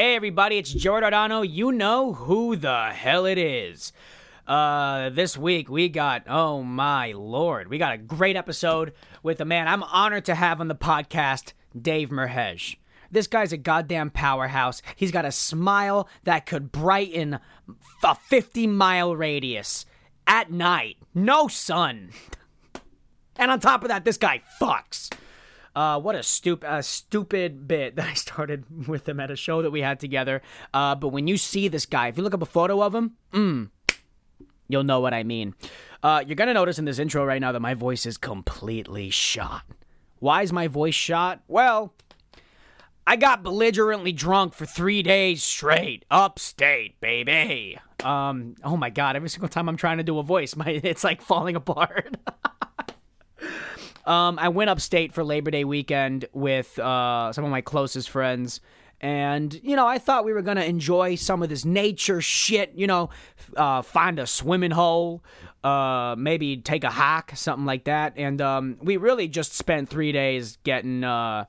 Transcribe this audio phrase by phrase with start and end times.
[0.00, 1.42] Hey, everybody, it's Giordano.
[1.42, 3.92] You know who the hell it is.
[4.46, 9.44] Uh, this week we got, oh my lord, we got a great episode with a
[9.44, 12.76] man I'm honored to have on the podcast, Dave Merheje.
[13.10, 14.80] This guy's a goddamn powerhouse.
[14.96, 17.38] He's got a smile that could brighten
[18.02, 19.84] a 50 mile radius
[20.26, 20.96] at night.
[21.14, 22.08] No sun.
[23.36, 25.10] And on top of that, this guy fucks.
[25.80, 29.70] Uh, what a stupid, stupid bit that I started with him at a show that
[29.70, 30.42] we had together.
[30.74, 33.12] Uh, but when you see this guy, if you look up a photo of him,
[33.32, 33.70] mm,
[34.68, 35.54] you'll know what I mean.
[36.02, 39.62] Uh, you're gonna notice in this intro right now that my voice is completely shot.
[40.18, 41.40] Why is my voice shot?
[41.48, 41.94] Well,
[43.06, 47.78] I got belligerently drunk for three days straight, upstate, baby.
[48.04, 49.16] Um, oh my god!
[49.16, 52.18] Every single time I'm trying to do a voice, my it's like falling apart.
[54.04, 58.60] um, I went upstate for Labor Day weekend with uh, some of my closest friends.
[59.00, 62.72] And, you know, I thought we were going to enjoy some of this nature shit,
[62.74, 63.08] you know,
[63.56, 65.24] uh, find a swimming hole,
[65.64, 68.12] uh, maybe take a hike, something like that.
[68.16, 71.04] And um, we really just spent three days getting.
[71.04, 71.44] Uh,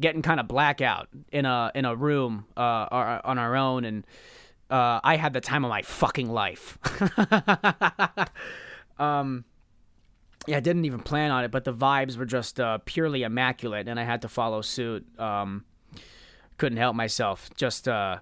[0.00, 4.06] getting kind of blackout in a in a room uh, on our own, and
[4.70, 6.78] uh, I had the time of my fucking life.
[8.98, 9.44] um,
[10.46, 13.88] yeah, I didn't even plan on it, but the vibes were just uh, purely immaculate,
[13.88, 15.06] and I had to follow suit.
[15.18, 15.64] Um,
[16.58, 17.50] couldn't help myself.
[17.56, 18.18] Just uh,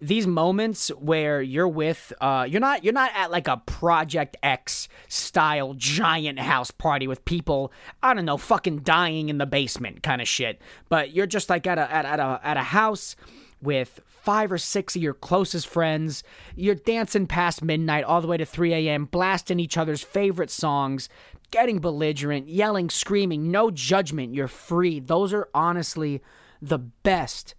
[0.00, 4.88] these moments where you're with, uh, you're not, you're not at like a Project X
[5.08, 10.20] style giant house party with people, I don't know, fucking dying in the basement kind
[10.20, 10.60] of shit.
[10.88, 13.14] But you're just like at a at, at a at a house
[13.62, 16.22] with five or six of your closest friends.
[16.56, 21.08] You're dancing past midnight all the way to 3 a.m., blasting each other's favorite songs,
[21.50, 24.34] getting belligerent, yelling, screaming, no judgment.
[24.34, 25.00] You're free.
[25.00, 26.20] Those are honestly
[26.60, 27.54] the best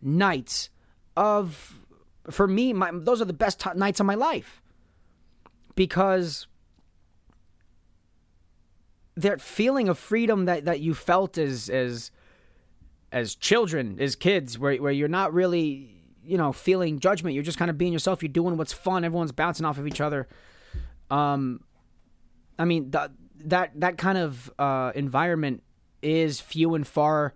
[0.00, 0.70] nights
[1.16, 1.84] of
[2.30, 4.62] for me my, those are the best t- nights of my life
[5.74, 6.46] because
[9.16, 12.10] that feeling of freedom that, that you felt as as
[13.12, 17.34] as children as kids where, where you're not really you know feeling judgment.
[17.34, 18.22] You're just kind of being yourself.
[18.22, 19.04] You're doing what's fun.
[19.04, 20.28] Everyone's bouncing off of each other.
[21.10, 21.60] Um
[22.58, 23.10] i mean that
[23.46, 25.62] that that kind of uh environment
[26.02, 27.34] is few and far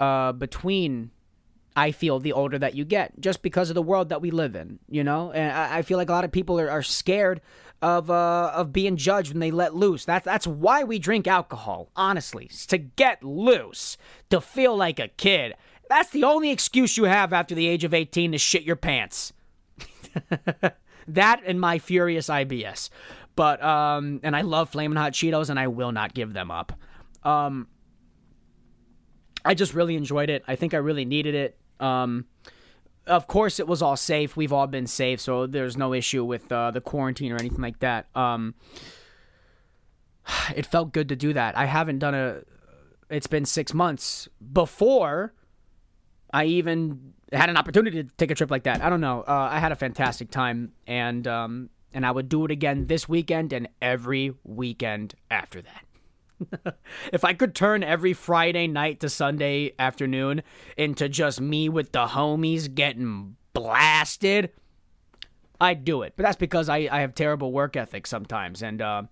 [0.00, 1.10] uh, between
[1.76, 4.56] I feel the older that you get, just because of the world that we live
[4.56, 5.30] in, you know.
[5.30, 7.40] And I, I feel like a lot of people are, are scared
[7.80, 10.04] of uh, of being judged when they let loose.
[10.04, 11.90] That's that's why we drink alcohol.
[11.96, 13.96] Honestly, to get loose,
[14.30, 15.54] to feel like a kid.
[15.88, 19.32] That's the only excuse you have after the age of eighteen to shit your pants.
[21.08, 22.90] that and my furious IBS.
[23.36, 26.72] But um, and I love flaming hot Cheetos, and I will not give them up.
[27.22, 27.68] Um,
[29.44, 30.42] I just really enjoyed it.
[30.48, 31.58] I think I really needed it.
[31.78, 32.26] Um,
[33.08, 34.36] of course, it was all safe.
[34.36, 37.80] We've all been safe, so there's no issue with uh, the quarantine or anything like
[37.80, 38.06] that.
[38.14, 38.54] Um,
[40.56, 41.56] it felt good to do that.
[41.56, 42.42] I haven't done a.
[43.10, 45.32] It's been six months before
[46.32, 48.82] I even had an opportunity to take a trip like that.
[48.82, 49.22] I don't know.
[49.22, 53.08] Uh, I had a fantastic time, and um, and I would do it again this
[53.08, 55.84] weekend and every weekend after that.
[57.12, 60.42] if I could turn every Friday night to Sunday afternoon
[60.76, 64.50] into just me with the homies getting blasted,
[65.60, 66.14] I'd do it.
[66.16, 69.02] But that's because I, I have terrible work ethic sometimes, and uh,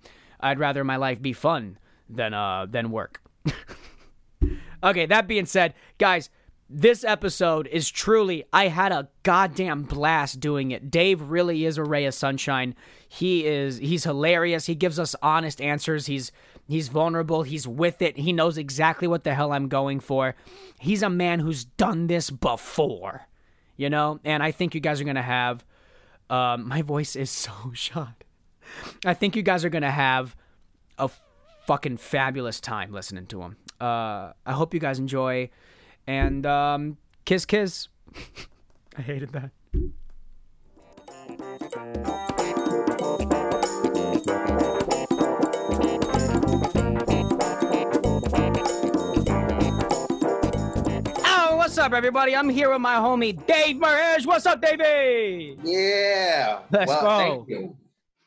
[0.41, 1.78] I'd rather my life be fun
[2.09, 3.22] than uh, than work.
[4.82, 6.31] okay, that being said, guys,
[6.69, 10.91] this episode is truly I had a goddamn blast doing it.
[10.91, 12.75] Dave really is a ray of sunshine.
[13.09, 14.66] He is he's hilarious.
[14.66, 16.06] He gives us honest answers.
[16.06, 16.32] He's
[16.69, 17.43] he's vulnerable.
[17.43, 18.19] He's with it.
[18.19, 20.34] He knows exactly what the hell I'm going for.
[20.78, 23.27] He's a man who's done this before.
[23.77, 24.21] You know?
[24.25, 25.65] And I think you guys are going to have
[26.31, 28.25] um, my voice is so shot.
[29.04, 30.34] I think you guys are going to have
[30.99, 31.09] a
[31.66, 33.56] fucking fabulous time listening to him.
[33.81, 35.50] Uh, I hope you guys enjoy
[36.06, 37.88] and um, kiss, kiss.
[38.98, 39.51] I hated that.
[51.86, 52.34] Up, everybody?
[52.34, 54.27] I'm here with my homie Dave Merheje.
[54.27, 55.56] What's up, Davey?
[55.62, 56.62] Yeah.
[56.72, 57.18] Let's well, go.
[57.18, 57.77] Thank you.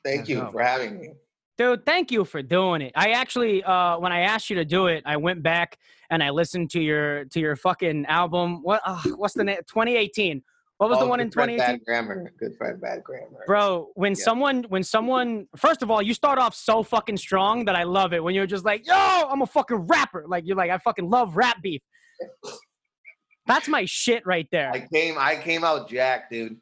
[0.06, 0.52] Thank Let's you go.
[0.54, 1.10] for having me.
[1.58, 2.94] Dude, thank you for doing it.
[2.96, 5.78] I actually, uh, when I asked you to do it, I went back
[6.10, 8.64] and I listened to your to your fucking album.
[8.64, 8.82] What?
[8.86, 9.58] Uh, what's the name?
[9.68, 10.42] 2018.
[10.78, 11.58] What was Oh, the one in 2018?
[11.80, 12.32] Bad grammar.
[12.40, 13.44] Good friend, bad grammar.
[13.46, 14.24] Bro, when Yeah.
[14.24, 18.14] someone, when someone, first of all, you start off so fucking strong that I love
[18.14, 18.24] it.
[18.24, 20.24] When you're just like, yo, I'm a fucking rapper.
[20.30, 21.82] Like you're like, I fucking love rap beef.
[23.50, 24.72] That's my shit right there.
[24.72, 26.58] I came, I came out Jack, dude.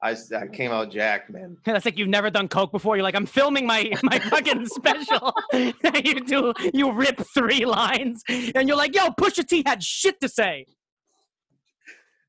[0.00, 1.56] I, I came out Jack, man.
[1.64, 2.96] That's like you've never done coke before.
[2.96, 5.34] You're like, I'm filming my my fucking special.
[5.52, 10.28] you do you rip three lines, and you're like, yo, Pusha T had shit to
[10.28, 10.66] say.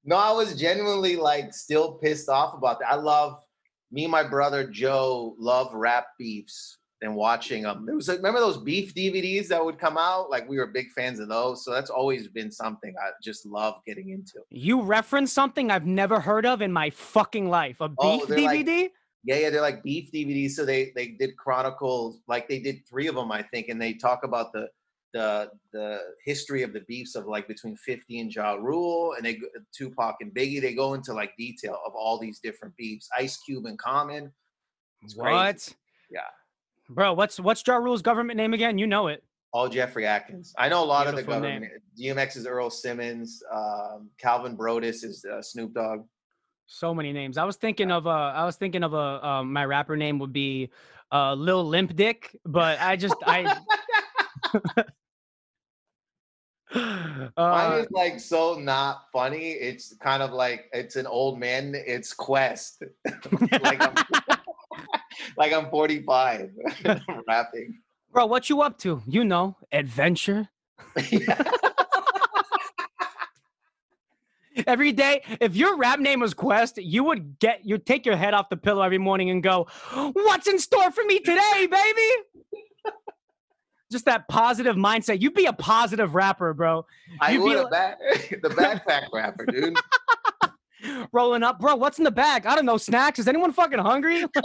[0.03, 2.91] No, I was genuinely like still pissed off about that.
[2.91, 3.37] I love
[3.91, 7.85] me and my brother Joe love rap beefs and watching um, them.
[7.85, 10.29] There was like, remember those beef DVDs that would come out?
[10.29, 11.63] Like we were big fans of those.
[11.63, 14.39] So that's always been something I just love getting into.
[14.49, 17.81] You reference something I've never heard of in my fucking life.
[17.81, 18.89] A oh, beef Oh, they're like- DVD?
[19.25, 20.51] Yeah, yeah, they're like beef DVDs.
[20.51, 23.93] So they they did chronicles, like they did three of them, I think, and they
[23.93, 24.69] talk about the
[25.13, 29.33] the the history of the beefs of like between 50 and Ja Rule and they
[29.35, 30.61] go- Tupac and Biggie.
[30.61, 33.09] They go into like detail of all these different beefs.
[33.17, 34.31] Ice Cube and Common.
[35.01, 35.33] It's crazy.
[35.33, 35.75] what?
[36.09, 36.19] Yeah.
[36.89, 38.77] Bro, what's what's Ja Rule's government name again?
[38.77, 39.23] You know it.
[39.53, 40.53] All Jeffrey Atkins.
[40.57, 41.61] I know a lot Beautiful of the name.
[41.61, 41.83] government.
[41.99, 43.41] DMX is Earl Simmons.
[43.51, 46.05] Um, Calvin Broadus is uh, Snoop Dogg.
[46.67, 47.37] So many names.
[47.37, 50.33] I was thinking of uh I was thinking of a um, my rapper name would
[50.33, 50.69] be
[51.11, 53.57] uh Lil Limp Dick, but I just I
[56.75, 59.51] Mine uh, is like so not funny.
[59.53, 61.73] It's kind of like it's an old man.
[61.75, 62.83] It's Quest.
[63.63, 63.81] like
[65.37, 66.51] like I'm 45
[67.27, 67.79] rapping.
[68.11, 69.01] bro, what you up to?
[69.07, 70.49] You know, adventure.
[74.67, 78.33] Every day, if your rap name was Quest, you would get you'd take your head
[78.33, 82.09] off the pillow every morning and go, "What's in store for me today, baby?"
[83.91, 85.21] Just that positive mindset.
[85.21, 86.85] You'd be a positive rapper, bro.
[87.21, 87.99] I You'd be would a like- back,
[88.41, 89.77] the backpack rapper, dude.
[91.11, 91.75] Rolling up, bro.
[91.75, 92.45] What's in the bag?
[92.45, 92.77] I don't know.
[92.77, 93.19] Snacks.
[93.19, 94.25] Is anyone fucking hungry?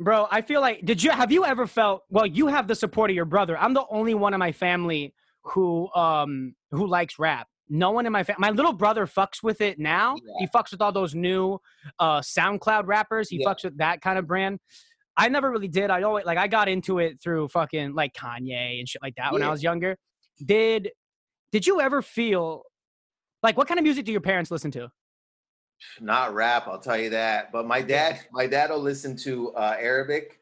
[0.00, 3.10] Bro, I feel like did you have you ever felt well you have the support
[3.10, 3.56] of your brother.
[3.56, 5.14] I'm the only one in my family
[5.44, 7.46] who um who likes rap.
[7.68, 10.16] No one in my family my little brother fucks with it now.
[10.40, 11.60] He fucks with all those new
[12.00, 13.28] uh SoundCloud rappers.
[13.28, 13.48] He Yeah.
[13.48, 14.58] fucks with that kind of brand.
[15.16, 15.90] I never really did.
[15.90, 19.32] I always like I got into it through fucking like Kanye and shit like that
[19.32, 19.96] when I was younger.
[20.44, 20.90] Did
[21.52, 22.64] did you ever feel
[23.42, 24.88] like what kind of music do your parents listen to?
[26.00, 27.52] Not rap, I'll tell you that.
[27.52, 30.40] But my dad, my dad will listen to uh, Arabic,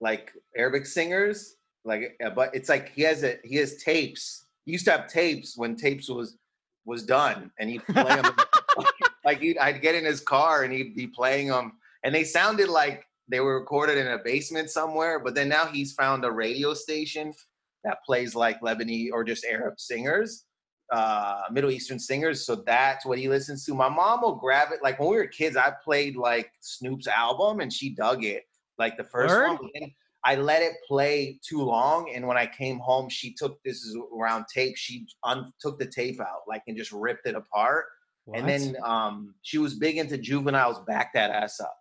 [0.00, 1.56] like Arabic singers.
[1.84, 4.46] Like, uh, but it's like he has a he has tapes.
[4.64, 6.36] He used to have tapes when tapes was
[6.84, 8.34] was done, and he'd play them.
[9.24, 11.72] like he'd, I'd get in his car and he'd be playing them,
[12.04, 15.18] and they sounded like they were recorded in a basement somewhere.
[15.18, 17.32] But then now he's found a radio station
[17.84, 20.44] that plays like Lebanese or just Arab singers
[20.92, 22.44] uh Middle Eastern singers.
[22.44, 23.74] So that's what he listens to.
[23.74, 24.80] My mom will grab it.
[24.82, 28.44] Like when we were kids, I played like Snoop's album and she dug it.
[28.78, 29.58] Like the first Word?
[29.60, 29.92] one.
[30.26, 32.10] I let it play too long.
[32.14, 34.76] And when I came home, she took this is around tape.
[34.76, 37.86] She un- took the tape out, like and just ripped it apart.
[38.24, 38.38] What?
[38.38, 41.76] And then um she was big into Juvenile's, back that ass up.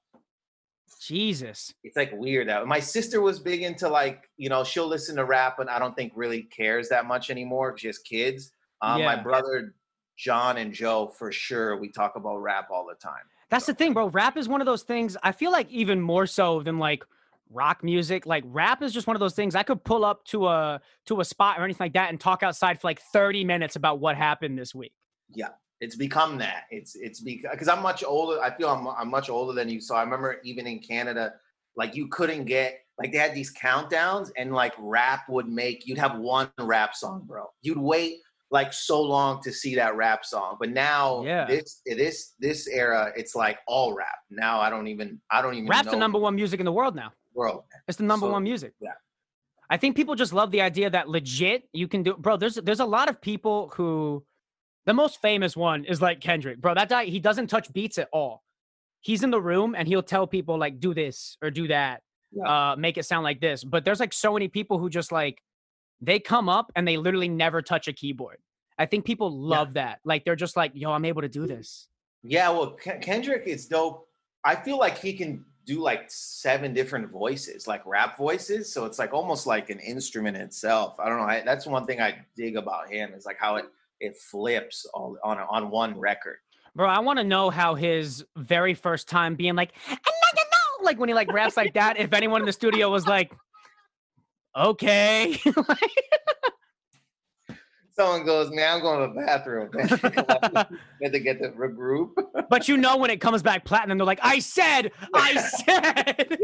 [1.05, 1.73] Jesus.
[1.83, 5.25] It's like weird that my sister was big into like, you know, she'll listen to
[5.25, 7.77] rap, but I don't think really cares that much anymore.
[7.77, 8.51] She has kids.
[8.81, 9.73] Um, My brother
[10.17, 13.23] John and Joe, for sure, we talk about rap all the time.
[13.49, 14.09] That's the thing, bro.
[14.09, 15.15] Rap is one of those things.
[15.23, 17.03] I feel like even more so than like
[17.49, 18.25] rock music.
[18.25, 19.55] Like rap is just one of those things.
[19.55, 22.43] I could pull up to a to a spot or anything like that and talk
[22.43, 24.93] outside for like 30 minutes about what happened this week.
[25.83, 26.63] It's become that.
[26.71, 28.41] It's it's because I'm much older.
[28.41, 29.79] I feel I'm I'm much older than you.
[29.81, 31.33] So I remember even in Canada,
[31.75, 35.97] like you couldn't get like they had these countdowns, and like rap would make you'd
[35.97, 37.45] have one rap song, bro.
[37.61, 38.13] You'd wait
[38.51, 41.45] like so long to see that rap song, but now Yeah.
[41.45, 44.19] this this this era, it's like all rap.
[44.29, 46.71] Now I don't even I don't even Rap's know the number one music in the
[46.71, 47.11] world now.
[47.33, 47.63] world.
[47.87, 48.73] It's the number So, one music.
[48.79, 48.91] yeah.
[49.69, 52.79] I think people just love the idea that legit you can do bro, there's there's
[52.79, 54.23] a lot of people who
[54.85, 56.59] the most famous one is like Kendrick.
[56.59, 58.43] Bro, that guy he doesn't touch beats at all.
[59.01, 62.01] He's in the room and he'll tell people like do this or do that.
[62.31, 62.71] Yeah.
[62.71, 63.63] Uh make it sound like this.
[63.63, 65.39] But there's like so many people who just like
[66.01, 68.37] they come up and they literally never touch a keyboard.
[68.77, 69.99] I think people love that.
[70.03, 71.87] Like they're just like, "Yo, I'm able to do this."
[72.23, 74.07] Yeah, well, Ken- Kendrick is dope.
[74.43, 78.71] I feel like he can do like seven different voices, like rap voices.
[78.71, 80.99] So it's like almost like an instrument itself.
[80.99, 81.25] I don't know.
[81.25, 83.65] I, that's one thing I dig about him is like how it
[83.99, 86.37] it flips all on on one record.
[86.75, 89.97] Bro, I want to know how his very first time being like, "I know
[90.79, 91.97] know," like when he like raps like that.
[91.99, 93.31] If anyone in the studio was like,
[94.57, 95.39] "Okay,"
[97.95, 99.69] Someone goes, "Man, I'm going to the bathroom."
[101.01, 102.09] Had to get to regroup.
[102.49, 106.37] but you know when it comes back platinum, they're like, "I said, I said."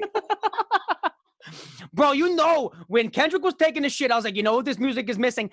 [1.92, 4.66] Bro, you know, when Kendrick was taking the shit, I was like, you know what
[4.66, 5.50] this music is missing?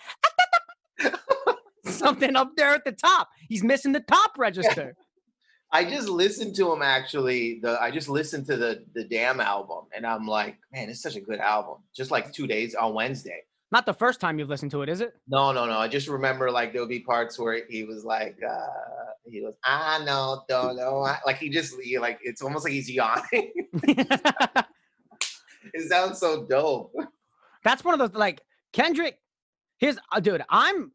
[1.86, 3.28] Something up there at the top.
[3.48, 4.94] He's missing the top register.
[5.72, 7.58] I just listened to him actually.
[7.60, 11.16] The I just listened to the the damn album, and I'm like, man, it's such
[11.16, 11.78] a good album.
[11.94, 13.42] Just like two days on Wednesday.
[13.72, 15.14] Not the first time you've listened to it, is it?
[15.26, 15.76] No, no, no.
[15.76, 18.66] I just remember like there'll be parts where he was like, uh
[19.28, 20.98] he was, I know, don't know.
[21.26, 23.24] Like he just he, like it's almost like he's yawning.
[23.72, 24.66] it
[25.88, 26.92] sounds so dope.
[27.64, 28.40] That's one of those like
[28.72, 29.18] Kendrick.
[29.78, 30.92] His uh, dude, I'm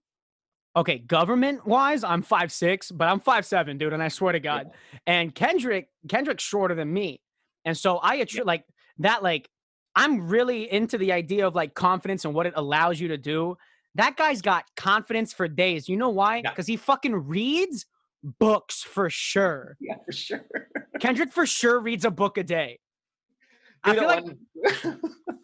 [0.75, 0.99] okay.
[0.99, 4.67] Government wise, I'm five six, but I'm five seven, dude, and I swear to God.
[4.69, 4.99] Yeah.
[5.07, 7.21] And Kendrick, Kendrick's shorter than me,
[7.65, 8.51] and so I attribute yeah.
[8.51, 8.65] like
[8.99, 9.23] that.
[9.23, 9.49] Like
[9.95, 13.57] I'm really into the idea of like confidence and what it allows you to do.
[13.95, 15.89] That guy's got confidence for days.
[15.89, 16.41] You know why?
[16.41, 16.73] Because yeah.
[16.73, 17.85] he fucking reads
[18.23, 19.75] books for sure.
[19.79, 20.45] Yeah, for sure.
[20.99, 22.79] Kendrick for sure reads a book a day.
[23.83, 24.25] I feel like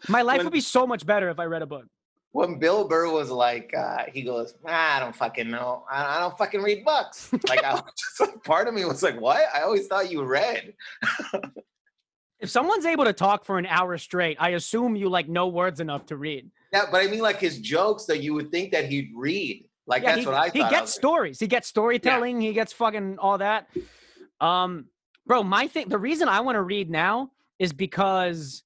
[0.07, 1.85] my life when, would be so much better if I read a book.
[2.31, 5.85] When Bill Burr was like, uh, he goes, ah, I don't fucking know.
[5.89, 7.31] I, I don't fucking read books.
[7.47, 9.43] Like, I was just like, part of me was like, what?
[9.53, 10.73] I always thought you read.
[12.39, 15.79] if someone's able to talk for an hour straight, I assume you like know words
[15.79, 16.51] enough to read.
[16.71, 19.67] Yeah, but I mean, like his jokes that you would think that he'd read.
[19.87, 20.53] Like yeah, that's he, what I thought.
[20.53, 21.39] He gets stories.
[21.39, 22.41] He gets storytelling.
[22.41, 22.49] Yeah.
[22.49, 23.69] He gets fucking all that.
[24.39, 24.85] Um,
[25.25, 25.89] bro, my thing.
[25.89, 28.63] The reason I want to read now is because,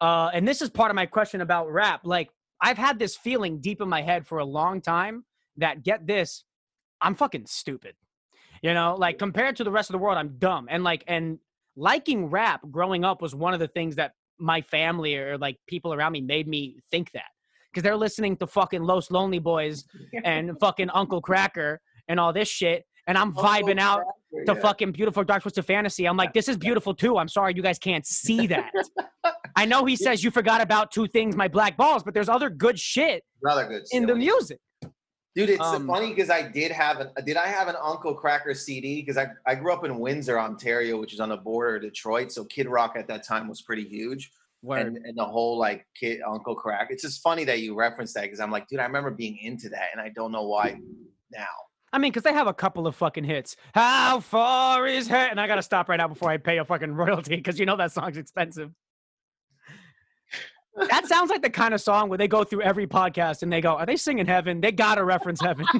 [0.00, 2.00] uh, and this is part of my question about rap.
[2.04, 2.28] Like,
[2.64, 5.24] I've had this feeling deep in my head for a long time
[5.58, 6.44] that get this,
[6.98, 7.94] I'm fucking stupid.
[8.62, 10.68] You know, like compared to the rest of the world, I'm dumb.
[10.70, 11.38] And like, and
[11.76, 15.92] liking rap growing up was one of the things that my family or like people
[15.92, 17.26] around me made me think that
[17.70, 19.84] because they're listening to fucking Los Lonely Boys
[20.24, 21.76] and fucking Uncle Kracker
[22.08, 22.86] and all this shit.
[23.06, 24.04] And I'm vibing out
[24.46, 24.60] to yeah.
[24.62, 26.06] fucking beautiful dark twisted fantasy.
[26.06, 27.18] I'm like, this is beautiful too.
[27.18, 28.72] I'm sorry you guys can't see that.
[29.56, 32.50] I know he says you forgot about two things, my black balls, but there's other
[32.50, 34.58] good shit Rather good in the music.
[35.34, 38.56] Dude, it's um, funny because I did have an did I have an Uncle Kracker
[38.56, 41.82] CD because I, I grew up in Windsor, Ontario, which is on the border of
[41.82, 42.30] Detroit.
[42.30, 44.30] So Kid Rock at that time was pretty huge.
[44.66, 46.86] And, and, the whole like kid Uncle Krack.
[46.88, 49.68] It's just funny that you reference that because I'm like, dude, I remember being into
[49.68, 50.80] that, and I don't know why
[51.30, 51.44] now.
[51.92, 53.56] I mean, because they have a couple of fucking hits.
[53.74, 55.30] How far is head?
[55.30, 57.76] And I gotta stop right now before I pay a fucking royalty because you know
[57.76, 58.70] that song's expensive.
[60.76, 63.60] That sounds like the kind of song where they go through every podcast and they
[63.60, 65.66] go, "Are they singing heaven?" They gotta reference heaven.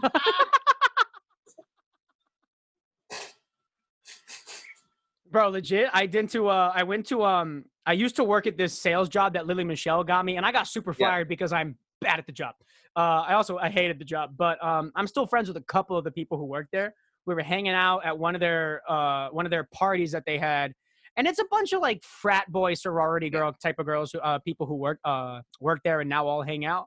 [5.30, 5.90] Bro, legit.
[5.92, 6.48] I did to.
[6.48, 7.24] Uh, I went to.
[7.24, 10.46] Um, I used to work at this sales job that Lily Michelle got me, and
[10.46, 11.28] I got super fired yeah.
[11.28, 12.54] because I'm bad at the job.
[12.96, 15.96] Uh, I also I hated the job, but um, I'm still friends with a couple
[15.96, 16.94] of the people who worked there.
[17.26, 20.38] We were hanging out at one of their uh, one of their parties that they
[20.38, 20.72] had,
[21.16, 24.38] and it's a bunch of like frat boy sorority girl type of girls, who, uh,
[24.38, 26.86] people who work uh, work there and now all hang out.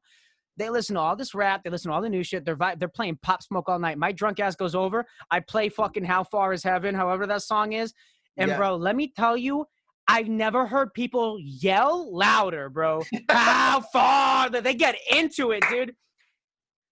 [0.58, 1.64] They listen to all this rap.
[1.64, 2.44] They listen to all the new shit.
[2.44, 3.98] They're vi- they're playing Pop Smoke all night.
[3.98, 5.06] My drunk ass goes over.
[5.30, 7.94] I play fucking How Far Is Heaven, however that song is.
[8.38, 8.58] And yeah.
[8.58, 9.66] bro, let me tell you,
[10.08, 13.04] I've never heard people yell louder, bro.
[13.30, 15.94] How far that they get into it, dude.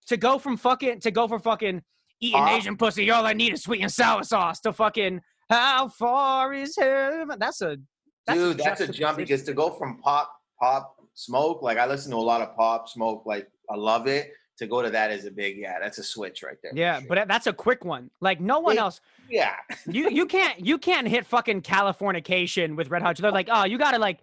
[0.08, 1.82] To go from fucking to go for fucking
[2.22, 5.88] eating uh, Asian pussy, all I need is sweet and sour sauce to fucking how
[5.90, 7.38] far is heaven?
[7.40, 7.78] That's a
[8.26, 8.60] that's dude.
[8.60, 12.18] A that's a jump because to go from pop pop smoke, like I listen to
[12.18, 14.34] a lot of pop smoke, like I love it.
[14.60, 15.80] To go to that is a big yeah.
[15.82, 16.72] That's a switch right there.
[16.74, 17.08] Yeah, sure.
[17.10, 18.10] but that's a quick one.
[18.22, 19.02] Like no one it, else.
[19.30, 19.56] Yeah.
[19.86, 23.18] you you can't you can't hit fucking Californication with Red Hot.
[23.18, 24.20] They're like, oh, you got to like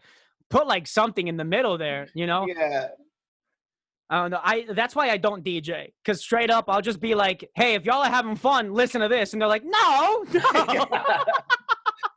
[0.49, 2.09] put like something in the middle there.
[2.14, 2.47] You know?
[2.47, 2.88] Yeah.
[4.12, 4.40] I don't know.
[4.45, 7.87] I that's why I don't DJ because straight up I'll just be like, "Hey, if
[7.87, 10.40] y'all are having fun, listen to this," and they're like, "No, no."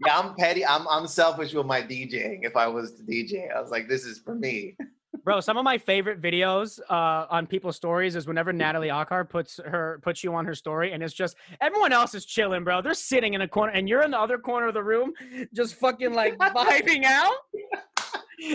[0.06, 0.66] yeah, I'm petty.
[0.66, 2.40] I'm I'm selfish with my DJing.
[2.42, 4.76] If I was to DJ, I was like, "This is for me."
[5.24, 9.60] Bro, some of my favorite videos uh, on people's stories is whenever Natalie Akar puts
[9.66, 12.82] her puts you on her story, and it's just everyone else is chilling, bro.
[12.82, 15.14] They're sitting in a corner, and you're in the other corner of the room,
[15.54, 17.38] just fucking like vibing out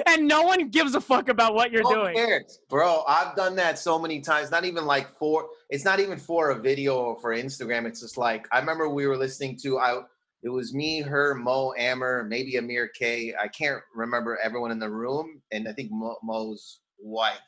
[0.06, 2.14] and no one gives a fuck about what you're doing.
[2.14, 2.60] Cares?
[2.68, 4.50] Bro, I've done that so many times.
[4.50, 7.87] Not even like for it's not even for a video or for Instagram.
[7.87, 10.00] It's just like I remember we were listening to I
[10.42, 13.34] it was me, her, Mo, Amer, maybe Amir K.
[13.38, 17.38] I can't remember everyone in the room, and I think Mo, Mo's wife.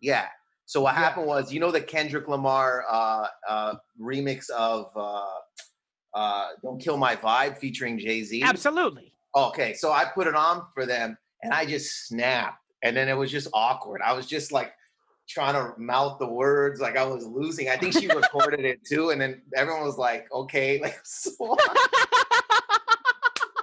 [0.00, 0.26] Yeah.
[0.64, 1.00] So what yeah.
[1.00, 5.26] happened was, you know, the Kendrick Lamar uh, uh, remix of uh,
[6.14, 8.42] uh, "Don't Kill My Vibe" featuring Jay Z.
[8.42, 9.12] Absolutely.
[9.36, 12.58] Okay, so I put it on for them, and I just snapped.
[12.82, 14.00] And then it was just awkward.
[14.04, 14.72] I was just like
[15.28, 17.68] trying to mouth the words like I was losing.
[17.68, 19.10] I think she recorded it too.
[19.10, 21.30] And then everyone was like, okay, like so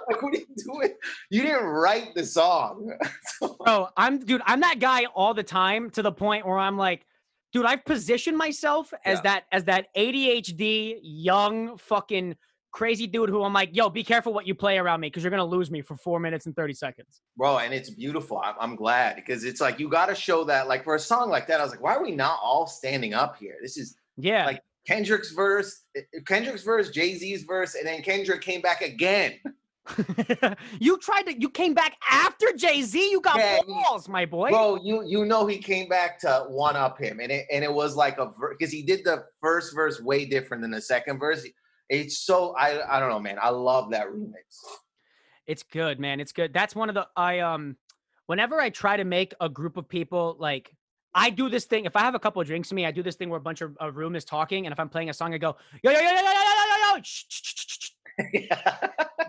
[0.08, 0.94] like, what are you doing?
[1.30, 2.92] You didn't write the song.
[3.64, 7.04] Bro, I'm dude, I'm that guy all the time to the point where I'm like,
[7.52, 9.22] dude, I've positioned myself as Yeah.
[9.22, 12.36] that as that ADHD young fucking
[12.70, 15.30] crazy dude who I'm like, yo, be careful what you play around me because you're
[15.30, 17.22] gonna lose me for four minutes and 30 seconds.
[17.36, 18.40] Bro, and it's beautiful.
[18.44, 20.68] I'm, I'm glad because it's like you got to show that.
[20.68, 23.14] Like for a song like that, I was like, why are we not all standing
[23.14, 23.56] up here?
[23.62, 24.46] This is Yeah.
[24.46, 29.34] Like, Kendrick's verse, eh, Kendrick's verse, Jay Z's verse, and then Kendrick came back again.
[30.80, 33.10] you tried to you came back after Jay-Z.
[33.10, 34.50] You got Yeah, balls, my boy.
[34.50, 37.72] Bro, you you know he came back to one up him, and it and it
[37.72, 41.46] was like a because he did the first verse way different than the second verse.
[41.88, 43.38] It's so I I don't know, man.
[43.40, 44.42] I love that remix.
[45.46, 46.20] It's good, man.
[46.20, 46.52] It's good.
[46.52, 47.76] That's one of the I um
[48.26, 50.74] whenever I try to make a group of people like
[51.14, 51.86] I do this thing.
[51.86, 53.42] If I have a couple of drinks in me, I do this thing where a
[53.42, 55.90] bunch of a room is talking, and if I'm playing a song, I go yo
[55.90, 57.02] yo yo yo yo yo yo yo
[58.18, 58.48] shh."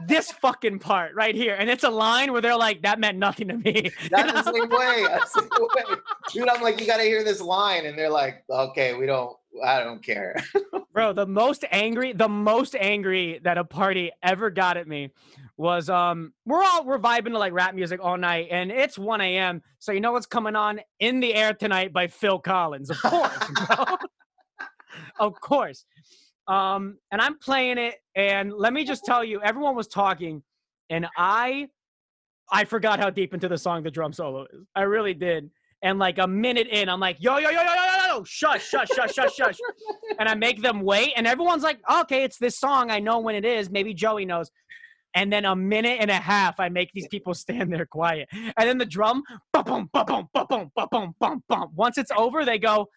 [0.08, 3.50] This fucking part right here, and it's a line where they're like, "That meant nothing
[3.50, 5.06] to me." That's the same way.
[5.08, 5.98] That's the same way.
[6.32, 9.36] Dude, I'm like, you gotta hear this line, and they're like, okay, we don't.
[9.64, 10.36] I don't care.
[10.94, 15.12] Bro, the most angry, the most angry that a party ever got at me
[15.58, 19.20] was um we're all we're vibing to like rap music all night and it's 1
[19.22, 19.62] a.m.
[19.80, 22.90] So you know what's coming on in the air tonight by Phil Collins.
[22.90, 23.38] Of course.
[25.20, 25.86] of course.
[26.50, 30.42] Um, and I'm playing it, and let me just tell you, everyone was talking,
[30.90, 31.68] and I,
[32.52, 34.66] I forgot how deep into the song the drum solo is.
[34.76, 35.52] I really did.
[35.84, 38.68] And like a minute in, I'm like, yo, yo, yo, yo, yo, yo, yo, shush,
[38.68, 39.58] shush, shush, shush, shush.
[40.20, 42.90] and I make them wait, and everyone's like, okay, it's this song.
[42.90, 43.70] I know when it is.
[43.70, 44.50] Maybe Joey knows.
[45.16, 48.28] And then a minute and a half, I make these people stand there quiet.
[48.32, 51.72] And then the drum, ba boom, ba boom, ba boom, ba boom, boom.
[51.76, 52.90] Once it's over, they go,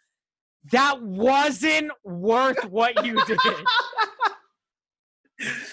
[0.70, 3.38] that wasn't worth what you did.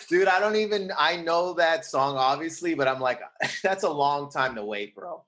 [0.09, 0.91] Dude, I don't even.
[0.97, 3.21] I know that song obviously, but I'm like,
[3.63, 5.23] that's a long time to wait, bro.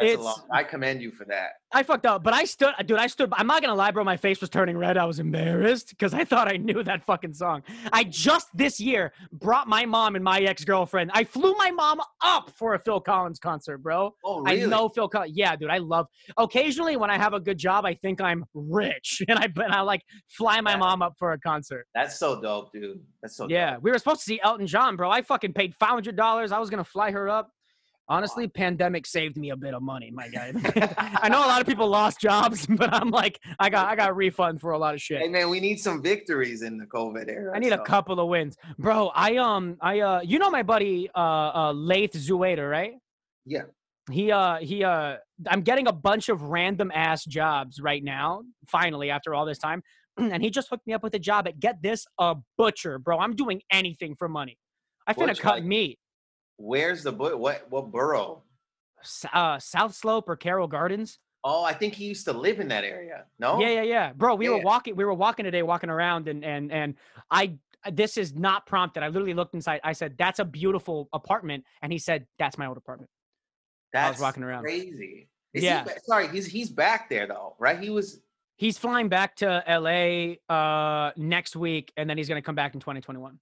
[0.00, 0.42] That's a long.
[0.52, 1.50] I commend you for that.
[1.72, 2.98] I fucked up, but I stood, dude.
[2.98, 3.32] I stood.
[3.32, 4.02] I'm not gonna lie, bro.
[4.02, 4.96] My face was turning red.
[4.96, 7.62] I was embarrassed because I thought I knew that fucking song.
[7.92, 11.10] I just this year brought my mom and my ex girlfriend.
[11.14, 14.12] I flew my mom up for a Phil Collins concert, bro.
[14.24, 14.64] Oh, really?
[14.64, 15.32] I know Phil Collins.
[15.36, 15.70] Yeah, dude.
[15.70, 16.06] I love.
[16.38, 19.82] Occasionally, when I have a good job, I think I'm rich, and I and I
[19.82, 20.76] like fly my Yeah.
[20.78, 21.86] mom up for a concert.
[21.94, 22.98] That's so dope, dude.
[23.22, 23.82] That's so Yeah, dope.
[23.84, 25.08] we were supposed to see Elton John, bro.
[25.10, 26.50] I fucking paid five hundred dollars.
[26.52, 27.50] I was gonna fly her up.
[28.10, 30.52] Honestly, pandemic saved me a bit of money, my guy.
[30.98, 34.10] I know a lot of people lost jobs, but I'm like, I got I got
[34.10, 35.22] a refund for a lot of shit.
[35.22, 37.52] Hey man, we need some victories in the COVID era.
[37.54, 39.12] I need a couple of wins, bro.
[39.14, 42.94] I um I uh you know my buddy uh uh Lath Zuader, right?
[43.46, 43.62] Yeah.
[44.10, 45.16] He uh he uh
[45.48, 48.42] I'm getting a bunch of random ass jobs right now.
[48.66, 49.84] Finally, after all this time,
[50.16, 53.20] and he just hooked me up with a job at get this a butcher, bro.
[53.20, 54.58] I'm doing anything for money.
[55.06, 55.98] I finna cut like- meat.
[56.60, 57.34] Where's the boy?
[57.36, 58.42] What what borough?
[59.32, 61.18] Uh, South Slope or Carroll Gardens.
[61.42, 63.24] Oh, I think he used to live in that area.
[63.38, 63.58] No.
[63.62, 64.34] Yeah, yeah, yeah, bro.
[64.34, 64.94] We were walking.
[64.94, 66.94] We were walking today, walking around, and and and
[67.30, 67.56] I.
[67.90, 69.02] This is not prompted.
[69.02, 69.80] I literally looked inside.
[69.82, 73.10] I said, "That's a beautiful apartment," and he said, "That's my old apartment."
[73.94, 74.64] That's walking around.
[74.64, 75.30] Crazy.
[75.54, 75.84] Is Yeah.
[75.84, 77.80] He, sorry, he's he's back there though, right?
[77.80, 78.20] He was.
[78.56, 82.80] He's flying back to LA uh, next week, and then he's gonna come back in
[82.80, 83.38] 2021.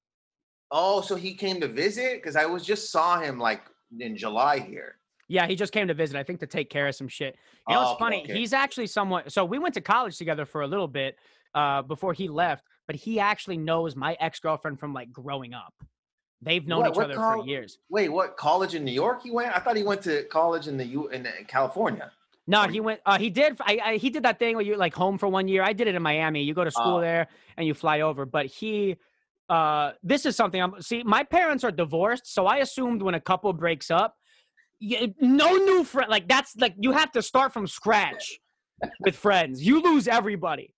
[0.71, 3.63] Oh, so he came to visit because I was just saw him like
[3.99, 4.97] in July here.
[5.29, 6.17] Yeah, he just came to visit.
[6.17, 7.37] I think to take care of some shit.
[7.69, 8.23] You know, Oh, it's funny.
[8.23, 8.35] okay.
[8.35, 9.31] He's actually somewhat.
[9.33, 11.17] So we went to college together for a little bit
[11.55, 15.75] uh, before he left, but he actually knows my ex girlfriend from like growing up.
[16.41, 17.79] They've known What- each what other col- for years.
[17.91, 19.55] Wait, what college in New York he went?
[19.55, 22.11] I thought he went to college in the U in, in California.
[22.47, 23.01] No, he went.
[23.05, 23.59] Uh, he did.
[23.61, 25.63] I, I he did that thing where you're like home for one year.
[25.63, 26.43] I did it in Miami.
[26.43, 27.01] You go to school Oh.
[27.01, 27.27] there
[27.59, 28.25] and you fly over.
[28.25, 28.97] But he,
[29.49, 30.81] uh, this is something I'm.
[30.81, 34.15] See, my parents are divorced, so I assumed when a couple breaks up,
[34.81, 36.11] y- no new friend.
[36.11, 38.39] Like that's like you have to start from scratch
[39.01, 39.65] with friends.
[39.65, 40.75] You lose everybody.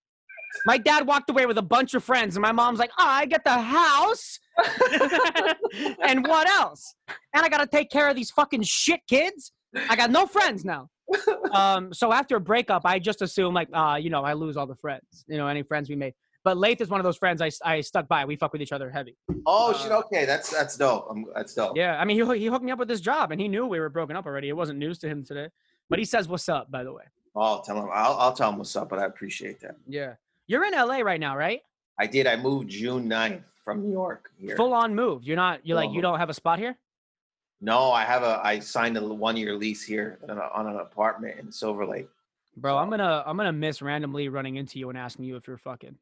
[0.67, 3.27] My dad walked away with a bunch of friends, and my mom's like, oh, "I
[3.27, 4.39] get the house,
[6.05, 6.95] and what else?
[7.35, 9.53] And I got to take care of these fucking shit kids.
[9.89, 10.89] I got no friends now."
[11.53, 14.67] um, so after a breakup, I just assume like, uh, you know, I lose all
[14.67, 16.15] the friends, you know, any friends we made.
[16.43, 18.25] But Lath is one of those friends I, I stuck by.
[18.25, 19.17] We fuck with each other heavy.
[19.47, 19.93] Oh Uh, shit!
[19.93, 21.07] Okay, that's that's dope.
[21.11, 21.77] I'm, that's dope.
[21.77, 23.79] Yeah, I mean, he he hooked me up with this job, and he knew we
[23.79, 24.49] were broken up already.
[24.49, 25.49] It wasn't news to him today,
[25.91, 27.05] but he says, "What's up?" By the way.
[27.37, 27.89] Oh, I'll tell him.
[27.93, 29.77] I'll, I'll tell him what's up, but I appreciate that.
[29.87, 30.15] Yeah,
[30.47, 31.61] you're in LA right now, right?
[31.99, 32.27] I did.
[32.27, 34.57] I moved June 9th from New York here.
[34.57, 35.23] Full on move.
[35.23, 35.61] You're not.
[35.67, 36.77] You're like you don't have a spot here.
[37.61, 38.41] No, I have a.
[38.43, 42.09] I signed a one year lease here on, a, on an apartment in Silver Lake.
[42.57, 45.59] Bro, I'm gonna I'm gonna miss randomly running into you and asking you if you're
[45.59, 45.97] fucking.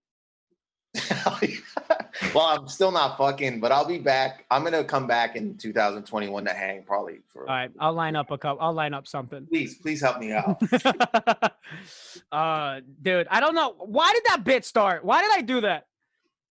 [2.34, 4.44] well, I'm still not fucking, but I'll be back.
[4.50, 7.42] I'm gonna come back in 2021 to hang probably for.
[7.42, 8.64] All right, I'll line up a couple.
[8.64, 9.46] I'll line up something.
[9.46, 10.60] Please, please help me out.
[12.32, 15.04] uh, dude, I don't know why did that bit start.
[15.04, 15.86] Why did I do that?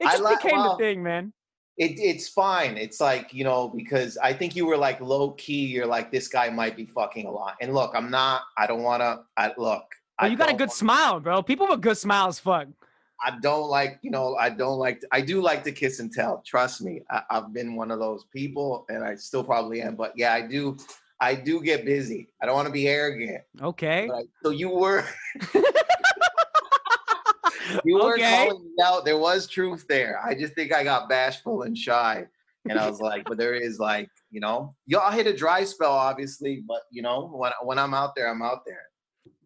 [0.00, 1.32] It just li- became well, the thing, man.
[1.78, 2.76] It, it's fine.
[2.76, 5.66] It's like you know because I think you were like low key.
[5.66, 7.56] You're like this guy might be fucking a lot.
[7.60, 8.42] And look, I'm not.
[8.56, 9.20] I don't want to.
[9.36, 9.84] I look.
[10.18, 11.42] I you got a good wanna- smile, bro.
[11.42, 12.68] People with good smiles, fuck.
[13.24, 16.42] I don't like, you know, I don't like, I do like to kiss and tell.
[16.46, 19.96] Trust me, I, I've been one of those people, and I still probably am.
[19.96, 20.76] But yeah, I do,
[21.20, 22.28] I do get busy.
[22.42, 23.42] I don't want to be arrogant.
[23.60, 24.10] Okay.
[24.42, 25.04] So you were,
[27.84, 28.28] you were Okay.
[28.28, 29.04] calling me out.
[29.04, 30.20] There was truth there.
[30.24, 32.26] I just think I got bashful and shy,
[32.68, 35.92] and I was like, but there is like, you know, y'all hit a dry spell,
[35.92, 38.82] obviously, but you know, when when I'm out there, I'm out there.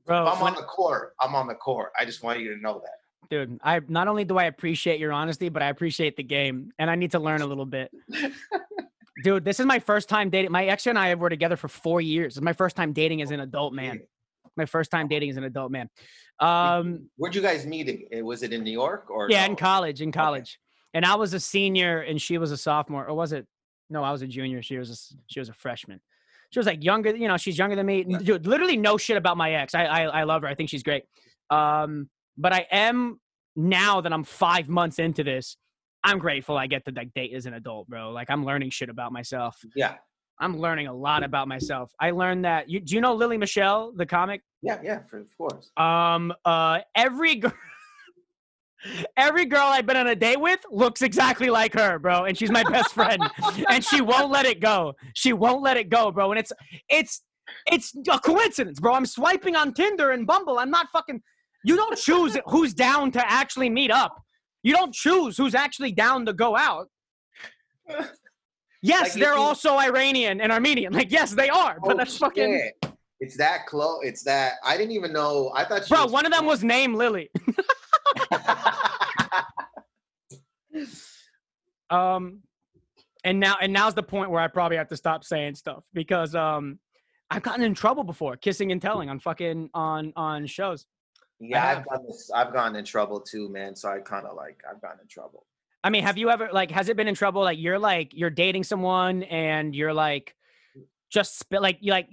[0.06, 1.92] Bro, If I'm on the court, I'm on the court.
[1.98, 2.99] I just want you to know that.
[3.30, 6.90] Dude, I not only do I appreciate your honesty, but I appreciate the game, and
[6.90, 7.90] I need to learn a little bit.
[9.24, 10.50] dude, this is my first time dating.
[10.50, 12.36] My ex and I were together for four years.
[12.36, 14.00] It's my first time dating as an adult man.
[14.56, 15.88] My first time dating as an adult man.
[16.40, 17.88] Um, Where'd you guys meet?
[18.10, 18.24] it?
[18.24, 19.52] Was it in New York or yeah, no?
[19.52, 20.58] in college, in college,
[20.92, 23.46] and I was a senior and she was a sophomore, or was it?
[23.88, 24.62] No, I was a junior.
[24.62, 26.00] She was a, she was a freshman.
[26.50, 28.02] She was like younger, you know, she's younger than me.
[28.02, 29.74] Dude, literally no shit about my ex.
[29.74, 30.48] I, I I love her.
[30.48, 31.04] I think she's great.
[31.48, 32.08] Um,
[32.40, 33.20] but I am
[33.56, 35.56] now that I'm five months into this.
[36.02, 38.10] I'm grateful I get to like date as an adult, bro.
[38.10, 39.58] Like I'm learning shit about myself.
[39.76, 39.96] Yeah,
[40.38, 41.92] I'm learning a lot about myself.
[42.00, 42.70] I learned that.
[42.70, 44.42] You, do you know Lily Michelle, the comic?
[44.62, 45.00] yeah, yeah.
[45.08, 45.70] For, of course.
[45.76, 47.52] Um, uh, every girl,
[49.16, 52.50] every girl I've been on a date with looks exactly like her, bro, and she's
[52.50, 53.22] my best friend,
[53.68, 54.94] and she won't let it go.
[55.14, 56.30] She won't let it go, bro.
[56.32, 56.52] And it's
[56.88, 57.22] it's
[57.66, 58.94] it's a coincidence, bro.
[58.94, 60.58] I'm swiping on Tinder and Bumble.
[60.58, 61.22] I'm not fucking.
[61.64, 64.22] You don't choose who's down to actually meet up.
[64.62, 66.88] You don't choose who's actually down to go out.
[68.82, 70.92] Yes, Like, they're you- also Iranian and Armenian.
[70.92, 72.72] Like, yes, they are, but Oh, that's fucking.
[72.82, 72.94] shit.
[73.20, 74.00] It's that close.
[74.02, 74.54] It's that.
[74.64, 75.50] I didn't even know.
[75.54, 75.84] I thought.
[75.84, 77.28] She Bro, one of them was named Lily.
[81.90, 82.40] Um,
[83.24, 86.34] and now and now's the point where I probably have to stop saying stuff because
[86.36, 86.78] um,
[87.30, 90.86] I've gotten in trouble before kissing and telling on fucking on on shows.
[91.40, 91.78] Yeah, have.
[91.78, 92.30] I've done this.
[92.34, 93.74] I've gotten in trouble too, man.
[93.74, 94.62] So I kind of like.
[94.68, 95.46] I've gotten in trouble.
[95.82, 97.42] I mean, have you ever like has it been in trouble?
[97.42, 100.34] Like you're like you're dating someone and you're like
[101.08, 102.08] just spit like you like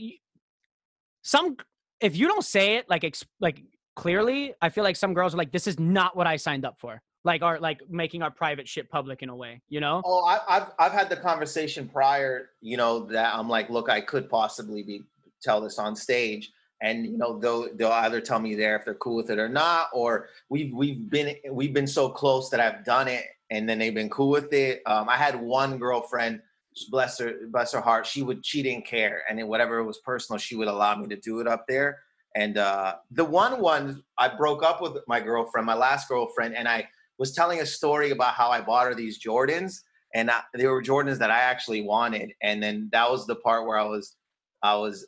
[1.21, 1.57] some
[1.99, 3.61] if you don't say it like ex, like
[3.95, 6.79] clearly, I feel like some girls are like this is not what I signed up
[6.79, 7.01] for.
[7.25, 10.01] Like are like making our private shit public in a way, you know?
[10.05, 12.51] Oh, I, I've I've had the conversation prior.
[12.61, 15.03] You know that I'm like, look, I could possibly be
[15.41, 18.95] tell this on stage, and you know they'll they'll either tell me there if they're
[18.95, 22.85] cool with it or not, or we've we've been we've been so close that I've
[22.85, 24.81] done it, and then they've been cool with it.
[24.85, 26.41] Um, I had one girlfriend,
[26.89, 30.37] bless her bless her heart, she would she didn't care, and then whatever was personal,
[30.37, 31.99] she would allow me to do it up there.
[32.35, 36.67] And uh, the one one I broke up with my girlfriend, my last girlfriend, and
[36.67, 36.87] I
[37.17, 39.81] was telling a story about how I bought her these Jordans,
[40.13, 42.31] and I, they were Jordans that I actually wanted.
[42.41, 44.15] And then that was the part where I was,
[44.61, 45.07] I was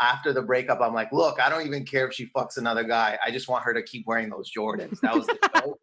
[0.00, 0.80] after the breakup.
[0.80, 3.18] I'm like, look, I don't even care if she fucks another guy.
[3.24, 4.98] I just want her to keep wearing those Jordans.
[5.00, 5.78] That was the joke.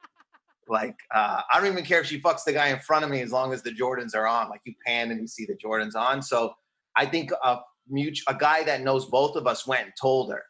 [0.69, 3.21] Like, uh, I don't even care if she fucks the guy in front of me
[3.21, 4.49] as long as the Jordans are on.
[4.49, 6.21] Like, you pan and you see the Jordans on.
[6.21, 6.53] So
[6.97, 10.43] I think a mutual, a guy that knows both of us went and told her.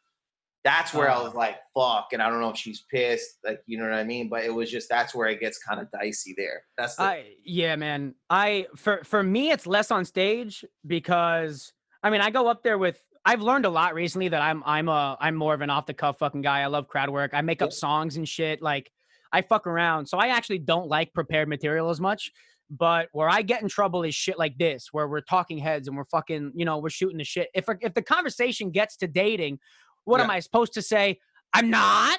[0.63, 1.23] That's where I Oh.
[1.25, 2.07] was like, fuck.
[2.13, 4.27] And I don't know if she's pissed, like, you know what I mean?
[4.27, 6.63] But it was just, that's where it gets kind of dicey there.
[6.77, 8.15] That's the, I yeah, man.
[8.29, 11.71] I for for me it's less on stage because
[12.03, 14.87] I mean I go up there with I've learned a lot recently that I'm I'm
[14.87, 16.61] a I'm more of an off the cuff fucking guy.
[16.61, 17.31] I love crowd work.
[17.33, 18.61] I make up songs and shit.
[18.61, 18.89] Like
[19.33, 20.05] I fuck around.
[20.07, 22.31] So I actually don't like prepared material as much.
[22.69, 25.97] But where I get in trouble is shit like this, where we're talking heads and
[25.97, 27.49] we're fucking, you know, we're shooting the shit.
[27.53, 29.59] If if the conversation gets to dating,
[30.05, 31.19] what am I supposed to say?
[31.53, 32.17] I'm not.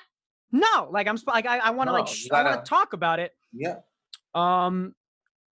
[0.53, 2.93] No, like I'm like I, I want to No, like sh- I want to talk
[2.93, 3.33] about it.
[3.55, 3.77] yeah.
[4.35, 4.95] Um,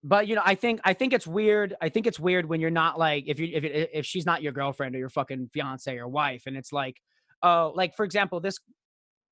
[0.07, 1.75] but you know, I think I think it's weird.
[1.81, 4.43] I think it's weird when you're not like if you if it, if she's not
[4.43, 7.01] your girlfriend or your fucking fiance or wife, and it's like,
[7.41, 8.59] oh, like for example, this.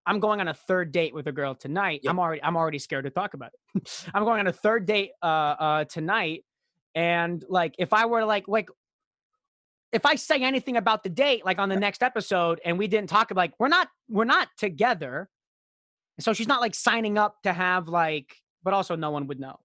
[0.05, 2.01] I'm going on a third date with a girl tonight.
[2.03, 2.09] Yeah.
[2.09, 4.07] I'm already I'm already scared to talk about it.
[4.15, 6.43] I'm going on a third date uh uh tonight,
[6.95, 8.67] and like if I were to like like
[9.91, 13.09] if I say anything about the date like on the next episode and we didn't
[13.09, 15.29] talk about like we're not we're not together,
[16.19, 19.59] so she's not like signing up to have like, but also no one would know.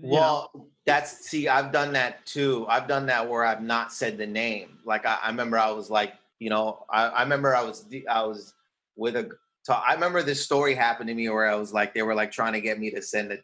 [0.00, 0.14] You know?
[0.14, 2.66] Well, that's see, I've done that too.
[2.68, 4.78] I've done that where I've not said the name.
[4.84, 8.22] Like I, I remember I was like, you know, I, I remember I was I
[8.24, 8.54] was
[8.96, 9.30] with a
[9.70, 12.54] I remember this story happened to me where I was like, they were like trying
[12.54, 13.38] to get me to send the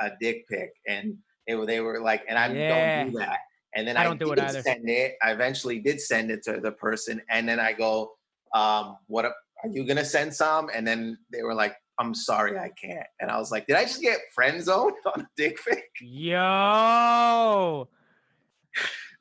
[0.00, 2.68] a dick pic, and they were they were like, and I Yeah.
[2.68, 3.38] don't do that.
[3.74, 4.62] And then I I, don't do it either.
[4.62, 5.14] send it.
[5.22, 8.12] I eventually did send it to the person, and then I go,
[8.52, 9.28] um, "What a-
[9.62, 13.30] are you gonna send some?" And then they were like, "I'm sorry, I can't." And
[13.30, 17.88] I was like, "Did I just get friend zoned on a dick pic?" Yo.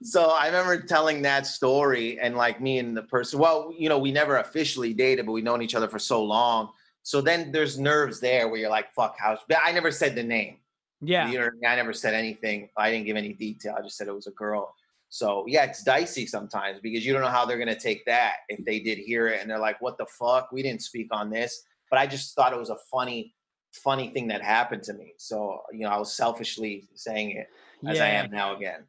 [0.02, 4.00] So I remember telling that story, and like me and the person, well, you know,
[4.00, 6.70] we never officially dated, but we've known each other for so long.
[7.04, 10.24] So then there's nerves there where you're like, "Fuck, how?" But I never said the
[10.24, 10.58] name.
[11.02, 11.30] Yeah.
[11.30, 11.72] You know what I mean?
[11.72, 12.70] I never said anything.
[12.78, 13.76] I didn't give any detail.
[13.78, 14.74] I just said it was a girl.
[15.10, 18.63] So yeah, it's dicey sometimes because you don't know how they're gonna take that if
[18.63, 20.52] they did hear it and they're like, "What the fuck?
[20.52, 23.36] We didn't speak on this." But I just thought it was a funny,
[23.73, 25.13] funny thing that happened to me.
[25.17, 27.47] So you know, I was selfishly saying it
[27.88, 28.86] as I am now again.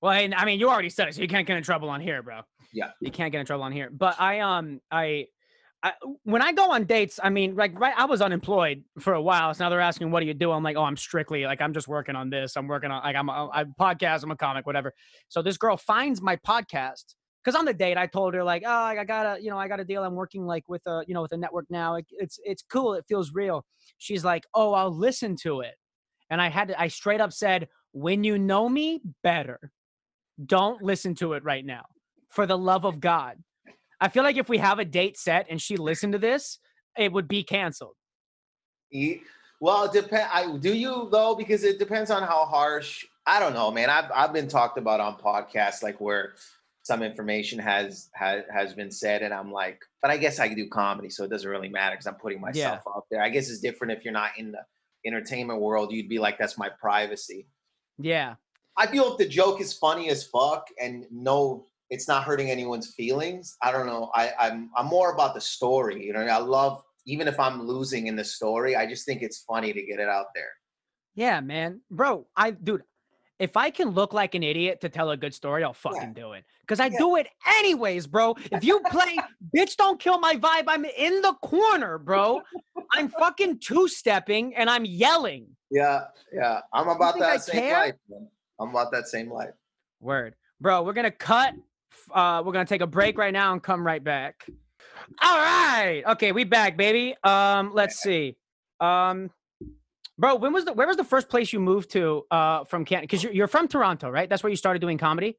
[0.00, 1.98] Well, and, I mean, you already said it, so you can't get in trouble on
[1.98, 2.40] here, bro.
[2.74, 2.90] Yeah.
[3.00, 3.88] You can't get in trouble on here.
[3.90, 5.28] But I um I
[5.84, 9.20] I, when I go on dates, I mean, like, right, I was unemployed for a
[9.20, 9.52] while.
[9.52, 10.50] So now they're asking, what do you do?
[10.50, 12.56] I'm like, oh, I'm strictly like, I'm just working on this.
[12.56, 14.94] I'm working on, like, I'm a, I podcast, I'm a comic, whatever.
[15.28, 18.70] So this girl finds my podcast because on the date, I told her, like, oh,
[18.70, 20.02] I got a, you know, I got a deal.
[20.02, 21.96] I'm working like with a, you know, with a network now.
[21.96, 22.94] It, it's, it's cool.
[22.94, 23.64] It feels real.
[23.98, 25.74] She's like, oh, I'll listen to it.
[26.30, 29.70] And I had to, I straight up said, when you know me better,
[30.44, 31.84] don't listen to it right now
[32.30, 33.36] for the love of God.
[34.00, 36.58] I feel like if we have a date set and she listened to this,
[36.96, 37.94] it would be canceled.
[39.60, 40.28] Well, depend.
[40.32, 43.04] I do you though because it depends on how harsh.
[43.26, 43.88] I don't know, man.
[43.88, 46.34] I've I've been talked about on podcasts like where
[46.84, 50.68] some information has has has been said, and I'm like, but I guess I do
[50.68, 53.22] comedy, so it doesn't really matter because I'm putting myself out there.
[53.22, 54.60] I guess it's different if you're not in the
[55.06, 55.92] entertainment world.
[55.92, 57.46] You'd be like, that's my privacy.
[57.98, 58.34] Yeah.
[58.76, 62.92] I feel if the joke is funny as fuck and no, it's not hurting anyone's
[62.94, 63.56] feelings.
[63.62, 64.10] I don't know.
[64.14, 66.04] I, I'm I'm more about the story.
[66.04, 68.76] You know, I love even if I'm losing in the story.
[68.76, 70.50] I just think it's funny to get it out there.
[71.14, 71.80] Yeah, man.
[71.90, 72.82] Bro, I dude,
[73.38, 76.32] if I can look like an idiot to tell a good story, I'll fucking do
[76.32, 76.44] it.
[76.68, 76.98] Cause I Yeah.
[76.98, 77.26] do it
[77.58, 78.36] anyways, bro.
[78.52, 79.16] If you play
[79.56, 82.42] bitch don't kill my vibe, I'm in the corner, bro.
[82.92, 85.46] I'm fucking two-stepping and I'm yelling.
[85.70, 86.60] Yeah, yeah.
[86.72, 87.78] I'm about think I that same care?
[87.78, 87.94] life.
[88.08, 88.28] Man.
[88.60, 89.54] I'm about that same life.
[90.00, 90.36] Word.
[90.60, 91.54] Bro, we're gonna cut.
[92.12, 94.46] Uh, we're gonna take a break right now and come right back.
[95.20, 96.02] All right.
[96.06, 97.16] Okay, we back, baby.
[97.24, 98.36] Um, let's see.
[98.80, 99.30] Um,
[100.18, 103.04] bro, when was the where was the first place you moved to uh from Canada?
[103.04, 104.28] Because you're you're from Toronto, right?
[104.28, 105.38] That's where you started doing comedy.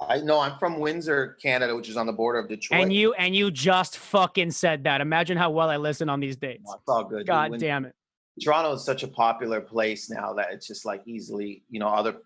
[0.00, 2.82] I know I'm from Windsor, Canada, which is on the border of Detroit.
[2.82, 5.00] And you and you just fucking said that.
[5.00, 6.64] Imagine how well I listen on these dates.
[6.66, 7.26] No, it's all good.
[7.26, 7.94] God damn it.
[8.42, 12.16] Toronto is such a popular place now that it's just like easily, you know, other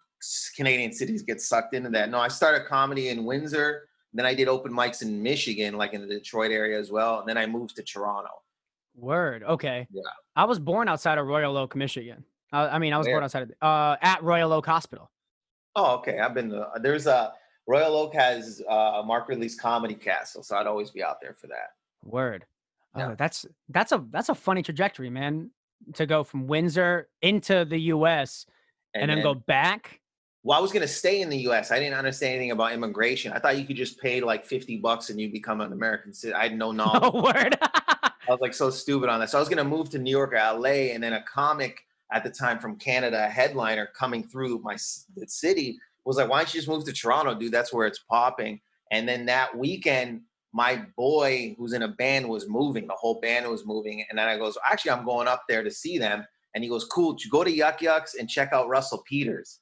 [0.57, 2.11] Canadian cities get sucked into that.
[2.11, 3.89] No, I started comedy in Windsor.
[4.13, 7.21] Then I did open mics in Michigan, like in the Detroit area as well.
[7.21, 8.31] And then I moved to Toronto.
[9.01, 9.43] Word.
[9.43, 9.87] Okay.
[9.91, 10.03] Yeah.
[10.37, 12.25] I was born outside of Royal Oak, Michigan.
[12.53, 13.17] Uh, I mean, I was Where?
[13.17, 15.11] born outside of uh at Royal Oak Hospital.
[15.77, 16.19] Oh, okay.
[16.19, 17.33] I've been to, there's a
[17.67, 21.35] Royal Oak has uh, a Mark Ridley's Comedy Castle, so I'd always be out there
[21.35, 21.75] for that.
[22.03, 22.45] Word.
[22.97, 23.11] Yeah.
[23.11, 25.51] Oh, that's that's a that's a funny trajectory, man.
[25.95, 28.45] To go from Windsor into the U.S.
[28.95, 30.01] and, then, go back.
[30.43, 31.71] Well, I was gonna stay in the U.S.
[31.71, 33.33] I didn't understand anything about immigration.
[33.33, 36.39] I thought you could just pay like fifty bucks and you become an American citizen.
[36.39, 37.03] I had no knowledge.
[37.03, 37.57] Oh, word.
[38.31, 39.29] I was like so stupid on that.
[39.29, 42.23] So I was gonna move to New York or LA, and then a comic at
[42.23, 44.77] the time from Canada, a headliner coming through my
[45.17, 47.53] the city, was like, "Why don't you just move to Toronto, dude?
[47.53, 48.61] That's where it's popping."
[48.93, 52.87] And then that weekend, my boy who's in a band was moving.
[52.87, 55.71] The whole band was moving, and then I goes, "Actually, I'm going up there to
[55.71, 59.03] see them." And he goes, "Cool, you go to Yuk Yuk's and check out Russell
[59.09, 59.59] Peters."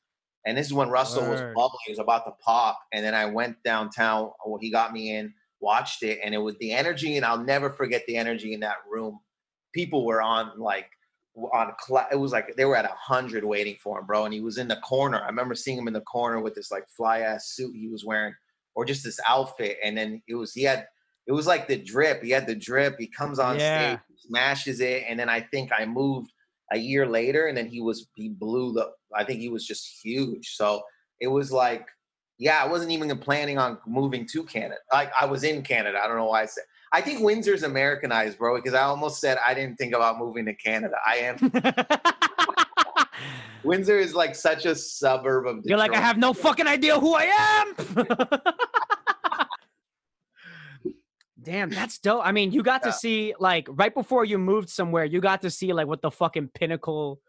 [0.46, 1.54] And this is when Russell was Word.
[1.54, 2.78] bubbling, he was about to pop.
[2.92, 4.30] And then I went downtown.
[4.46, 7.70] Well, he got me in, watched it, and it was the energy, and I'll never
[7.70, 9.18] forget the energy in that room.
[9.74, 10.90] People were on like
[11.52, 14.24] on cla- it was like they were at a hundred waiting for him, bro.
[14.24, 15.20] And he was in the corner.
[15.22, 18.04] I remember seeing him in the corner with this like fly ass suit he was
[18.04, 18.34] wearing,
[18.74, 19.78] or just this outfit.
[19.84, 20.86] And then it was he had
[21.26, 22.22] it was like the drip.
[22.22, 22.96] He had the drip.
[22.98, 23.98] He comes on Yeah.
[23.98, 26.32] stage, smashes it, and then I think I moved
[26.72, 28.90] a year later, and then he was he blew the.
[29.14, 30.54] I think he was just huge.
[30.56, 30.82] So
[31.20, 31.86] it was like,
[32.38, 34.80] yeah, I wasn't even planning on moving to Canada.
[34.92, 35.98] Like I was in Canada.
[36.02, 36.64] I don't know why I said.
[36.92, 40.54] I think Windsor's Americanized, bro, because I almost said I didn't think about moving to
[40.54, 40.94] Canada.
[41.06, 41.52] I am.
[43.64, 45.56] Windsor is like such a suburb of.
[45.56, 45.68] Detroit.
[45.68, 47.74] You're like, I have no fucking idea who I am.
[51.42, 52.22] Damn, that's dope.
[52.24, 55.50] I mean, you got to see like right before you moved somewhere, you got to
[55.50, 57.20] see like what the fucking pinnacle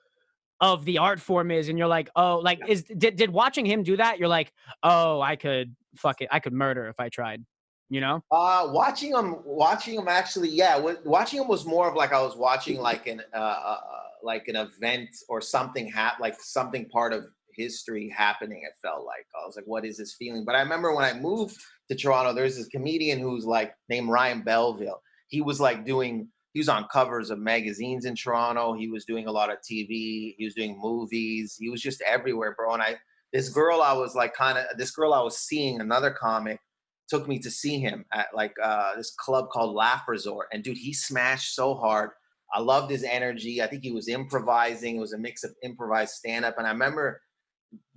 [0.62, 3.84] of the art form is, and you're like, oh, like is did did watching him
[3.84, 4.20] do that?
[4.20, 4.52] You're like,
[4.84, 7.44] oh, I could fuck it, I could murder if I tried,
[7.90, 8.24] you know?
[8.32, 10.78] Uh, watching him, watching him actually, yeah.
[11.06, 13.80] Watching him was more of like I was watching like an uh, uh,
[14.24, 18.62] like an event or something hap- like something part of history happening.
[18.64, 20.46] It felt like I was like, what is this feeling?
[20.46, 21.58] But I remember when I moved
[21.90, 25.02] to Toronto, there's this comedian who's like named Ryan Belleville.
[25.28, 26.28] He was like doing
[26.60, 28.74] he was on covers of magazines in Toronto.
[28.74, 30.36] He was doing a lot of TV.
[30.38, 31.56] He was doing movies.
[31.58, 32.74] He was just everywhere, bro.
[32.74, 32.98] And I
[33.32, 36.60] this girl I was like kind of this girl I was seeing another comic
[37.08, 40.48] took me to see him at like uh, this club called Laugh Resort.
[40.52, 42.10] And dude, he smashed so hard.
[42.54, 43.62] I loved his energy.
[43.62, 44.98] I think he was improvising.
[44.98, 46.56] It was a mix of improvised stand up.
[46.58, 47.22] And I remember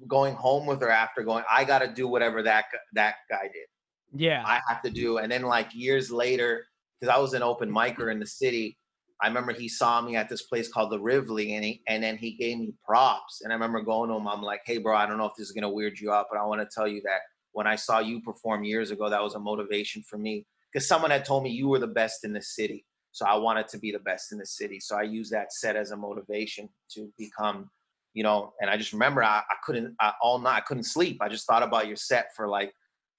[0.06, 4.20] going home with her after going, I got to do whatever that that guy did.
[4.20, 4.44] Yeah.
[4.46, 5.18] I have to do.
[5.18, 6.66] And then like years later,
[7.02, 8.78] because I was an open micer in the city,
[9.20, 12.16] I remember he saw me at this place called the Rivoli, and he and then
[12.16, 13.40] he gave me props.
[13.42, 15.48] And I remember going to him, I'm like, "Hey, bro, I don't know if this
[15.48, 17.20] is gonna weird you out, but I want to tell you that
[17.52, 21.10] when I saw you perform years ago, that was a motivation for me because someone
[21.10, 23.90] had told me you were the best in the city, so I wanted to be
[23.90, 24.78] the best in the city.
[24.78, 27.68] So I used that set as a motivation to become,
[28.14, 28.52] you know.
[28.60, 31.18] And I just remember I, I couldn't I, all night, I couldn't sleep.
[31.20, 32.72] I just thought about your set for like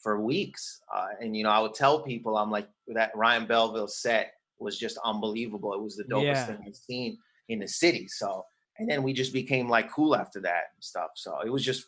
[0.03, 3.87] for weeks, uh, and you know, I would tell people, I'm like that Ryan Belleville
[3.87, 5.73] set was just unbelievable.
[5.73, 6.45] It was the dopest Yeah.
[6.45, 7.17] thing I've seen
[7.49, 8.07] in the city.
[8.09, 8.45] So,
[8.77, 11.11] and then we just became like cool after that and stuff.
[11.15, 11.87] So it was just,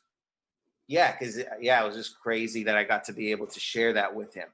[0.87, 3.93] yeah, because yeah, it was just crazy that I got to be able to share
[3.93, 4.47] that with him.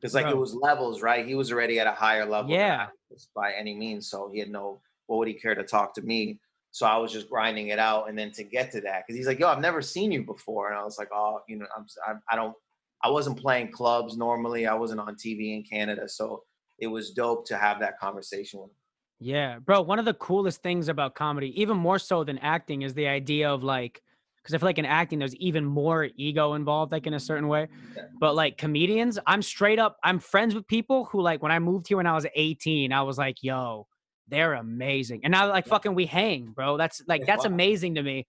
[0.00, 1.26] Because like it was levels, right?
[1.26, 2.50] He was already at a higher level.
[2.50, 2.88] Yeah.
[3.34, 4.08] By any means.
[4.10, 6.38] So he had no, what would he care to talk to me?
[6.70, 9.26] So I was just grinding it out, and then to get to that, because he's
[9.26, 11.86] like, "Yo, I've never seen you before," and I was like, "Oh, you know, I'm,
[12.06, 12.54] I'm I don't,
[13.02, 14.66] I wasn't playing clubs normally.
[14.66, 16.42] I wasn't on TV in Canada, so
[16.78, 18.76] it was dope to have that conversation with him.
[19.20, 19.82] Yeah, bro.
[19.82, 23.50] One of the coolest things about comedy, even more so than acting, is the idea
[23.50, 24.00] of like,
[24.42, 27.48] because I feel like in acting, there's even more ego involved, like in a certain
[27.48, 27.68] way.
[27.96, 28.04] Yeah.
[28.20, 31.88] But like comedians, I'm straight up, I'm friends with people who, like, when I moved
[31.88, 33.88] here when I was 18, I was like, yo,
[34.28, 35.20] they're amazing.
[35.24, 35.70] And now, like, Yeah.
[35.70, 36.76] fucking, we hang, bro.
[36.76, 37.52] That's like, that's wow.
[37.52, 38.26] amazing to me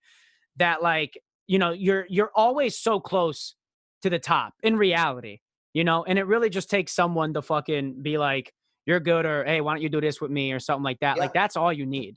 [0.56, 3.54] that, like, you know, you're, you're always so close
[4.02, 5.40] to the top in reality,
[5.74, 8.52] you know, and it really just takes someone to fucking be like,
[8.86, 11.18] you're good or hey why don't you do this with me or something like that
[11.18, 12.16] like that's all you need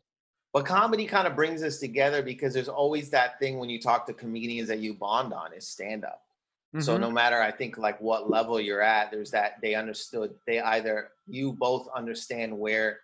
[0.51, 4.05] But comedy kind of brings us together because there's always that thing when you talk
[4.05, 6.21] to comedians that you bond on is stand up.
[6.77, 6.97] So Mhm.
[6.97, 11.11] no matter I think like what level you're at, there's that they understood they either
[11.27, 12.99] you both understand where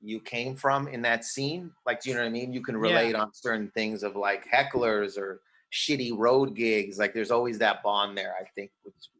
[0.00, 1.72] you came from in that scene.
[1.86, 2.52] Like do you know what I mean?
[2.52, 2.80] You can Yeah.
[2.80, 6.98] relate on certain things of like hecklers or shitty road gigs.
[6.98, 8.70] Like there's always that bond there, I think.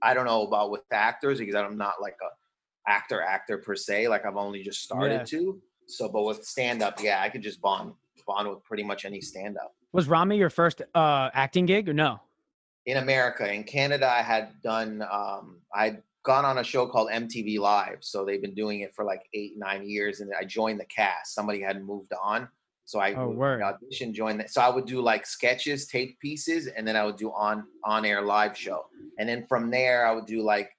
[0.02, 4.08] I don't know about with actors because I'm not like a actor actor per se.
[4.08, 5.24] Like I've only just started Yeah.
[5.24, 5.60] to.
[5.86, 7.92] So but with stand up, yeah, I could just bond
[8.26, 9.74] bond with pretty much any stand up.
[9.92, 12.20] was ramy your first uh acting gig or no
[12.86, 13.50] in America.
[13.52, 17.98] In Canada, I had done, um, I'd gone on a show called MTV Live.
[18.00, 20.20] So they've been doing it for like eight, nine years.
[20.20, 21.34] And I joined the cast.
[21.34, 22.48] Somebody had moved on.
[22.88, 23.60] So I Oh, word.
[23.60, 24.50] auditioned, joined that.
[24.50, 28.06] So I would do like sketches, tape pieces, and then I would do on on
[28.06, 28.86] air live show.
[29.18, 30.70] And then from there, I would do like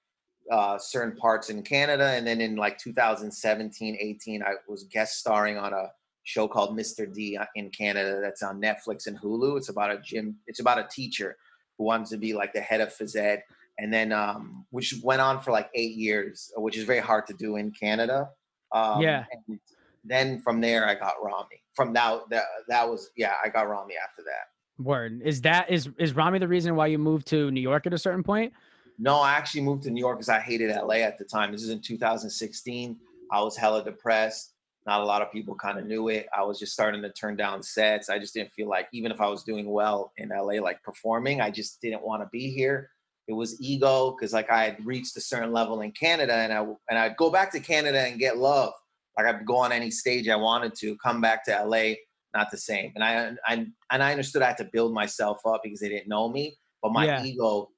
[0.52, 2.08] uh, certain parts in Canada.
[2.08, 5.92] And then in like 2017, 18, I was guest starring on a
[6.24, 7.14] show called Mr.
[7.14, 9.58] D in Canada that's on Netflix and Hulu.
[9.58, 11.38] It's about a gym, it's about a teacher
[11.78, 13.44] who wants to be like the head of phys ed.
[13.78, 17.34] And then, um, which went on for like eight years, which is very hard to
[17.36, 18.30] do in Canada.
[18.72, 19.26] Um, Yeah.
[19.32, 19.60] And
[20.04, 21.62] then from there, I got Ramy.
[21.74, 24.84] From now, that that was yeah, I got Ramy after that.
[24.84, 27.94] word is that is is ramy the reason why you moved to new york at
[27.94, 28.54] a certain point
[28.98, 31.52] No, I actually moved to New York because I hated LA at the time.
[31.54, 32.98] This is in 2016.
[33.32, 34.54] I was hella depressed.
[34.86, 36.28] Not a lot of people kind of knew it.
[36.38, 38.10] I was just starting to turn down sets.
[38.10, 41.40] I just didn't feel like, even if I was doing well in LA, like performing,
[41.40, 42.90] I just didn't want to be here.
[43.30, 46.60] It was ego because like I had reached a certain level in Canada, and I
[46.90, 48.74] and I'd go back to Canada and get love.
[49.20, 50.96] Like I'd go on any stage I wanted to.
[50.98, 51.96] Come back to LA,
[52.34, 52.92] not the same.
[52.96, 56.08] And I, I and I understood I had to build myself up because they didn't
[56.08, 56.58] know me.
[56.82, 57.24] But my Yeah.
[57.24, 57.70] ego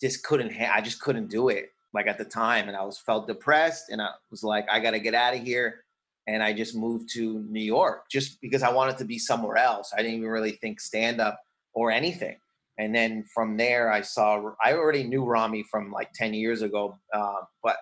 [0.00, 2.98] just couldn't ha- I just couldn't do it like at the time and I was
[2.98, 5.84] felt depressed and I was like I got to get out of here
[6.26, 9.92] and I just moved to New York just because I wanted to be somewhere else.
[9.94, 11.40] I didn't even really think stand up
[11.74, 12.36] or anything.
[12.78, 16.98] And then from there I saw I already knew Ramy from like 10 years ago
[17.14, 17.76] uh, but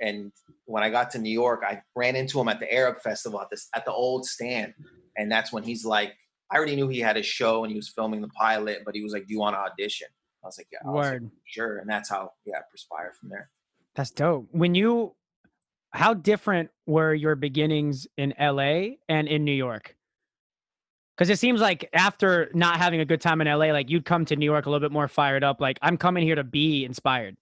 [0.00, 0.32] and
[0.64, 3.48] when I got to New York I ran into him at the Arab festival at
[3.50, 4.74] this at the old stand.
[5.16, 6.14] And that's when he's like
[6.50, 9.02] I already knew he had a show and he was filming the pilot but he
[9.02, 10.08] was like do you want to audition?
[10.42, 10.78] I was like yeah.
[10.84, 11.78] I was like, sure.
[11.78, 13.50] And that's how yeah perspire from there.
[13.94, 14.48] That's dope.
[14.52, 15.14] When you
[15.92, 19.96] how different were your beginnings in la and in new york?
[21.16, 24.24] Because it seems like after not having a good time in la like you'd come
[24.26, 26.84] to new york a little bit more fired up like i'm coming here to be
[26.84, 27.36] inspired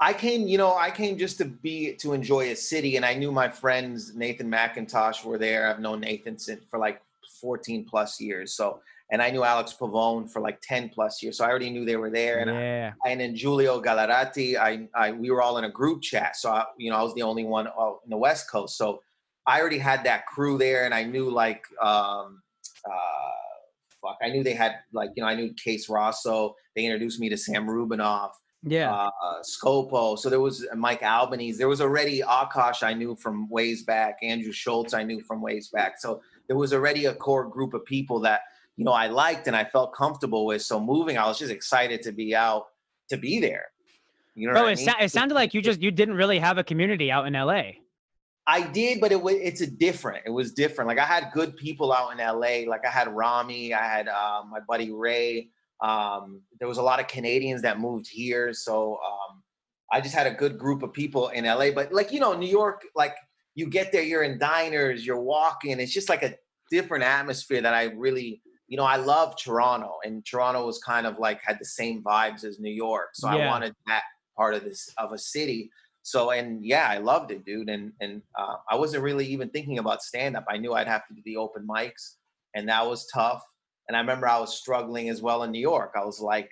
[0.00, 3.14] I came, you know, I came just to be to enjoy a city, and I
[3.14, 5.68] knew my friends Nathan Macintosh were there.
[5.68, 7.02] I've known Nathan since for like
[7.40, 8.54] 14 plus years.
[8.54, 8.80] So,
[9.10, 11.38] and I knew Alex Pavone for like 10 plus years.
[11.38, 12.38] So I already knew they were there.
[12.38, 12.92] And yeah.
[13.04, 16.36] I, and then Giulio Gallarotti, I, I we were all in a group chat.
[16.36, 18.76] So I, you know, I was the only one in the West Coast.
[18.76, 19.00] So
[19.48, 22.42] I already had that crew there, and I knew like um,
[22.84, 23.38] uh,
[24.00, 26.54] fuck, I knew they had like you know I knew Case Rosso.
[26.76, 28.32] They introduced me to Sam Rubinoff.
[28.62, 28.92] Yeah.
[28.92, 30.18] Uh, Scopo.
[30.18, 31.58] So there was Mike Albanese.
[31.58, 34.18] There was already Akaash I knew from ways back.
[34.22, 36.00] Andrew Schulz I knew from ways back.
[36.00, 38.40] So there was already a core group of people that
[38.76, 40.62] you know I liked and I felt comfortable with.
[40.62, 42.66] So moving, I was just excited to be out
[43.10, 43.66] to be there.
[44.34, 44.88] You know, Bro, it, mean?
[45.00, 47.62] it sounded like you just you didn't really have a community out in LA.
[48.46, 50.22] I did, but it was it's a different.
[50.26, 50.88] It was different.
[50.88, 52.68] Like I had good people out in LA.
[52.68, 55.50] Like I had Ramy, I had uh, my buddy Ray.
[55.80, 59.42] Um, there was a lot of Canadians that moved here, so um,
[59.92, 61.70] I just had a good group of people in LA.
[61.70, 63.14] But like you know, New York, like
[63.54, 65.78] you get there, you're in diners, you're walking.
[65.80, 66.34] It's just like a
[66.70, 71.18] different atmosphere that I really, you know, I love Toronto, and Toronto was kind of
[71.18, 73.10] like had the same vibes as New York.
[73.14, 73.44] So yeah.
[73.44, 74.02] I wanted that
[74.36, 75.70] part of this of a city.
[76.02, 77.68] So and yeah, I loved it, dude.
[77.68, 80.46] And and uh, I wasn't really even thinking about stand up.
[80.48, 82.16] I knew I'd have to do the open mics,
[82.54, 83.42] and that was tough.
[83.88, 85.94] And I remember I was struggling as well in New York.
[85.96, 86.50] I was like,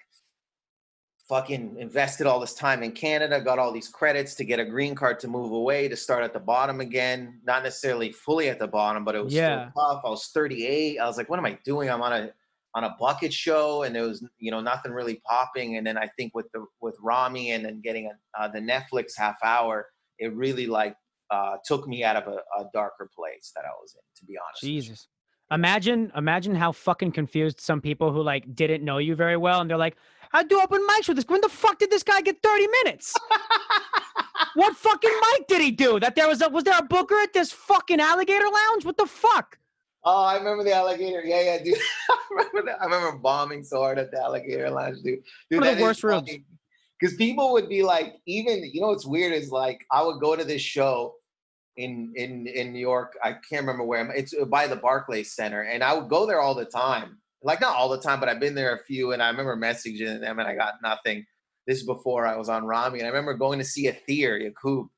[1.28, 4.94] fucking invested all this time in Canada, got all these credits to get a green
[4.94, 7.40] card to move away to start at the bottom again.
[7.44, 9.70] Not necessarily fully at the bottom, but it was yeah.
[9.70, 10.02] still tough.
[10.04, 10.98] I was 38.
[10.98, 11.90] I was like, what am I doing?
[11.90, 12.30] I'm on a
[12.76, 16.06] on a bucket show and there was you know nothing really popping and then i
[16.18, 19.86] think with the with ramy and then getting a, uh, the netflix half hour
[20.18, 20.94] it really like
[21.30, 24.36] uh, took me out of a, a, darker place that i was in to be
[24.36, 25.08] honest jesus
[25.50, 29.70] imagine imagine how fucking confused some people who like didn't know you very well and
[29.70, 29.96] they're like
[30.32, 33.14] i do open mics with this when the fuck did this guy get 30 minutes
[34.54, 37.32] what fucking mic did he do that there was a was there a booker at
[37.32, 39.58] this fucking alligator lounge what the fuck
[40.08, 41.20] Oh, I remember the alligator.
[41.24, 41.76] Yeah, yeah, dude.
[42.10, 42.80] I remember that.
[42.80, 45.18] I remember bombing so hard at the alligator lounge, dude.
[45.50, 46.30] dude One of the worst rooms.
[47.00, 50.36] Because people would be like, even you know what's weird is like I would go
[50.36, 51.14] to this show
[51.76, 53.16] in in in New York.
[53.22, 54.00] I can't remember where.
[54.00, 57.18] I'm, It's by the Barclays Center, and I would go there all the time.
[57.42, 60.20] Like not all the time, but I've been there a few, and I remember messaging
[60.20, 61.24] them, and I got nothing.
[61.66, 64.88] This is before I was on Ramy, and I remember going to see Atheer Yacoub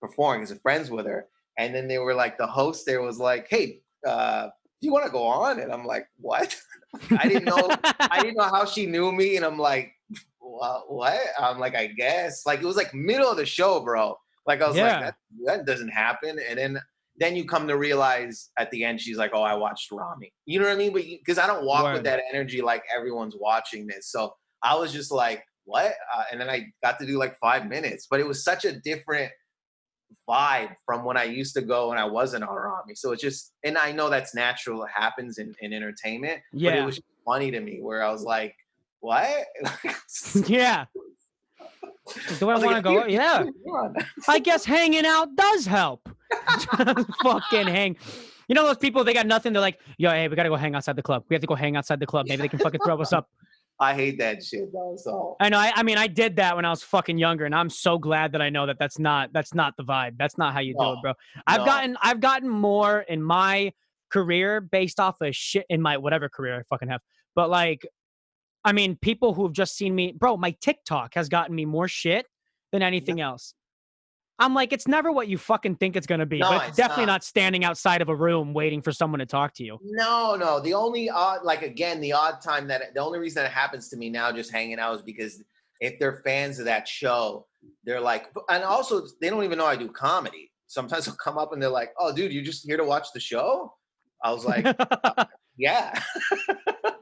[0.00, 1.26] performing as a friends with her,
[1.58, 4.48] and then they were like, the host there was like, "Hey, uh,
[4.80, 5.60] do you want to go on?
[5.60, 6.54] And I'm like, what?
[7.18, 7.68] I didn't know.
[7.98, 9.36] I didn't know how she knew me.
[9.36, 9.92] And I'm like,
[10.38, 11.20] what?
[11.38, 12.46] I'm like, I guess.
[12.46, 14.16] Like it was like middle of the show, bro.
[14.48, 15.00] Like I was yeah.
[15.00, 16.40] like, that, that doesn't happen.
[16.48, 16.80] And then
[17.18, 20.32] then you come to realize at the end, she's like, oh, I watched Ramy.
[20.46, 20.92] You know what I mean?
[20.92, 24.10] But because I don't walk with that energy like everyone's watching this.
[24.10, 24.32] So
[24.62, 25.92] I was just like, what?
[26.14, 28.78] Uh, and then I got to do like five minutes, but it was such a
[28.80, 29.30] different
[30.28, 32.94] vibe from when I used to go when I wasn't on Ramy.
[32.94, 34.84] So it's just, and I know that's natural.
[34.84, 36.40] It happens in, in entertainment.
[36.52, 36.70] Yeah.
[36.70, 38.54] But it was funny to me where I was like,
[39.00, 39.44] what?
[40.46, 40.86] yeah.
[42.38, 43.06] Do I, I want to go?
[43.06, 43.44] Yeah.
[44.28, 46.08] I guess hanging out does help.
[47.22, 47.96] fucking hang.
[48.48, 49.04] You know those people?
[49.04, 49.52] They got nothing.
[49.52, 51.24] They're like, "Yo, hey, we gotta go hang outside the club.
[51.28, 52.26] We have to go hang outside the club.
[52.28, 53.28] Maybe they can fucking throw us up."
[53.80, 54.96] I hate that shit though.
[54.96, 55.58] So I know.
[55.58, 58.32] I, I, mean, I did that when I was fucking younger, and I'm so glad
[58.32, 60.16] that I know that that's not that's not the vibe.
[60.18, 61.12] That's not how you no, do it, bro.
[61.46, 61.66] I've no.
[61.66, 63.72] gotten I've gotten more in my
[64.10, 67.00] career based off of shit in my whatever career I fucking have.
[67.36, 67.86] But like,
[68.64, 70.36] I mean, people who have just seen me, bro.
[70.36, 72.26] My TikTok has gotten me more shit
[72.72, 73.28] than anything yeah.
[73.28, 73.54] else.
[74.40, 76.38] I'm like, it's never what you fucking think it's gonna be.
[76.38, 77.14] No, but it's, it's definitely not.
[77.14, 77.24] not.
[77.24, 79.78] standing outside of a room waiting for someone to talk to you.
[79.82, 80.60] No, no.
[80.60, 83.96] The only odd, like again, the odd time that the only reason that happens to
[83.96, 85.42] me now, just hanging out, is because
[85.80, 87.46] if they're fans of that show,
[87.84, 90.52] they're like, and also they don't even know I do comedy.
[90.68, 93.20] Sometimes they'll come up and they're like, "Oh, dude, you're just here to watch the
[93.20, 93.74] show?"
[94.22, 94.66] I was like,
[95.56, 96.00] "Yeah."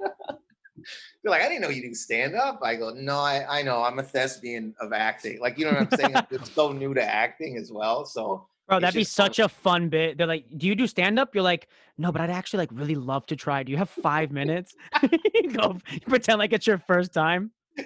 [1.22, 2.61] They're like, I didn't know you do stand up.
[2.62, 3.82] I go, no, I, I know.
[3.82, 5.41] I'm a thespian of acting.
[5.41, 6.26] Like, you know what I'm saying?
[6.30, 8.05] it's so new to acting as well.
[8.05, 9.47] So, bro, that'd be such fun.
[9.47, 10.18] a fun bit.
[10.18, 11.34] They're like, do you do stand up?
[11.34, 11.68] You're like,
[11.99, 13.62] no, but I'd actually like really love to try.
[13.62, 14.74] Do you have five minutes?
[15.34, 17.51] you go you pretend like it's your first time.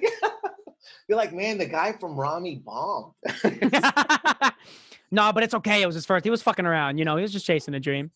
[1.08, 3.14] You're like, man, the guy from Ramy bombed.
[5.10, 5.82] no, but it's okay.
[5.82, 6.24] It was his first.
[6.24, 6.98] He was fucking around.
[6.98, 8.12] You know, he was just chasing a dream.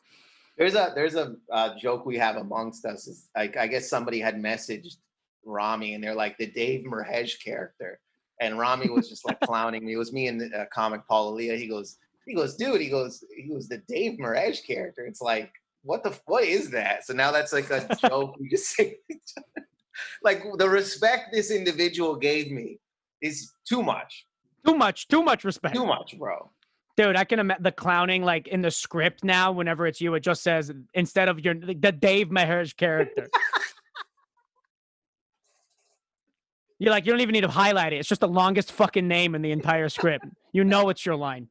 [0.57, 3.07] There's a there's a uh, joke we have amongst us.
[3.07, 4.97] Is like I guess somebody had messaged
[5.45, 8.01] Ramy and they're like the Dave Merheje character,
[8.41, 9.95] and Ramy was just like clowning me.
[9.95, 11.57] It was me and the uh, comic Paul Elia.
[11.57, 12.81] He goes, he goes, dude.
[12.81, 15.07] He goes, he was the Dave Merheje character.
[15.07, 15.53] It's like
[15.85, 17.05] what the what is that?
[17.07, 18.99] So now that's like a joke we just say.
[20.23, 22.79] like the respect this individual gave me
[23.21, 24.27] is too much.
[24.67, 25.75] Too much, too much respect.
[25.75, 26.51] Too much, bro.
[26.97, 29.51] Dude, I can imagine the clowning like in the script now.
[29.51, 33.29] Whenever it's you, it just says instead of your the Dave Merheje character.
[36.79, 37.97] You're like you don't even need to highlight it.
[37.97, 40.27] It's just the longest fucking name in the entire script.
[40.53, 41.49] You know it's your line.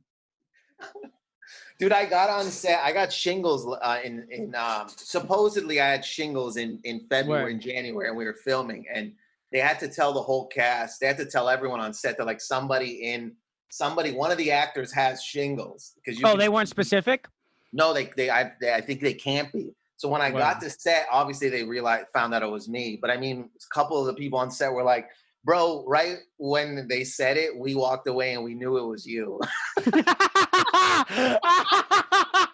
[1.79, 2.79] Dude, I got on set.
[2.83, 7.61] I got shingles uh, in in um, supposedly I had shingles in in February and
[7.61, 9.13] January, and we were filming, and
[9.51, 10.99] they had to tell the whole cast.
[10.99, 13.33] They had to tell everyone on set that like somebody in
[13.73, 16.25] somebody one of the actors has shingles because you.
[16.25, 17.27] Oh, can- they weren't specific.
[17.71, 19.71] No, they they I they, I think they can't be.
[19.97, 20.39] So when I Wow.
[20.39, 22.97] got to set, obviously they realized found out it was me.
[23.01, 25.07] But I mean, a couple of the people on set were like,
[25.43, 29.39] "Bro, right when they said it, we walked away and we knew it was you."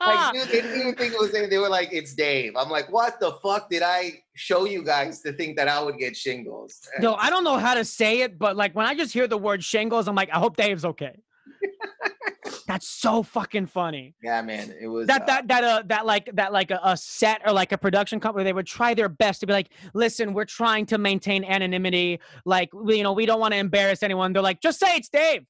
[0.00, 1.48] like, dude, they didn't even think it was him.
[1.48, 5.20] They were like, "It's Dave." I'm like, "What the fuck did I show you guys
[5.22, 8.38] to think that I would get shingles?" No, I don't know how to say it,
[8.38, 11.16] but like when I just hear the word shingles, I'm like, I hope Dave's okay.
[12.66, 14.14] That's so fucking funny.
[14.22, 16.96] Yeah, man, it was That uh, that that uh that like that like a, a
[16.96, 20.34] set or like a production company, they would try their best to be like, listen,
[20.34, 22.20] we're trying to maintain anonymity.
[22.44, 24.32] Like, we, you know, we don't want to embarrass anyone.
[24.32, 25.46] They're like, just say it's Dave.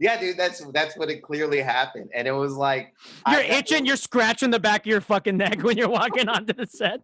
[0.00, 2.94] Yeah, dude, that's that's what it clearly happened, and it was like
[3.30, 6.52] You're I- itching, you're scratching the back of your fucking neck when you're walking onto
[6.52, 7.00] the set.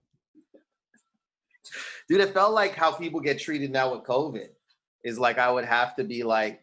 [2.09, 4.49] dude it felt like how people get treated now with covid
[5.05, 6.63] is like i would have to be like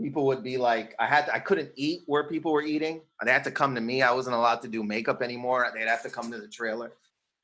[0.00, 3.32] people would be like i had to, i couldn't eat where people were eating they
[3.32, 6.08] had to come to me i wasn't allowed to do makeup anymore they'd have to
[6.10, 6.92] come to the trailer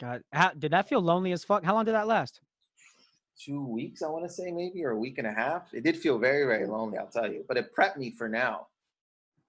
[0.00, 1.64] God, how, did that feel lonely as fuck?
[1.64, 2.40] How long did that last?
[3.38, 5.96] Two weeks i want to say maybe or a week and a half it did
[5.96, 8.66] feel very very lonely i'll tell you but it prepped me for now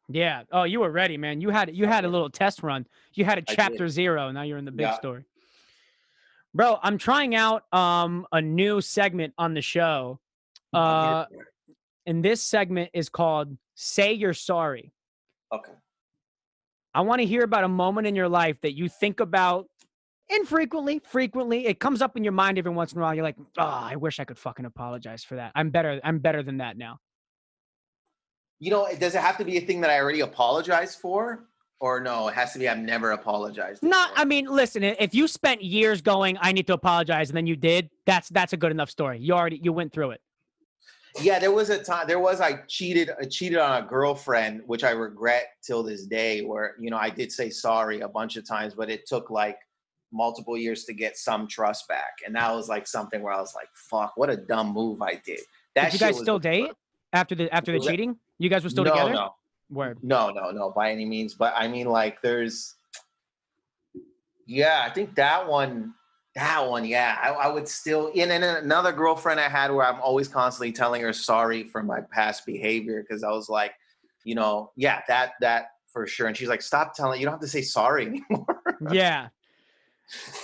[0.07, 0.43] Yeah.
[0.51, 1.41] Oh, you were ready, man.
[1.41, 2.85] You had you had a little test run.
[3.15, 4.29] You had a chapter zero.
[4.31, 4.99] Now you're in the big Yeah.
[4.99, 5.23] story.
[6.53, 10.19] Bro, I'm trying out um a new segment on the show.
[10.73, 11.47] Uh get it there.
[12.05, 14.93] and this segment is called Say You're Sorry.
[15.51, 15.73] okay
[16.93, 19.65] I want to hear about a moment in your life that you think about
[20.29, 21.67] infrequently, frequently.
[21.67, 23.13] It comes up in your mind every once in a while.
[23.13, 25.51] You're like, oh, I wish I could fucking apologize for that.
[25.55, 25.99] I'm better.
[26.03, 26.99] I'm better than that now.
[28.59, 31.45] you know does it have to be a thing that i already apologized for
[31.81, 34.11] or no it has to be i've never apologized Not.
[34.15, 34.81] I mean, listen.
[34.83, 38.53] If you spent years going, I need to apologize, and then you did, that's that's
[38.53, 39.19] a good enough story.
[39.19, 40.21] You already you went through it.
[41.21, 42.07] Yeah, there was a time.
[42.07, 43.09] There was I cheated.
[43.21, 46.41] I cheated on a girlfriend, which I regret till this day.
[46.41, 49.57] Where you know I did say sorry a bunch of times, but it took like
[50.15, 53.53] multiple years to get some trust back, and that was like something where I was
[53.53, 55.41] like, "Fuck, what a dumb move I did."
[55.75, 56.71] That Did you guys still date
[57.13, 58.17] after the after the Was that- cheating?
[58.37, 59.13] You guys were still no, together.
[59.13, 59.35] No,
[59.69, 59.99] Word.
[60.01, 61.33] no, no, no, by any means.
[61.35, 62.75] But I mean, like, there's,
[64.45, 65.93] yeah, I think that one,
[66.35, 68.11] that one, yeah, I, I would still.
[68.15, 72.01] And then another girlfriend I had where I'm always constantly telling her sorry for my
[72.11, 73.73] past behavior because I was like,
[74.25, 76.27] you know, yeah, that that for sure.
[76.27, 77.19] And she's like, stop telling.
[77.21, 78.61] You don't have to say sorry anymore.
[78.91, 79.29] Yeah.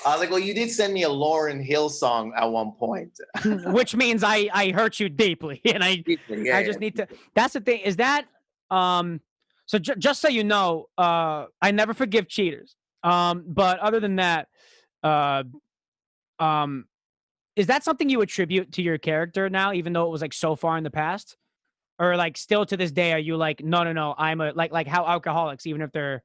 [0.05, 3.17] I was like, well, you did send me a Lauryn Hill song at one point.
[3.45, 7.07] Which means I I hurt you deeply, and I Yeah, I just need to.
[7.35, 7.81] That's the thing.
[7.81, 8.25] Is that
[8.69, 9.21] um?
[9.65, 12.75] So ju- just so you know, uh, I never forgive cheaters.
[13.03, 14.47] Um, but other than that,
[15.01, 15.43] uh,
[16.39, 16.85] um,
[17.55, 20.55] is that something you attribute to your character now, even though it was like so
[20.55, 21.37] far in the past,
[21.99, 24.71] or like still to this day, are you like, no, no, no, I'm a like
[24.71, 26.23] like how alcoholics, even if they're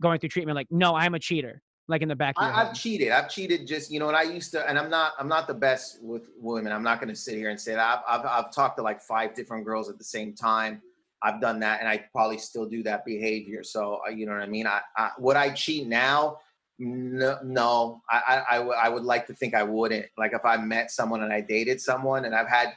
[0.00, 3.10] going through treatment, like, no, I'm a cheater, like in the back I, I've cheated.
[3.10, 5.54] I've cheated just you know, and I used to, and I'm not, I'm not the
[5.54, 6.72] best with women.
[6.72, 8.02] I'm not going to sit here and say that.
[8.08, 10.80] I've, I've, I've talked to like five different girls at the same time.
[11.22, 13.62] I've done that, and I probably still do that behavior.
[13.62, 14.66] So uh, you know what I mean.
[14.66, 16.38] I, I would I cheat now?
[16.78, 18.00] No, no.
[18.10, 20.06] I, I, I, w- I would like to think I wouldn't.
[20.16, 22.72] Like if I met someone and I dated someone, and I've had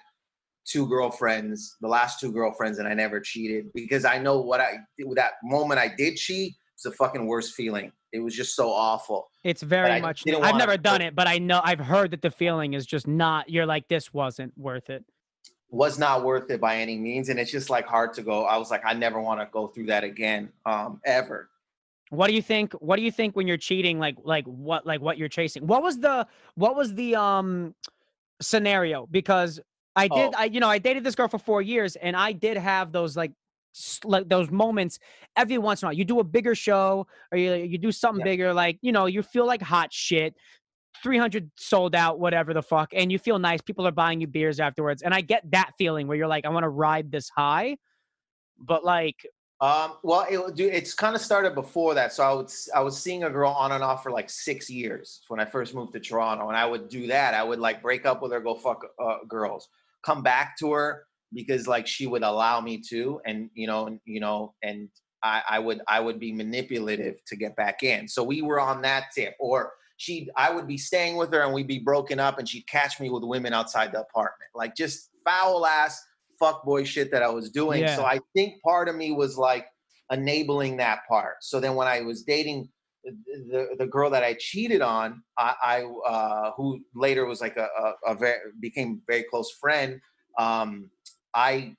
[0.65, 4.77] two girlfriends, the last two girlfriends, and I never cheated because I know what I
[5.15, 7.91] that moment I did cheat was the fucking worst feeling.
[8.11, 9.29] It was just so awful.
[9.43, 10.23] It's very much.
[10.27, 13.49] I've never done it, but I know I've heard that the feeling is just not.
[13.49, 15.03] You're like, this wasn't worth it.
[15.69, 18.55] was not worth it by any means and it's just like hard to go i
[18.55, 21.49] was like i never want to go through that again um ever
[22.11, 22.71] What do you think?
[22.73, 23.97] What do you think when you're cheating?
[23.99, 25.65] Like, like what, like what you're chasing?
[25.65, 27.73] What was the, what was the um
[28.41, 29.07] scenario?
[29.07, 29.59] Because
[29.95, 30.37] I did, Oh.
[30.37, 33.17] I you know, I dated this girl for four years, and I did have those
[33.17, 33.31] like,
[34.03, 34.99] like those moments
[35.35, 35.93] every once in a while.
[35.97, 39.21] You do a bigger show, or you you do something bigger, like you know, you
[39.23, 40.35] feel like hot shit.
[41.03, 43.61] 300 sold out, whatever the fuck, and you feel nice.
[43.61, 46.49] People are buying you beers afterwards, and I get that feeling where you're like, I
[46.49, 47.77] want to ride this high,
[48.57, 49.25] but like
[49.61, 52.11] Um, well, it, dude, it's kind of started before that.
[52.13, 54.69] So I would, s- I was seeing a girl on and off for like six
[54.69, 57.33] years when I first moved to Toronto, and I would do that.
[57.33, 59.69] I would like break up with her, go fuck uh, girls,
[60.01, 64.19] come back to her because like she would allow me to, and you know, you
[64.19, 64.89] know, and
[65.23, 68.07] I, I would, I would be manipulative to get back in.
[68.07, 71.53] So we were on that tip, or she, I would be staying with her, and
[71.53, 75.09] we'd be broken up, and she'd catch me with women outside the apartment, like just
[75.25, 76.01] foul ass
[76.39, 77.81] fuck boy shit that I was doing.
[77.81, 77.95] Yeah.
[77.95, 79.67] So I think part of me was like
[80.11, 81.37] enabling that part.
[81.41, 82.69] So then when I was dating
[83.03, 87.67] the the, girl that I cheated on, I, I uh, who later was like a,
[87.77, 89.99] a, a very became very close friend.
[90.39, 90.89] Um,
[91.35, 91.75] I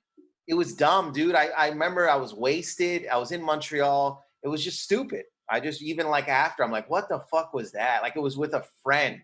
[0.47, 1.35] it was dumb, dude.
[1.35, 3.05] I, I remember I was wasted.
[3.11, 4.23] I was in Montreal.
[4.43, 5.23] It was just stupid.
[5.49, 8.01] I just even like after I'm like, what the fuck was that?
[8.01, 9.19] Like it was with a friend,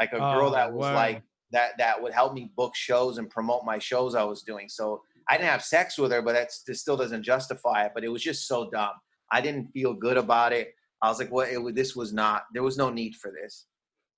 [0.00, 0.94] like a girl Oh, that was word.
[0.94, 4.68] like that that would help me book shows and promote my shows I was doing.
[4.68, 7.92] So I didn't have sex with her, but that's this still doesn't justify it.
[7.94, 8.92] But it was just so dumb.
[9.30, 10.74] I didn't feel good about it.
[11.00, 12.44] I was like, well, it, this was not.
[12.52, 13.66] There was no need for this.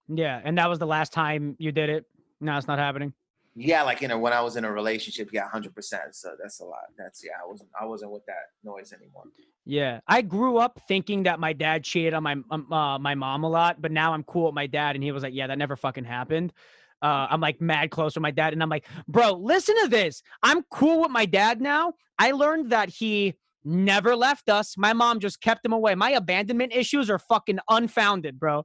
[0.08, 2.04] Yeah, and that was the last time you did it.
[2.40, 3.12] No, it's not happening.
[3.56, 6.14] Yeah, like you know, when I was in a relationship, yeah, hundred percent.
[6.16, 6.80] So that's a lot.
[6.98, 7.32] That's yeah.
[7.42, 7.70] I wasn't.
[7.80, 9.24] I wasn't with that noise anymore.
[9.64, 13.44] Yeah, I grew up thinking that my dad cheated on my um, uh, my mom
[13.44, 15.56] a lot, but now I'm cool with my dad, and he was like, "Yeah, that
[15.58, 16.52] never fucking happened."
[17.00, 20.22] Uh, I'm like mad close with my dad, and I'm like, "Bro, listen to this.
[20.42, 21.92] I'm cool with my dad now.
[22.18, 23.34] I learned that he
[23.64, 24.76] never left us.
[24.76, 25.94] My mom just kept him away.
[25.94, 28.64] My abandonment issues are fucking unfounded, bro.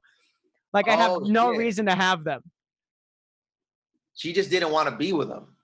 [0.72, 1.58] Like I have Oh, no shit.
[1.58, 2.42] reason to have them.
[4.20, 5.56] She just didn't want to be with him.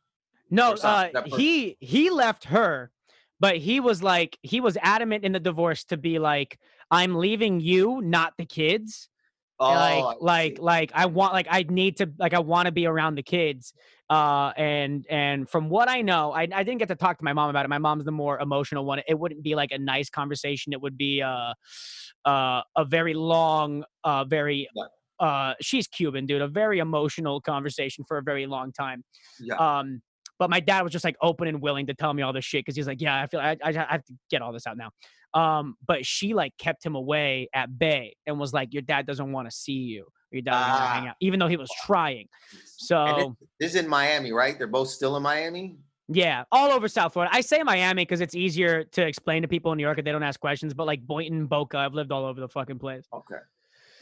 [0.48, 2.90] No, uh, he he left her,
[3.38, 6.59] but he was like he was adamant in the divorce to be like,
[6.90, 9.11] "I'm leaving you, not the kids."
[9.61, 12.86] Oh, like like like I want like I need to like I want to be
[12.86, 13.74] around the kids.
[14.09, 17.34] Uh and and from what I know, I I didn't get to talk to my
[17.34, 17.68] mom about it.
[17.68, 19.02] My mom's the more emotional one.
[19.07, 20.72] It wouldn't be like a nice conversation.
[20.72, 21.52] It would be uh
[22.24, 24.66] uh a very long uh very.
[25.20, 26.42] Uh she's Cuban, dude.
[26.42, 29.04] A very emotional conversation for a very long time.
[29.40, 29.54] yeah.
[29.56, 30.02] Um,
[30.38, 32.60] but my dad was just like open and willing to tell me all this shit
[32.62, 34.76] because he's like, yeah, I feel I, I I have to get all this out
[34.76, 34.90] now.
[35.32, 39.32] Um, but she like kept him away at bay and was like, your dad doesn't
[39.32, 40.02] want to see you.
[40.04, 41.10] Or your dad doesn't want hang Ah.
[41.10, 42.28] out, even though he was trying.
[42.76, 44.58] So this, this is in Miami, right?
[44.58, 45.76] They're both still in Miami.
[46.08, 47.34] yeah, all over South Florida.
[47.34, 50.12] I say Miami because it's easier to explain to people in New York if they
[50.12, 50.74] don't ask questions.
[50.74, 53.06] But like Boynton, Boca, I've lived all over the fucking place.
[53.12, 53.40] Okay.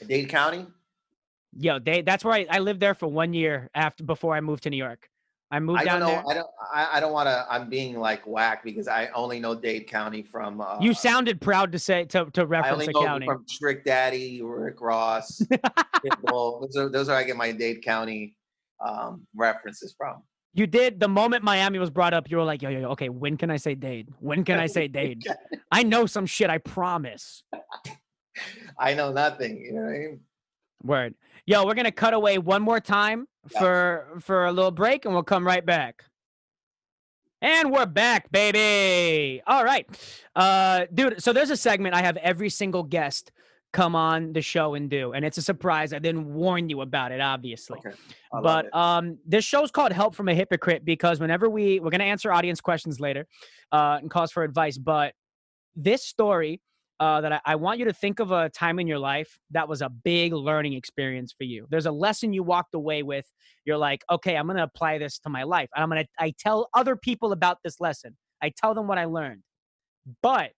[0.08, 0.66] Dade County.
[1.56, 4.64] Yo, they that's where I, I lived there for one year after before I moved
[4.64, 5.08] to New York.
[5.50, 6.14] I moved I down don't know.
[6.16, 6.24] there.
[6.28, 6.50] I don't.
[6.74, 7.46] I, I don't want to.
[7.48, 10.60] I'm being like whack because I only know Dade County from.
[10.60, 13.26] Uh, you sounded proud to say to, to reference I only the know county.
[13.26, 15.40] from Trick Daddy, Rick Ross,
[16.04, 16.62] Pitbull.
[16.62, 18.34] Those are those are I get my Dade County
[18.84, 20.22] um, references from.
[20.54, 22.30] You did the moment Miami was brought up.
[22.30, 24.08] You were like, yo, yo, yo, okay, when can I say Dade?
[24.20, 25.22] When can I say Dade?
[25.70, 26.48] I know some shit.
[26.48, 27.42] I promise.
[28.78, 29.58] I know nothing.
[29.58, 30.20] You know what I mean?
[30.82, 31.14] Word.
[31.46, 33.58] Yo, we're gonna cut away one more time Yeah.
[33.60, 36.04] for for a little break, and we'll come right back.
[37.42, 39.42] And we're back, baby.
[39.46, 39.86] All right,
[40.34, 41.22] uh, dude.
[41.22, 43.30] So there's a segment I have every single guest
[43.74, 45.92] come on the show and do, and it's a surprise.
[45.92, 47.78] I didn't warn you about it, obviously.
[47.84, 47.94] Okay.
[48.32, 48.74] But it.
[48.74, 52.32] um this show's called help from a hypocrite because whenever we we're going to answer
[52.32, 53.26] audience questions later
[53.70, 55.14] uh and calls for advice but
[55.76, 56.60] this story
[57.00, 59.68] uh that I, I want you to think of a time in your life that
[59.68, 61.66] was a big learning experience for you.
[61.70, 63.26] There's a lesson you walked away with.
[63.64, 66.32] You're like okay i'm going to apply this to my life i'm going to i
[66.38, 68.16] tell other people about this lesson.
[68.42, 69.42] I tell them what i learned.
[70.22, 70.50] But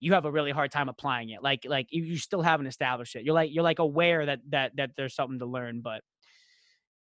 [0.00, 3.16] you have a really hard time applying it like like you, you still haven't established
[3.16, 3.24] it.
[3.24, 6.02] You're like you're like aware that that that there's something to learn but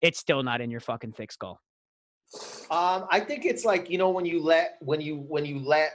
[0.01, 1.59] it's still not in your fucking thick skull.
[2.69, 5.91] Um, I think it's like you know when you let when you when you let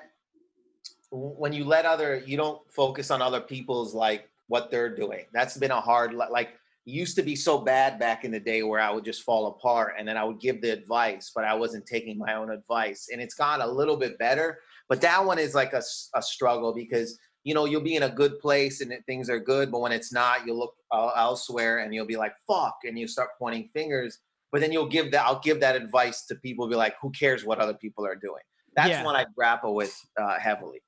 [1.14, 5.24] when you let other you don't focus on other people's like what they're doing.
[5.32, 6.50] That's been a hard like
[6.86, 9.94] used to be so bad back in the day where I would just fall apart
[9.98, 13.08] and then I would give the advice, but I wasn't taking my own advice.
[13.10, 14.58] And it's gone a little bit better,
[14.88, 15.82] but that one is like a,
[16.14, 19.70] a struggle because you know you'll be in a good place and things are good,
[19.70, 23.06] but when it's not, you'll look uh, elsewhere and you'll be like fuck, and you
[23.06, 24.18] start pointing fingers.
[24.50, 26.66] But then you'll give that I'll give that advice to people.
[26.68, 28.42] Be like, who cares what other people are doing?
[28.76, 29.04] That's Yeah.
[29.04, 30.80] one I grapple with uh, heavily.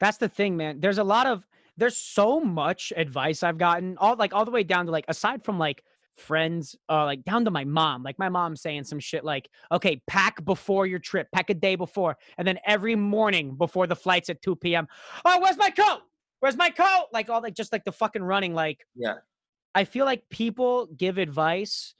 [0.00, 0.80] That's the thing, man.
[0.80, 1.46] There's a lot of
[1.76, 5.44] there's so much advice I've gotten, all like all the way down to like aside
[5.44, 5.84] from like
[6.16, 8.02] friends, uh, like down to my mom.
[8.02, 11.76] Like my mom saying some shit like, okay, pack before your trip, pack a day
[11.76, 14.88] before, and then every morning before the flight's at 2 p.m.
[15.24, 16.00] Oh, where's my coat?
[16.40, 17.06] Where's my coat?
[17.12, 18.54] Like all like just like the fucking running.
[18.54, 19.14] Like Yeah.
[19.74, 21.94] I feel like people give advice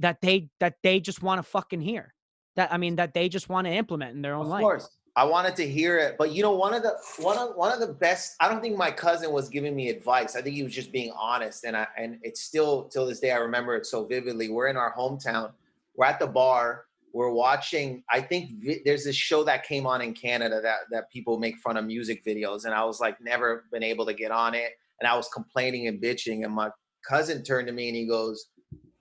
[0.00, 2.14] that they that they just want to fucking hear.
[2.56, 4.62] That I mean that they just want to implement in their own Of life.
[4.62, 4.88] course.
[5.20, 7.78] I wanted to hear it, but you know, one of the one of one of
[7.78, 8.36] the best.
[8.40, 10.34] I don't think my cousin was giving me advice.
[10.34, 13.30] I think he was just being honest, and I and it's still till this day
[13.30, 14.48] I remember it so vividly.
[14.48, 15.52] We're in our hometown.
[15.94, 16.86] We're at the bar.
[17.12, 18.02] We're watching.
[18.10, 21.58] I think vi- there's this show that came on in Canada that that people make
[21.58, 24.70] fun of music videos, and I was like never been able to get on it,
[25.00, 26.70] and I was complaining and bitching, and my
[27.06, 28.46] cousin turned to me and he goes,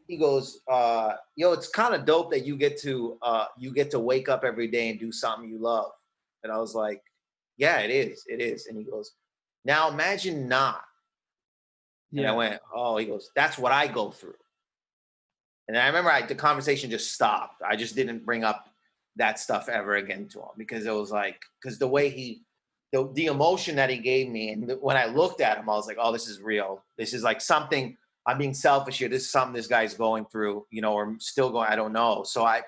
[0.10, 3.90] he goes, uh, yo, it's kind of dope that you get to uh, you get
[3.92, 5.92] to wake up every day and do something you love.
[6.44, 7.02] And I was like,
[7.58, 8.68] yeah, it is, it is.
[8.68, 9.12] And he goes,
[9.66, 10.82] now imagine not.
[12.16, 14.34] And I went, oh, he goes, that's what I go through.
[15.68, 17.62] And I remember I, the conversation just stopped.
[17.62, 18.68] I just didn't bring up
[19.18, 22.42] that stuff ever again to him because it was like, because the way he,
[22.92, 25.74] the, the emotion that he gave me, and the, when I looked at him, I
[25.74, 26.84] was like, oh, this is real.
[26.98, 29.10] This is like something I'm being selfish here.
[29.10, 31.70] This is something this guy's going through, you know, or still going.
[31.70, 32.24] I don't know.
[32.26, 32.64] So I,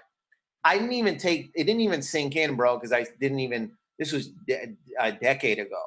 [0.64, 1.66] I didn't even take it.
[1.66, 3.72] Didn't even sink in, bro, because I didn't even.
[3.98, 5.82] This was de- a decade ago.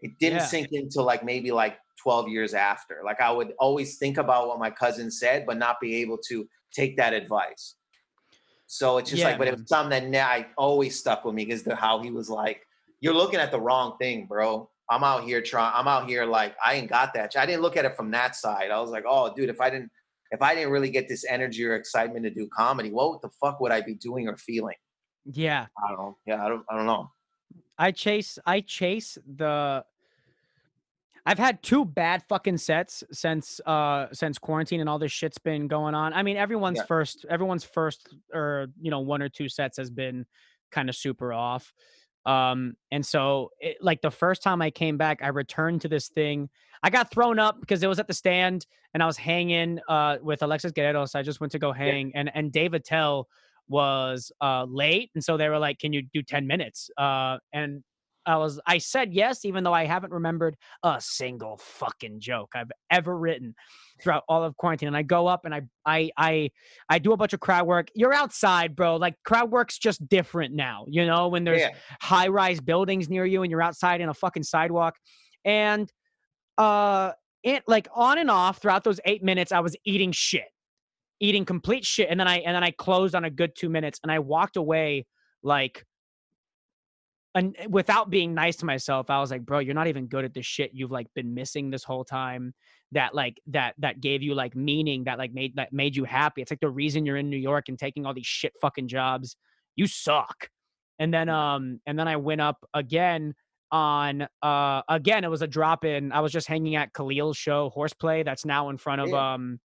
[0.00, 0.46] It didn't Yeah.
[0.46, 3.02] sink into like maybe like 12 years after.
[3.04, 6.48] Like I would always think about what my cousin said, but not be able to
[6.72, 7.74] take that advice.
[8.66, 11.44] So it's just Yeah, like, but it was something that I always stuck with me
[11.44, 12.62] because the how he was like,
[13.00, 14.70] "You're looking at the wrong thing, bro.
[14.90, 15.72] I'm out here trying.
[15.74, 17.34] I'm out here like I ain't got that.
[17.36, 18.70] I didn't look at it from that side.
[18.70, 19.90] I was like, oh, dude, if I didn't,
[20.30, 23.60] if I didn't really get this energy or excitement to do comedy, what the fuck
[23.60, 24.76] would I be doing or feeling?
[25.24, 25.66] Yeah.
[25.82, 26.18] I don't know.
[26.26, 26.64] Yeah, I don't.
[26.70, 27.10] I don't know.
[27.78, 29.84] I chase I chase the
[31.24, 35.68] I've had two bad fucking sets since uh since quarantine and all this shit's been
[35.68, 36.12] going on.
[36.12, 36.84] I mean everyone's Yeah.
[36.84, 40.26] first everyone's first or you know one or two sets has been
[40.72, 41.72] kind of super off.
[42.26, 46.08] Um and so it, like the first time I came back I returned to this
[46.08, 46.48] thing.
[46.82, 50.18] I got thrown up because it was at the stand and I was hanging uh
[50.22, 53.28] with Alexis Guerrero so I just went to go hang and and Dave Attell
[53.68, 56.90] was uh late and so they were like can you do 10 minutes?
[56.96, 57.82] Uh and
[58.26, 62.70] i was i said yes even though i haven't remembered a single fucking joke i've
[62.90, 63.54] ever written
[64.00, 66.50] throughout all of quarantine and i go up and i i i
[66.90, 67.88] i do a bunch of crowd work.
[67.94, 72.28] You're outside bro like crowd work's just different now you know when there's Yeah, high
[72.28, 74.96] rise buildings near you and you're outside in a fucking sidewalk
[75.44, 75.90] and
[76.58, 80.48] uh it like on and off throughout those eight minutes i was eating shit
[81.20, 83.98] eating complete shit and then i and then i closed on a good two minutes
[84.02, 85.06] and i walked away
[85.42, 85.84] like
[87.34, 90.34] and without being nice to myself i was like bro you're not even good at
[90.34, 92.52] this shit you've like been missing this whole time
[92.92, 96.40] that like that that gave you like meaning that like made that made you happy.
[96.40, 99.36] It's like the reason you're in new york and taking all these shit fucking jobs.
[99.76, 100.48] You suck.
[100.98, 103.34] And then um and then i went up again
[103.70, 107.68] on uh again it was a drop in i was just hanging at khalil's show
[107.70, 109.34] horseplay that's now in front of Yeah.
[109.34, 109.60] um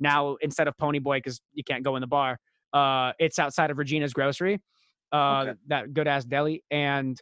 [0.00, 2.38] now instead of pony boy because you can't go in the bar
[2.72, 4.60] uh it's outside of regina's grocery
[5.12, 5.52] uh Okay.
[5.66, 7.20] that good ass deli and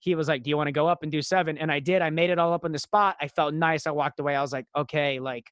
[0.00, 2.02] he was like do you want to go up and do seven and i did
[2.02, 4.42] i made it all up on the spot i felt nice i walked away i
[4.42, 5.44] was like okay like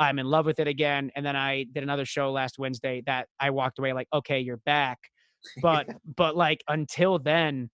[0.00, 3.28] i'm in love with it again and then i did another show last wednesday that
[3.38, 4.98] i walked away like okay you're back
[5.62, 5.86] but
[6.16, 7.70] but like until then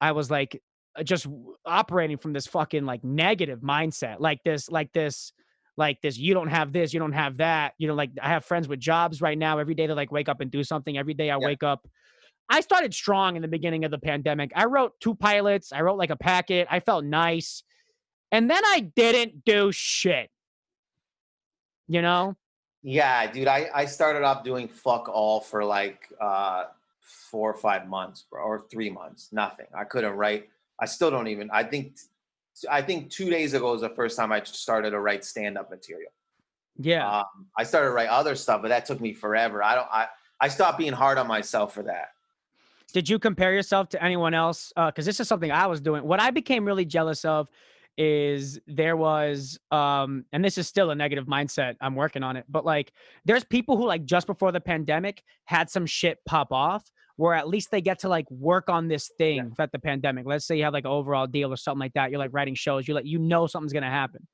[0.00, 0.60] i was like
[1.04, 1.26] just
[1.64, 5.32] operating from this fucking like negative mindset like this like this
[5.76, 8.44] like this you don't have this you don't have that you know like i have
[8.44, 11.14] friends with jobs right now every day they like wake up and do something every
[11.14, 11.46] day i Yeah.
[11.46, 11.88] wake up
[12.50, 15.96] i started strong in the beginning of the pandemic i wrote two pilots i wrote
[15.96, 17.62] like a packet i felt nice
[18.30, 20.28] and then i didn't do shit
[21.88, 22.36] you know
[22.84, 23.46] yeah, dude.
[23.46, 26.64] I I started off doing fuck all for like uh
[27.00, 29.28] four or five months, bro, or three months.
[29.30, 29.66] Nothing.
[29.72, 30.48] I couldn't write.
[30.80, 31.50] I still don't even.
[31.52, 31.96] I think.
[32.70, 35.70] I think two days ago was the first time I started to write stand up
[35.70, 36.10] material.
[36.78, 39.62] yeah Um, I started to write other stuff, but that took me forever.
[39.62, 39.88] I don't.
[39.90, 40.06] I
[40.40, 42.08] I stopped being hard on myself for that.
[42.92, 46.20] did you compare yourself to anyone else because this is something i was doing what
[46.20, 47.48] i became really jealous of
[47.98, 52.44] is there was um and this is still a negative mindset i'm working on it
[52.48, 52.92] but like
[53.24, 57.48] there's people who like just before the pandemic had some shit pop off where at
[57.48, 60.64] least they get to like work on this thing that the pandemic let's say you
[60.64, 63.06] have like an overall deal or something like that you're like writing shows you like
[63.06, 64.26] you know something's gonna happen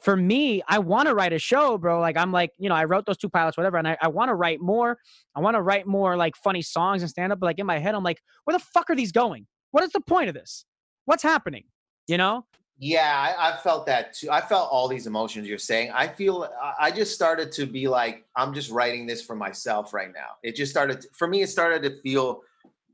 [0.00, 2.00] for me, I want to write a show, bro.
[2.00, 4.28] Like I'm like, you know, I wrote those two pilots, whatever, and I, I want
[4.28, 4.98] to write more.
[5.34, 7.40] I want to write more like funny songs and stand up.
[7.40, 9.46] But like in my head, I'm like, where the fuck are these going?
[9.72, 10.64] What is the point of this?
[11.04, 11.64] What's happening?
[12.06, 12.46] You know?
[12.82, 14.30] Yeah, I, I felt that too.
[14.30, 15.90] I felt all these emotions you're saying.
[15.94, 20.10] I feel I- just started to be like, I'm just writing this for myself right
[20.12, 20.36] now.
[20.42, 21.42] It just started to- for me.
[21.42, 22.42] It started to feel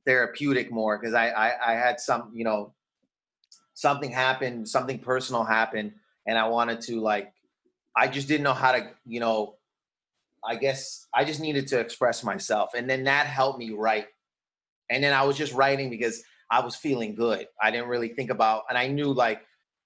[0.05, 2.75] therapeutic more because I, I I had some you know
[3.75, 5.93] something happened, something personal happened,
[6.27, 7.33] and I wanted to like,
[7.97, 9.57] I just didn't know how to you know.
[10.45, 14.07] I guess I just needed to express myself, and then that helped me write
[14.91, 17.49] And then I was just writing because I was feeling good.
[17.61, 19.41] I didn't really think about, and I knew like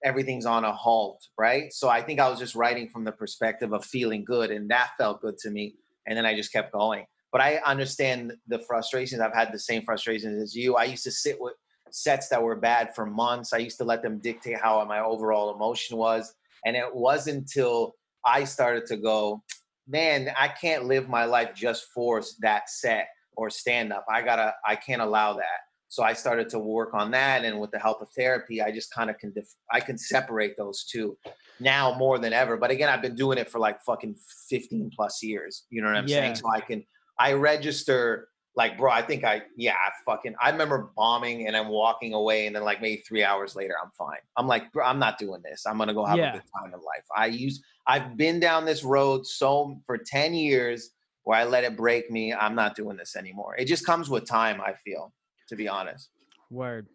[0.05, 1.73] everything's on a halt, right?
[1.73, 4.91] So I think I was just writing from the perspective of feeling good, and that
[4.99, 5.75] felt good to me.
[6.07, 7.05] And then I just kept going.
[7.33, 9.21] But I understand the frustrations.
[9.21, 10.77] I've had the same frustrations as you.
[10.77, 11.55] I used to sit with
[11.91, 13.53] sets that were bad for months.
[13.53, 16.35] I used to let them dictate how my overall emotion was.
[16.65, 17.95] And it wasn't until
[18.25, 19.43] I started to go,
[19.87, 24.05] man, I can't live my life just for that set or stand up.
[24.13, 25.61] I gotta, I can't allow that.
[25.91, 28.95] So I started to work on that, and with the help of therapy, I just
[28.95, 31.19] kind of can def- I can separate those two
[31.59, 32.57] now more than ever.
[32.57, 34.15] But again, I've been doing it for like fucking
[34.49, 35.65] fifteen plus years.
[35.69, 36.21] You know what I'm yeah.
[36.21, 36.37] saying?
[36.37, 36.85] So I can
[37.19, 38.93] I register like, bro.
[38.93, 42.63] I think I yeah, I fucking I remember bombing and I'm walking away, and then
[42.63, 44.21] like maybe three hours later, I'm fine.
[44.37, 45.67] I'm like, bro, I'm not doing this.
[45.67, 46.31] I'm gonna go have yeah.
[46.31, 47.05] a good time in life.
[47.17, 50.91] I use I've been down this road so for ten years
[51.25, 52.33] where I let it break me.
[52.33, 53.57] I'm not doing this anymore.
[53.59, 54.61] It just comes with time.
[54.61, 55.13] I feel
[55.51, 56.09] to be honest.
[56.51, 56.87] Word.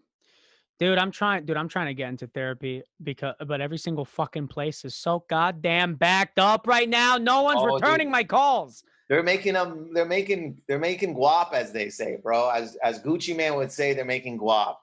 [0.77, 4.47] Dude, I'm trying dude, I'm trying to get into therapy because but every single fucking
[4.47, 7.17] place is so goddamn backed up right now.
[7.17, 8.11] No one's oh, returning dude.
[8.11, 8.83] my calls.
[9.07, 12.49] They're making them they're making they're making guap as they say, bro.
[12.49, 14.77] As as Gucci Mane would say, they're making guap.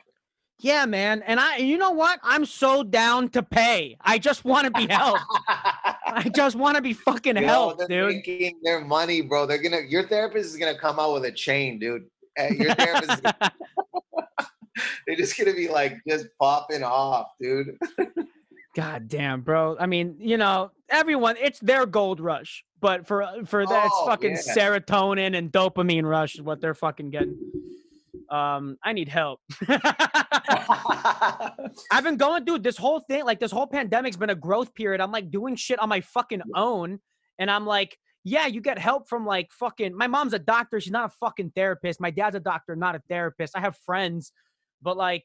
[0.60, 1.22] Yeah, man.
[1.26, 2.20] And I you know what?
[2.22, 3.96] I'm so down to pay.
[4.00, 5.24] I just want to be helped.
[5.48, 8.16] I just want to be fucking you helped, know, dude.
[8.16, 9.44] Making their money, bro.
[9.44, 12.06] They're gonna your therapist is gonna come out with a chain, dude.
[12.38, 13.22] Your therapist.
[15.06, 17.76] they're just gonna be like just popping off, dude.
[18.74, 19.76] God damn, bro.
[19.78, 24.08] I mean, you know, everyone, it's their gold rush, but for for that, oh, it's
[24.08, 24.54] fucking yeah.
[24.56, 27.36] serotonin and dopamine rush is what they're fucking getting.
[28.30, 29.40] Um, I need help.
[31.90, 32.62] I've been going, dude.
[32.62, 35.02] This whole thing, like this whole pandemic's been a growth period.
[35.02, 36.98] I'm like doing shit on my fucking own,
[37.38, 39.96] and I'm like, yeah, you get help from like fucking.
[39.96, 40.80] My mom's a doctor.
[40.80, 42.00] She's not a fucking therapist.
[42.00, 43.56] My dad's a doctor, not a therapist.
[43.56, 44.32] I have friends,
[44.80, 45.24] but like,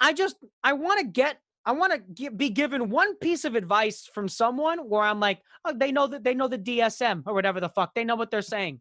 [0.00, 1.38] I just I want to get.
[1.64, 5.74] I want to be given one piece of advice from someone where I'm like, oh,
[5.76, 7.94] they know that they know the DSM or whatever the fuck.
[7.94, 8.80] They know what they're saying.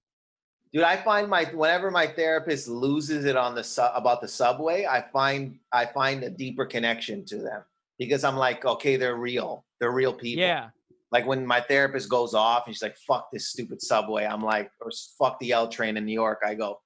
[0.71, 4.85] Dude, I find my whenever my therapist loses it on the su- about the subway,
[4.85, 7.63] I find I find a deeper connection to them
[7.97, 9.65] because I'm like, okay, they're real.
[9.79, 10.43] They're real people.
[10.43, 10.69] Yeah
[11.11, 14.69] like when my therapist goes off and she's like, fuck this stupid subway, I'm like,
[14.81, 16.79] or fuck the L train in New York, I go,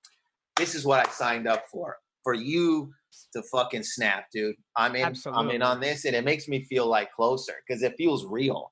[0.57, 1.97] this is what I signed up for.
[2.23, 2.93] For you
[3.33, 4.55] to fucking snap, dude.
[4.75, 5.43] I'm in Absolutely.
[5.43, 8.71] I'm in on this and it makes me feel like closer because it feels real.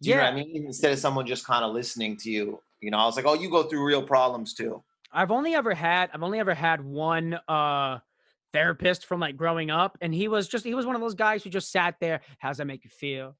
[0.00, 0.22] Do you yeah.
[0.22, 0.64] know what I mean?
[0.66, 2.60] Instead of someone just kind of listening to you.
[2.80, 4.82] You know, I was like, oh, you go through real problems too.
[5.12, 7.98] I've only ever had I've only ever had one uh
[8.52, 11.42] therapist from like growing up and he was just he was one of those guys
[11.42, 13.34] who just sat there how's that make you feel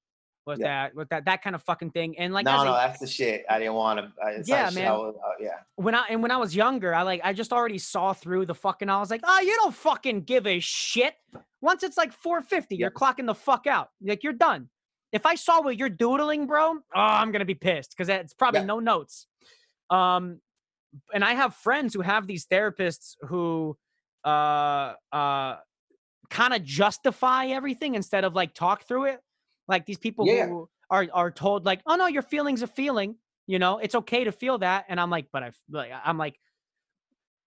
[0.47, 0.84] with yeah.
[0.84, 3.07] that with that that kind of fucking thing and like no no a, that's the
[3.07, 6.36] shit i didn't want to yeah man was, uh, yeah when i and when i
[6.36, 9.40] was younger i like i just already saw through the fucking i was like oh
[9.40, 11.14] you don't fucking give a shit
[11.61, 12.80] once it's like 450 yeah.
[12.80, 14.68] you're clocking the fuck out like you're done
[15.12, 18.61] if i saw what you're doodling bro oh i'm gonna be pissed because it's probably
[18.61, 18.66] yeah.
[18.66, 19.26] no notes
[19.90, 20.40] um
[21.14, 23.76] and i have friends who have these therapists who
[24.24, 25.57] uh uh
[26.30, 29.20] kind of justify everything instead of like talk through it
[29.69, 30.47] like these people yeah.
[30.47, 33.17] who are are told like, oh no, your feeling's are feeling.
[33.47, 34.85] You know, it's okay to feel that.
[34.89, 36.39] And I'm like, but I like I'm like,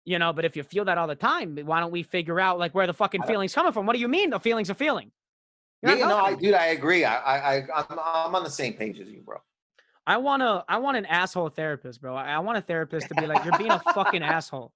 [0.04, 2.60] you know, but if you feel that all the time, why don't we figure out
[2.60, 3.86] like where the fucking feeling's coming from?
[3.86, 5.12] What do you mean the feeling's a feeling?
[5.82, 7.06] You're yeah, no, I dude, I agree.
[7.06, 9.38] I I I'm I'm on the same page as you, bro.
[10.08, 12.16] I want to I want an asshole therapist, bro.
[12.16, 14.72] I, I want a therapist to be like, you're being a fucking asshole.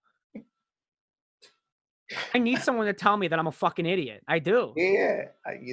[2.34, 4.24] I need someone to tell me that I'm a fucking idiot.
[4.28, 4.74] I do.
[4.76, 5.26] Yeah,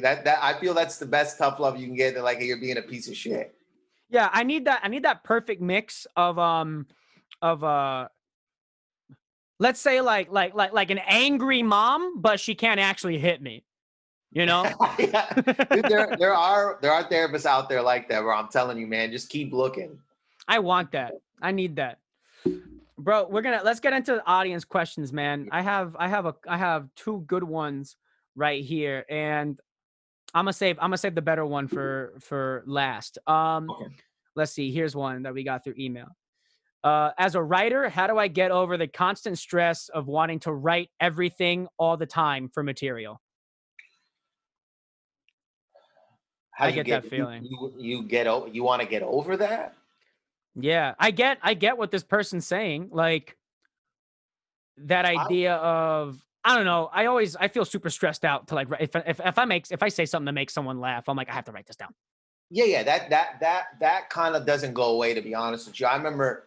[0.02, 2.14] that that I feel that's the best tough love you can get.
[2.14, 3.54] That like you're being a piece of shit.
[4.10, 4.80] Yeah, I need that.
[4.82, 6.86] I need that perfect mix of um
[7.42, 8.08] of uh
[9.58, 13.64] let's say like like like like an angry mom, but she can't actually hit me.
[14.32, 14.70] You know?
[14.98, 15.32] yeah.
[15.70, 18.86] Dude, there there are there are therapists out there like that where I'm telling you,
[18.86, 19.98] man, just keep looking.
[20.48, 21.14] I want that.
[21.40, 21.98] I need that
[22.98, 25.48] bro we're gonna let's get into audience questions man.
[25.52, 27.96] I have i have a i have two good ones
[28.34, 29.58] right here and
[30.34, 33.18] i'm gonna save i'm gonna save the better one for for last.
[33.26, 33.86] Um okay.
[34.34, 36.08] let's see here's one that we got through email.
[36.84, 40.52] Uh, as a writer how do i get over the constant stress of wanting to
[40.52, 43.20] write everything all the time for material?
[46.52, 49.36] How i get, get, that feeling you, you, you get you want to get over
[49.36, 49.74] that
[50.58, 52.88] yeah, I get I get what this person's saying.
[52.90, 53.36] Like
[54.78, 56.88] that idea of I don't know.
[56.92, 59.82] I always I feel super stressed out to like if if if I make if
[59.82, 61.94] I say something to make someone laugh, I'm like I have to write this down.
[62.50, 65.78] Yeah, yeah, that that that that kind of doesn't go away to be honest with
[65.80, 65.86] you.
[65.86, 66.44] I remember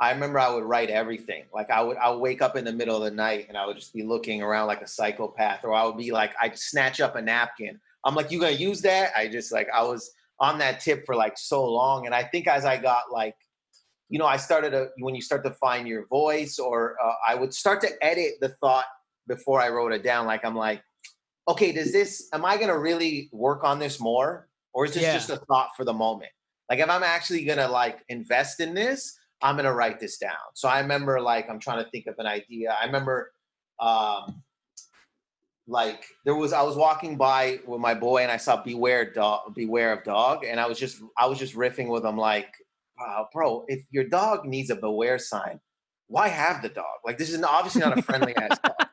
[0.00, 1.44] I remember I would write everything.
[1.52, 3.66] Like I would, I would wake up in the middle of the night and I
[3.66, 7.02] would just be looking around like a psychopath, or I would be like, I'd snatch
[7.02, 7.78] up a napkin.
[8.04, 9.12] I'm like, you gonna use that?
[9.14, 12.06] I just like, I was on that tip for like so long.
[12.06, 13.34] And I think as I got like,
[14.10, 17.36] you know, I started to, when you start to find your voice, or uh, I
[17.36, 18.84] would start to edit the thought
[19.28, 20.26] before I wrote it down.
[20.26, 20.82] Like I'm like,
[21.48, 24.48] okay, does this, am I gonna really work on this more?
[24.74, 25.14] Or is this Yeah.
[25.14, 26.30] just a thought for the moment?
[26.68, 30.36] Like if I'm actually gonna like invest in this, I'm gonna write this down.
[30.54, 32.76] So I remember like I'm trying to think of an idea.
[32.80, 33.32] I remember
[33.78, 34.42] um
[35.66, 39.54] like there was I was walking by with my boy and I saw Beware Dog
[39.54, 42.52] Beware of Dog and I was just I was just riffing with him like
[43.00, 45.60] wow, bro, if your dog needs a beware sign,
[46.08, 46.98] why have the dog?
[47.04, 48.74] Like this is obviously not a friendly ass dog.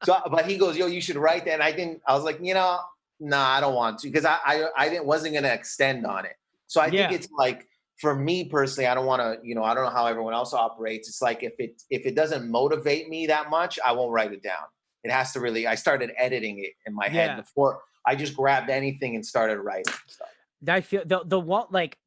[0.00, 1.54] So but he goes, yo, you should write that.
[1.54, 2.78] And I didn't, I was like, you know,
[3.20, 6.36] nah, I don't want to because I, I I didn't wasn't gonna extend on it.
[6.68, 7.08] So I Yeah.
[7.08, 7.66] think it's like
[8.00, 10.54] for me personally, I don't want to, you know, I don't know how everyone else
[10.54, 11.08] operates.
[11.08, 14.42] It's like if it if it doesn't motivate me that much, I won't write it
[14.42, 14.64] down.
[15.02, 15.66] It has to really.
[15.66, 17.10] I started editing it in my Yeah.
[17.10, 20.28] head before I just grabbed anything and started writing stuff.
[20.66, 21.98] I feel the the one like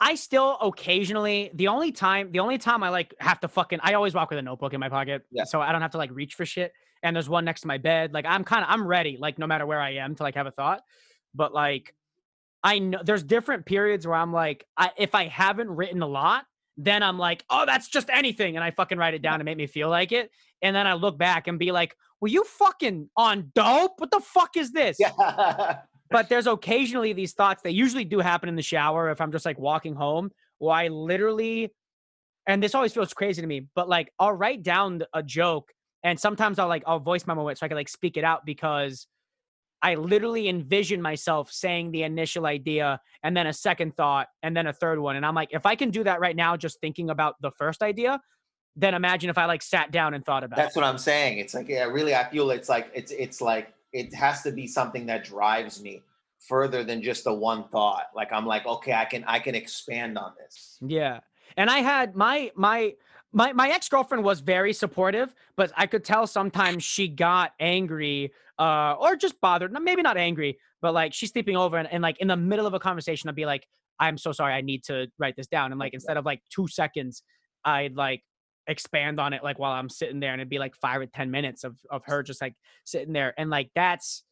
[0.00, 3.94] I still occasionally the only time the only time I like have to fucking I
[3.94, 5.22] always walk with a notebook in my pocket.
[5.30, 5.44] Yeah.
[5.44, 6.72] So I don't have to like reach for shit.
[7.02, 8.14] And there's one next to my bed.
[8.14, 10.46] Like I'm kind of I'm ready, like no matter where I am to like have
[10.46, 10.80] a thought.
[11.34, 11.94] But like
[12.64, 16.46] I know there's different periods where I'm like, I if I haven't written a lot,
[16.78, 18.56] then I'm like, oh, that's just anything.
[18.56, 20.30] And I fucking write it down to make me feel like it.
[20.62, 23.98] And then I look back and be like, were you fucking on dope?
[23.98, 24.96] What the fuck is this?
[24.98, 25.76] Yeah.
[26.10, 29.46] but there's occasionally these thoughts that usually do happen in the shower if I'm just
[29.46, 31.72] like walking home, where I literally,
[32.46, 36.18] and this always feels crazy to me, but like I'll write down a joke and
[36.18, 39.06] sometimes I'll like, I'll voice my moment so I can like speak it out because
[39.82, 44.66] I literally envision myself saying the initial idea and then a second thought and then
[44.66, 45.16] a third one.
[45.16, 47.82] And I'm like, if I can do that right now, just thinking about the first
[47.82, 48.20] idea,
[48.76, 50.80] then imagine if I like sat down and thought about That's it.
[50.80, 51.38] what I'm saying.
[51.38, 54.66] It's like, yeah, really, I feel it's like it's it's like it has to be
[54.66, 56.02] something that drives me
[56.38, 58.06] further than just the one thought.
[58.14, 60.78] Like I'm like, okay, I can I can expand on this.
[60.80, 61.20] Yeah.
[61.56, 62.94] And I had my my
[63.32, 68.94] my my ex-girlfriend was very supportive, but I could tell sometimes she got angry uh
[68.98, 69.72] or just bothered.
[69.72, 72.74] Maybe not angry, but like she's sleeping over and, and like in the middle of
[72.74, 73.66] a conversation I'd be like,
[73.98, 75.72] I'm so sorry, I need to write this down.
[75.72, 77.22] And like instead of like two seconds,
[77.64, 78.22] I'd like
[78.70, 81.30] expand on it like while I'm sitting there and it'd be like five or ten
[81.30, 82.54] minutes of of her just like
[82.84, 83.34] sitting there.
[83.36, 84.22] And like that's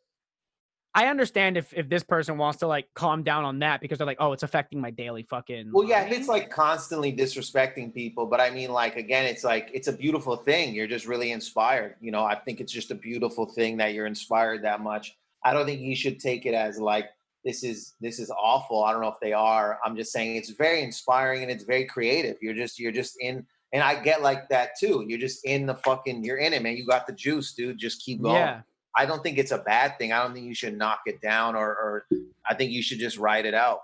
[0.94, 4.06] I understand if if this person wants to like calm down on that because they're
[4.06, 5.70] like, oh, it's affecting my daily fucking.
[5.72, 9.88] Well, yeah, it's like constantly disrespecting people, but I mean, like again, it's like it's
[9.88, 10.74] a beautiful thing.
[10.74, 11.96] You're just really inspired.
[12.00, 15.16] You know, I think it's just a beautiful thing that you're inspired that much.
[15.44, 17.10] I don't think you should take it as like
[17.44, 18.82] this is this is awful.
[18.82, 19.78] I don't know if they are.
[19.84, 22.36] I'm just saying it's very inspiring and it's very creative.
[22.40, 25.04] You're just you're just in, and I get like that too.
[25.06, 26.24] You're just in the fucking.
[26.24, 26.76] You're in it, man.
[26.76, 27.78] You got the juice, dude.
[27.78, 28.36] Just keep going.
[28.36, 28.62] Yeah.
[28.96, 30.12] I don't think it's a bad thing.
[30.12, 32.06] I don't think you should knock it down or, or
[32.48, 33.80] I think you should just write it out.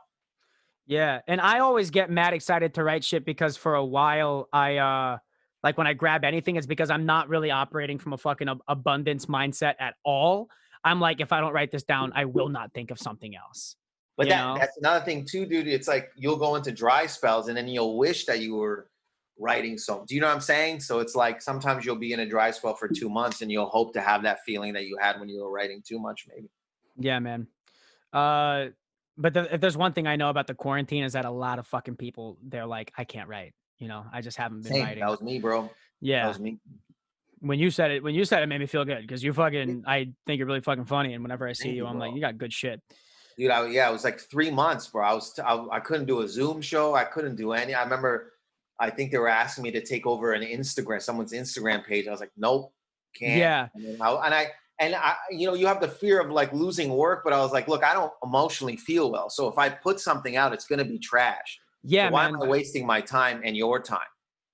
[0.86, 4.76] Yeah, and I always get mad excited to write shit because for a while I
[4.76, 5.18] uh
[5.62, 8.60] like when I grab anything it's because I'm not really operating from a fucking ab-
[8.68, 10.50] abundance mindset at all.
[10.82, 13.76] I'm like if I don't write this down, I will not think of something else.
[14.16, 15.66] But that, that's another thing too, dude.
[15.66, 18.88] It's like you'll go into dry spells and then you'll wish that you were
[19.38, 20.04] writing so.
[20.06, 20.80] Do you know what I'm saying?
[20.80, 23.68] So it's like sometimes you'll be in a dry spell for two months and you'll
[23.68, 26.48] hope to have that feeling that you had when you were writing too much, maybe.
[26.96, 27.46] Yeah, man.
[28.12, 28.66] Uh
[29.16, 31.58] but the, if there's one thing I know about the quarantine is that a lot
[31.58, 34.04] of fucking people they're like I can't write, you know.
[34.12, 34.84] I just haven't been Same.
[34.84, 35.00] writing.
[35.00, 35.70] That was me, bro.
[36.00, 36.58] Yeah that was me.
[37.40, 39.84] When you said it, when you said it made me feel good because you fucking
[39.86, 42.20] I think you're really fucking funny and whenever I see Thank you I'm like you
[42.20, 42.80] got good shit.
[43.36, 45.04] Dude, I, yeah, it was like three months, bro.
[45.04, 46.94] I was I, I couldn't do a Zoom show.
[46.94, 47.74] I couldn't do any.
[47.74, 48.33] I remember,
[48.80, 52.06] I think they were asking me to take over an Instagram, someone's Instagram page.
[52.08, 52.72] I was like, nope,
[53.14, 53.38] can't.
[53.38, 53.68] Yeah.
[53.74, 54.46] And, I, and I
[54.80, 57.52] and I, you know, you have the fear of like losing work, but I was
[57.52, 60.84] like, look, I don't emotionally feel well, so if I put something out, it's gonna
[60.84, 61.60] be trash.
[61.82, 62.34] Yeah, so why man.
[62.34, 64.00] am I wasting my time and your time?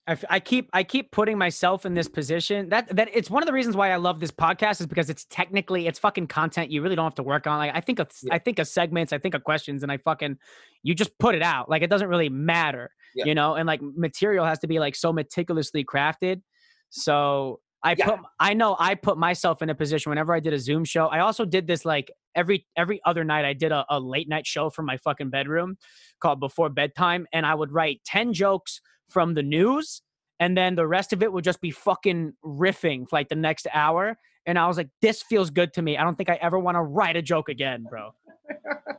[0.07, 2.68] I, f- I keep I keep putting myself in this position.
[2.70, 5.24] That that it's one of the reasons why I love this podcast is because it's
[5.26, 7.59] technically it's fucking content you really don't have to work on.
[7.59, 8.34] Like I think of Yeah.
[8.34, 10.36] I think of segments, I think of questions, and I fucking
[10.82, 11.68] you just put it out.
[11.68, 13.26] Like it doesn't really matter, Yeah.
[13.26, 13.55] you know.
[13.55, 16.40] And like material has to be like so meticulously crafted.
[16.88, 18.07] So I Yeah.
[18.07, 21.07] put I know I put myself in a position whenever I did a Zoom show.
[21.07, 23.44] I also did this like every every other night.
[23.44, 25.76] I did a, a late night show from my fucking bedroom
[26.20, 28.80] called Before Bedtime, and I would write ten jokes
[29.11, 30.02] from the news
[30.40, 33.68] and then the rest of it would just be fucking riffing for like the next
[33.72, 34.18] hour.
[34.46, 35.98] And I was like, this feels good to me.
[35.98, 38.14] I don't think I ever want to write a joke again, bro.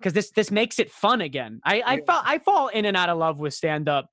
[0.00, 1.62] Because this this makes it fun again.
[1.64, 4.10] I I fall I fall in and out of love with stand up.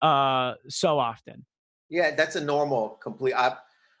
[0.00, 1.44] uh so often.
[1.90, 3.34] Yeah, that's a normal complete.
[3.34, 3.58] I've,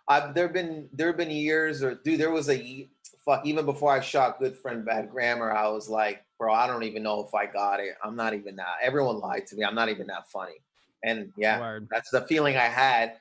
[0.08, 2.88] I've there been there have been years or dude, there was a
[3.26, 5.52] fuck even before I shot Good Friend Bad Grammar.
[5.52, 7.94] I was like, bro, I don't even know if I got it.
[8.02, 8.76] I'm not even that.
[8.82, 9.64] Everyone lied to me.
[9.64, 10.63] I'm not even that funny.
[11.04, 11.86] And yeah, Word.
[11.90, 13.14] that's the feeling I had.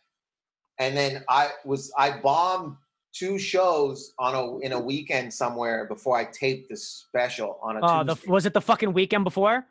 [0.79, 2.77] And then I was I bombed
[3.13, 7.79] two shows on a in a weekend somewhere before I taped the special on a
[7.83, 8.31] Oh, the Tuesday.
[8.31, 9.65] was it the fucking weekend before?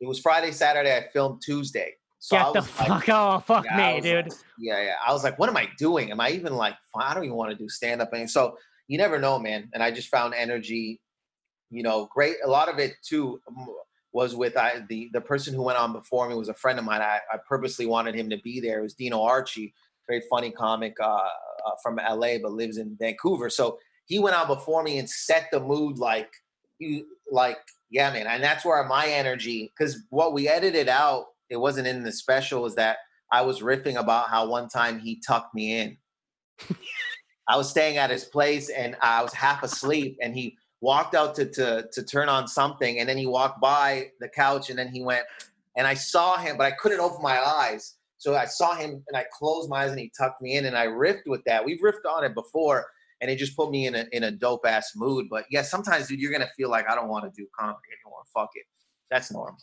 [0.00, 0.94] it was Friday, Saturday.
[0.96, 1.94] I filmed Tuesday.
[2.18, 4.28] So Get the was like- fuck oh fuck yeah, me, dude.
[4.30, 4.94] like- yeah, yeah.
[5.06, 6.10] I was like, what am I doing?
[6.10, 6.74] Am I even like?
[6.98, 8.12] I don't even want to do stand up.
[8.12, 8.56] And so
[8.88, 9.68] you never know, man.
[9.74, 11.00] And I just found energy.
[11.70, 12.36] You know, great.
[12.44, 13.40] A lot of it too
[14.16, 16.86] was with I, the the person who went on before me was a friend of
[16.86, 17.02] mine.
[17.02, 18.78] I, I purposely wanted him to be there.
[18.78, 19.74] It was Dino Archie,
[20.08, 23.50] very funny comic uh, uh, from LA, but lives in Vancouver.
[23.50, 26.30] So he went on before me and set the mood like
[26.78, 27.58] you like
[27.90, 28.26] yeah, man.
[28.26, 32.62] And that's where my energy because what we edited out, it wasn't in the special,
[32.62, 32.96] was that
[33.30, 35.98] I was riffing about how one time he tucked me in.
[37.48, 41.34] I was staying at his place and I was half asleep and he walked out
[41.36, 44.88] to, to to turn on something and then he walked by the couch and then
[44.88, 45.24] he went
[45.76, 47.96] and I saw him, but I couldn't open my eyes.
[48.18, 50.76] So I saw him and I closed my eyes and he tucked me in and
[50.76, 51.64] I riffed with that.
[51.64, 52.86] We've riffed on it before
[53.20, 55.26] and it just put me in a in a dope ass mood.
[55.30, 58.22] But yeah, sometimes dude, you're gonna feel like I don't want to do comedy anymore.
[58.32, 58.64] Fuck it.
[59.10, 59.58] That's normal.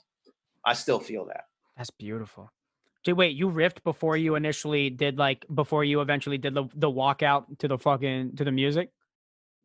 [0.66, 1.46] I still feel that.
[1.78, 2.52] That's beautiful.
[3.04, 6.90] Dude, wait, you riffed before you initially did like before you eventually did the the
[6.90, 8.90] walkout to the fucking to the music?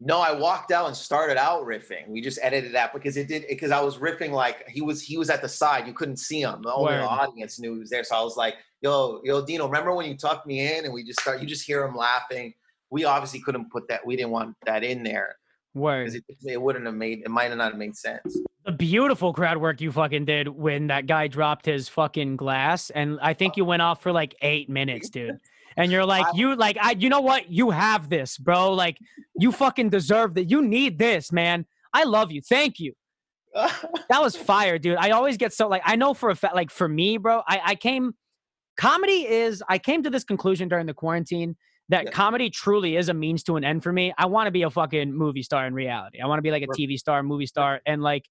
[0.01, 2.07] No, I walked out and started out riffing.
[2.09, 5.17] We just edited that because it did because I was riffing like he was he
[5.19, 5.87] was at the side.
[5.89, 6.63] You couldn't see him.
[6.63, 7.03] The only Word.
[7.03, 8.05] audience knew he was there.
[8.05, 11.03] So I was like, "Yo, yo, Dino, remember when you tucked me in and we
[11.03, 11.41] just start?
[11.41, 12.55] You just hear him laughing.
[12.91, 14.07] We obviously couldn't put that.
[14.07, 15.37] We didn't want that in there
[15.75, 16.15] Word.
[16.15, 17.23] it, it wouldn't have made.
[17.25, 18.39] It might not have made sense.
[18.65, 23.19] the beautiful crowd work you fucking did when that guy dropped his fucking glass and
[23.23, 25.39] i think you went off for like eight minutes dude
[25.77, 27.51] and you're like I- you like i you know what?
[27.51, 28.73] You have this bro.
[28.73, 28.99] Like
[29.39, 30.51] you fucking deserve that.
[30.51, 31.67] You need this man.
[31.93, 32.41] I love you.
[32.43, 32.93] Thank you.
[34.11, 34.97] That was fire dude.
[34.99, 37.61] I always get so like i know for a fact like for me bro i
[37.65, 38.15] i came
[38.77, 41.57] comedy is i came to this conclusion during the quarantine
[41.91, 42.11] that Yeah.
[42.11, 44.13] comedy truly is a means to an end for me.
[44.19, 46.21] I want to be a fucking movie star in reality.
[46.21, 48.25] I want to be like a tv star movie star and like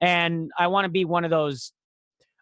[0.00, 1.72] and i want to be one of those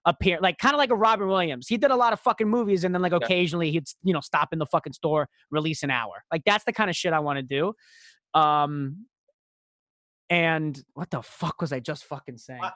[0.06, 2.84] appear like kind of like a robin williams he did a lot of fucking movies
[2.84, 3.18] and then like Yeah.
[3.22, 6.72] occasionally he'd you know stop in the fucking store release an hour like that's the
[6.72, 7.74] kind of shit i want to do
[8.40, 9.06] um
[10.28, 12.72] and what the fuck was i just fucking saying I-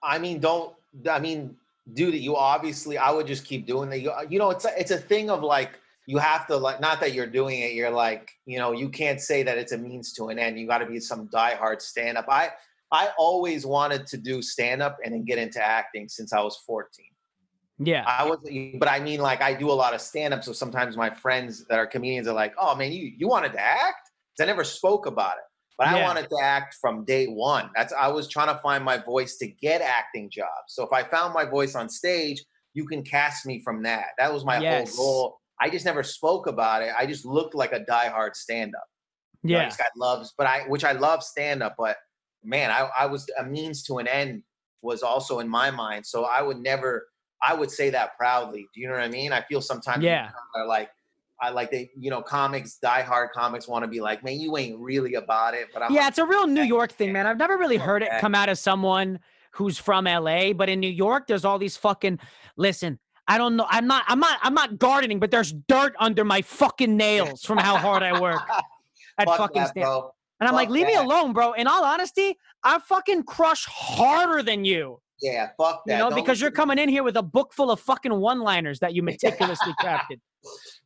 [0.00, 0.76] I mean, don't.
[1.10, 1.56] I mean,
[1.94, 2.96] dude, you obviously.
[2.98, 3.98] I would just keep doing that.
[4.00, 6.80] You, you know, it's a, it's a thing of like you have to like.
[6.80, 7.72] Not that you're doing it.
[7.72, 10.56] You're like, you know, you can't say that it's a means to an end.
[10.56, 12.26] You got to be some diehard stand up.
[12.28, 12.50] I
[12.92, 16.56] I always wanted to do stand up and then get into acting since I was
[16.66, 17.06] 14.
[17.78, 18.38] yeah I was,
[18.78, 20.42] but I mean, like I do a lot of stand up.
[20.44, 23.60] So sometimes my friends that are comedians are like, "Oh man, you you wanted to
[23.60, 25.44] act?" Cuz I never spoke about it,
[25.76, 27.70] but I wanted to act from day one.
[27.76, 30.68] That's I was trying to find my voice to get acting jobs.
[30.68, 32.42] So if I found my voice on stage,
[32.74, 34.08] you can cast me from that.
[34.18, 34.68] That was my Yes.
[34.68, 35.40] whole goal.
[35.60, 36.92] I just never spoke about it.
[36.96, 38.86] I just looked like a diehard stand up.
[39.42, 41.96] yeah this guy loves, but I which I love stand up, but
[42.44, 44.42] man, I, I was a means to an end
[44.82, 46.06] was also in my mind.
[46.06, 47.08] So I would never
[47.42, 48.66] I would say that proudly.
[48.74, 49.32] Do you know what I mean?
[49.32, 50.30] I feel sometimes Yeah.
[50.56, 50.90] are like
[51.40, 54.76] I like they, you know, comics, diehard comics want to be like, man, you ain't
[54.80, 55.68] really about it.
[55.72, 57.28] But I'm yeah, like, it's a real New York thing, man.
[57.28, 59.20] I've never really heard it come out of someone
[59.52, 62.18] who's from LA, but in New York, there's all these fucking
[62.56, 62.98] listen.
[63.28, 63.66] I don't know.
[63.68, 64.04] I'm not.
[64.08, 64.38] I'm not.
[64.42, 68.40] I'm not gardening, but there's dirt under my fucking nails from how hard I work
[69.18, 70.12] at fuck fucking that, bro.
[70.40, 71.52] And I'm like, leave me alone, bro.
[71.52, 75.00] In all honesty, I fucking crush harder than you.
[75.20, 75.92] Yeah, fuck that.
[75.94, 78.78] You know, Don't because you're coming in here with a book full of fucking one-liners
[78.80, 80.20] that you meticulously crafted.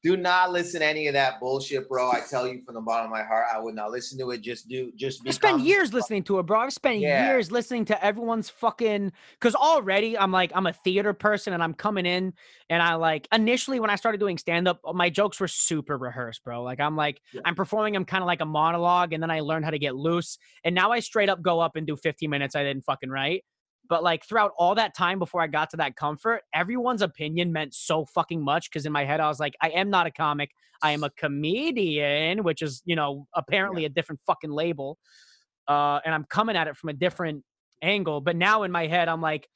[0.03, 2.11] do not listen to any of that bullshit, bro.
[2.11, 4.41] I tell you from the bottom of my heart, I would not listen to it.
[4.41, 6.61] Just do just I spent years listening to it, bro.
[6.61, 7.27] I've spent Yeah.
[7.29, 11.75] years listening to everyone's fucking because already I'm like I'm a theater person and I'm
[11.75, 12.33] coming in
[12.71, 15.99] and I like initially when I started doing stand up, uh, my jokes were super
[15.99, 16.63] rehearsed, bro.
[16.63, 17.43] Like I'm like Yeah.
[17.45, 19.95] I'm performing them kind of like a monologue and then I learned how to get
[19.95, 23.11] loose and now I straight up go up and do 15 minutes I didn't fucking
[23.11, 23.45] write.
[23.89, 27.75] But like throughout all that time before I got to that comfort, everyone's opinion meant
[27.75, 30.51] so fucking much because in my head I was like, I am not a comic.
[30.83, 34.99] I am a comedian, which is, you know, apparently a different fucking label.
[35.69, 37.45] Uh, and I'm coming at it from a different
[37.83, 38.21] angle.
[38.21, 39.49] But now in my head, I'm like,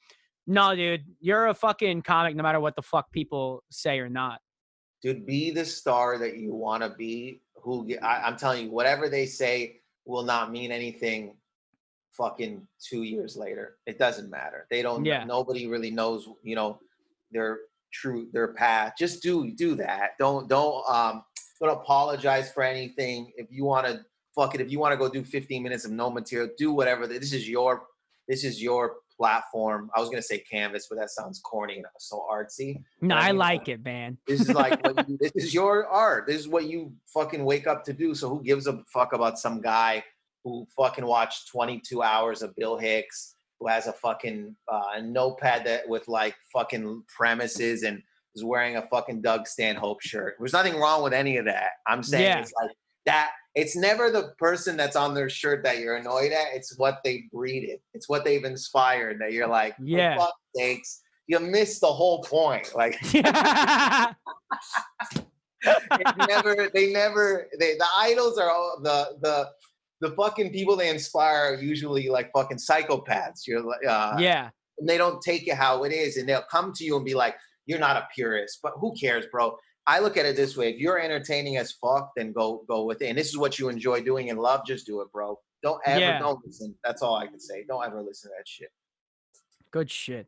[0.45, 4.39] no, dude, you're a fucking comic no matter what the fuck people say or not.
[5.01, 9.09] dude be the star that you want to be who I, i'm telling you whatever
[9.09, 11.35] they say will not mean anything
[12.17, 15.23] fucking two years later it doesn't matter they don't Yeah.
[15.23, 16.79] nobody really knows you know
[17.31, 17.59] they're
[17.93, 18.93] true their path.
[18.97, 20.11] Just do do that.
[20.19, 21.23] Don't don't um
[21.59, 23.31] don't apologize for anything.
[23.37, 25.91] If you want to fuck it, if you want to go do 15 minutes of
[25.91, 27.07] no material, do whatever.
[27.07, 27.83] This is your
[28.27, 29.89] this is your platform.
[29.95, 32.83] I was gonna say canvas, but that sounds corny and so artsy.
[33.01, 34.17] No, I mean, like it, man.
[34.27, 36.27] This is like what you, this is your art.
[36.27, 38.13] This is what you fucking wake up to do.
[38.13, 40.03] So who gives a fuck about some guy
[40.47, 45.87] who fucking watched 22 hours of Bill Hicks, who has a fucking uh, notepad that
[45.89, 48.01] with like fucking premises and
[48.33, 50.35] is wearing a fucking Doug Stanhope shirt.
[50.39, 51.71] There's nothing wrong with any of that.
[51.85, 52.39] I'm saying Yeah.
[52.39, 52.71] it's like
[53.05, 53.31] that.
[53.55, 56.53] It's never the person that's on their shirt that you're annoyed at.
[56.53, 57.79] It's what they breeded.
[57.93, 60.15] It's what they've inspired that you're like, Yeah.
[60.15, 62.73] for fuck's sakes, you missed the whole point.
[62.75, 62.97] Like
[65.63, 69.49] it never they never they the idols are all the the
[70.01, 74.49] the fucking people they inspire are usually like fucking psychopaths you're like uh yeah.
[74.79, 77.13] and they don't take it how it is and they'll come to you and be
[77.13, 79.55] like you're not a purist but who cares bro
[79.87, 83.01] i look at it this way if you're entertaining as fuck then go go with
[83.01, 85.81] it and this is what you enjoy doing and love just do it bro don't
[85.85, 86.19] ever Yeah.
[86.19, 88.69] don't listen that's all i can say don't ever listen to that shit
[89.71, 90.27] Good shit.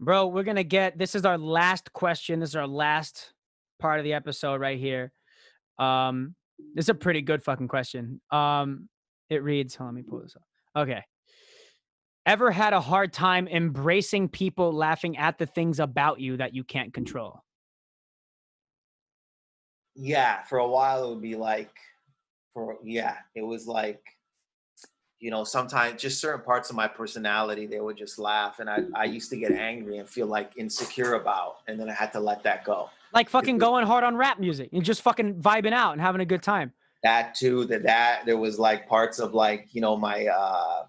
[0.00, 2.40] Bro, we're going to get this is our last question.
[2.40, 3.32] This is our last
[3.78, 5.12] part of the episode right here.
[5.78, 6.34] Um
[6.74, 8.20] this is a pretty good fucking question.
[8.30, 8.88] Um
[9.30, 10.82] it reads, hold on, let me pull this up.
[10.82, 11.02] Okay.
[12.26, 16.64] Ever had a hard time embracing people laughing at the things about you that you
[16.64, 17.42] can't control?
[19.94, 21.74] yeah for a while it would be like
[22.54, 24.00] for yeah it was like
[25.20, 28.78] you know sometimes just certain parts of my personality they would just laugh and i
[28.94, 32.20] i used to get angry and feel like insecure about and then i had to
[32.20, 35.92] let that go Like fucking going hard on rap music and just fucking vibing out
[35.92, 36.72] and having a good time.
[37.02, 40.84] that too that that there was like parts of like you know my uh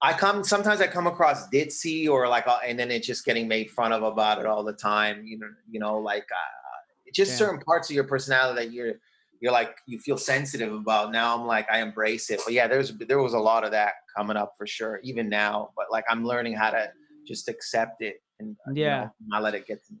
[0.00, 3.46] i come sometimes i come across ditzy or like uh, and then it's just getting
[3.46, 7.32] made fun of about it all the time you know you know like uh, just
[7.32, 7.36] Yeah.
[7.36, 8.94] certain parts of your personality that you're
[9.42, 12.92] you're like you feel sensitive about now i'm like i embrace it but yeah there's
[12.96, 16.24] there was a lot of that coming up for sure even now but like i'm
[16.24, 16.88] learning how to
[17.28, 19.00] just accept it and uh, you Yeah.
[19.02, 19.98] know, not let it get to me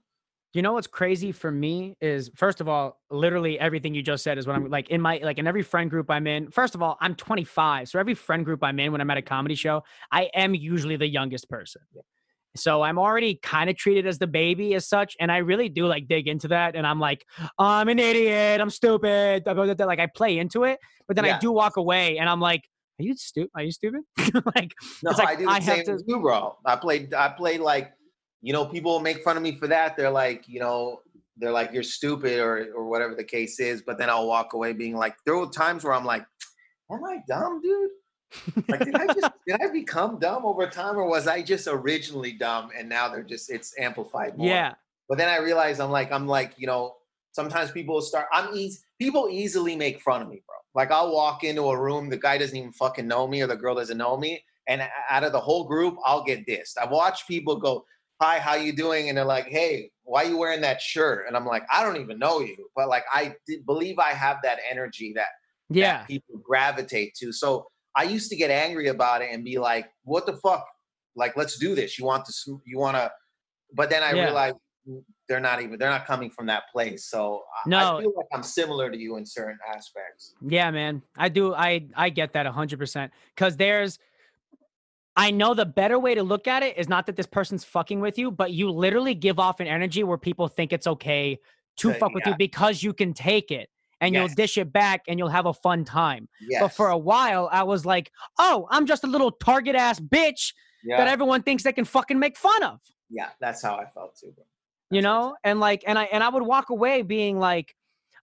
[0.52, 4.36] You know what's crazy for me is first of all, literally everything you just said
[4.36, 6.50] is what I'm like in my like in every friend group I'm in.
[6.50, 9.22] First of all, I'm 25, so every friend group I'm in when I'm at a
[9.22, 11.82] comedy show, I am usually the youngest person.
[12.56, 15.86] So I'm already kind of treated as the baby as such, and I really do
[15.86, 16.74] like dig into that.
[16.74, 17.24] And I'm like,
[17.60, 19.44] I'm an idiot, I'm stupid.
[19.46, 22.64] Like I play into it, but then I do walk away, and I'm like,
[22.98, 23.50] Are you stupid?
[23.54, 24.00] Are you stupid?
[24.56, 24.74] like
[25.04, 26.56] No, It's like, I do the I have same to- as you, bro.
[26.66, 27.14] I played.
[27.14, 27.92] I played like,
[28.42, 29.96] you know, people make fun of me for that.
[29.96, 31.02] They're like, you know,
[31.36, 33.82] they're like, you're stupid or or whatever the case is.
[33.82, 36.24] But then I'll walk away being like, there were times where I'm like,
[36.90, 37.90] am I dumb, dude?
[38.68, 42.32] Like, did I just did I become dumb over time, or was I just originally
[42.32, 44.46] dumb and now they're just it's amplified more?
[44.46, 44.74] yeah,
[45.08, 46.96] But then I realized I'm like, I'm like, you know,
[47.32, 50.56] sometimes people start, I'm easy, people easily make fun of me, bro.
[50.74, 53.56] Like I'll walk into a room, the guy doesn't even fucking know me or the
[53.56, 54.44] girl doesn't know me.
[54.68, 56.74] And out of the whole group, I'll get dissed.
[56.80, 57.84] I've watched people go,
[58.20, 59.08] hi, how you doing?
[59.08, 61.26] And they're like, hey, why are you wearing that shirt?
[61.26, 62.68] And I'm like, I don't even know you.
[62.76, 63.34] But like, I
[63.66, 65.28] believe I have that energy that,
[65.70, 67.32] that yeah, people gravitate to.
[67.32, 67.66] So
[67.96, 70.66] I used to get angry about it and be like, what the fuck?
[71.16, 71.98] Like, let's do this.
[71.98, 73.10] You want to, you want to,
[73.74, 74.24] but then I Yeah.
[74.24, 74.56] realized
[75.28, 77.06] they're not even, they're not coming from that place.
[77.08, 77.96] So No.
[77.96, 80.34] I feel like I'm similar to you in certain aspects.
[80.46, 81.02] Yeah, man.
[81.16, 81.54] I do.
[81.54, 83.98] I I get that 100% cuz there's
[85.16, 88.00] I know the better way to look at it is not that this person's fucking
[88.00, 91.38] with you, but you literally give off an energy where people think it's okay
[91.78, 92.30] to Uh, fuck with yeah.
[92.32, 93.68] you because you can take it
[94.00, 96.28] and you'll dish it back and you'll have a fun time.
[96.40, 96.62] Yes.
[96.62, 100.54] But for a while I was like, "Oh, I'm just a little target ass bitch
[100.84, 102.80] yeah, that everyone thinks they can fucking make fun of."
[103.10, 104.32] yeah, that's how I felt too.
[104.34, 104.44] Bro.
[104.90, 107.38] you That's how I know and like and i and i would walk away being
[107.38, 107.74] like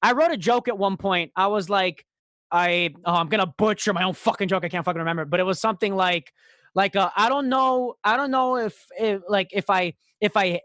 [0.01, 2.05] i wrote a joke at one point i was like
[2.51, 5.43] i oh i'm gonna butcher my own fucking joke i can't fucking remember but it
[5.43, 6.31] was something like
[6.78, 9.91] like uh, i don't know i don't know if, if like if i
[10.22, 10.62] if i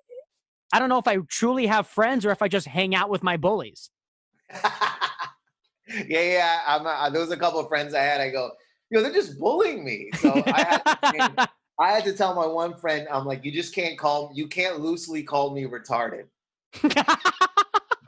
[0.73, 3.25] i don't know if i truly have friends or if i just hang out with
[3.25, 3.91] my bullies
[6.09, 6.61] yeah, yeah.
[6.67, 8.21] I'm, uh, there was a couple of friends I had.
[8.21, 8.51] I go,
[8.91, 10.11] yo, they're just bullying me.
[10.19, 10.79] So I had,
[11.37, 14.47] to I had to tell my one friend, I'm like, you just can't call, you
[14.47, 16.25] can't loosely call me retarded.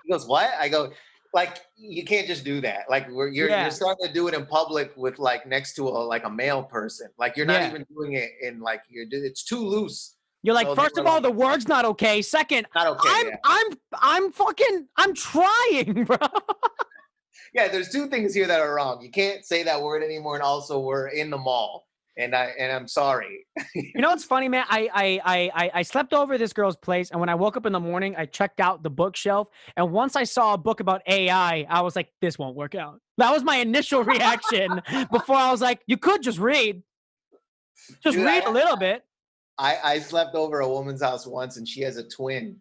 [0.07, 0.51] He goes, what?
[0.61, 0.93] I go,
[1.35, 2.85] like, you can't just do that.
[2.89, 3.63] Like, we're, you're, Yeah.
[3.63, 6.63] you're starting to do it in public with like next to a like a male
[6.63, 7.09] person.
[7.19, 7.71] Like, you're not Yeah.
[7.71, 9.05] even doing it in like you're.
[9.11, 10.17] It's too loose.
[10.45, 13.09] you're like So first of all like- the word's not okay second Not okay.
[13.17, 13.37] i'm yeah.
[13.45, 13.69] i'm
[14.13, 16.19] i'm fucking i'm trying bro
[17.55, 19.01] yeah, there's two things here that are wrong.
[19.01, 21.87] You can't say that word anymore, and also we're in the mall.
[22.17, 23.47] And I and I'm sorry.
[23.75, 24.65] You know what's funny, man?
[24.69, 27.73] I, I I I slept over this girl's place, and when I woke up in
[27.73, 31.67] the morning, I checked out the bookshelf, and once I saw a book about AI,
[31.69, 34.81] I was like, "This won't work out." That was my initial reaction
[35.11, 36.83] before I was like, "You could just read,
[38.03, 39.03] just Dude, read I- a little bit."
[39.59, 42.57] I I slept over a woman's house once, and she has a twin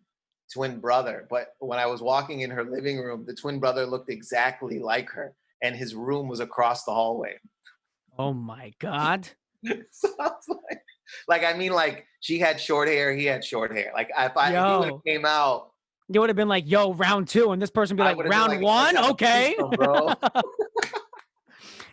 [0.53, 1.25] twin brother.
[1.29, 5.09] But when I was walking in her living room, the twin brother looked exactly like
[5.11, 7.37] her, and his room was across the hallway.
[8.19, 9.27] Oh my god!
[9.91, 10.81] so I was like,
[11.27, 13.91] like I mean, like she had short hair, he had short hair.
[13.93, 14.83] Like if I if he Yo.
[14.83, 15.71] have came out,
[16.09, 18.61] You would have been like, "Yo, round two," and this person be like, "Round like,
[18.61, 20.13] one, "Let's have a okay." bro.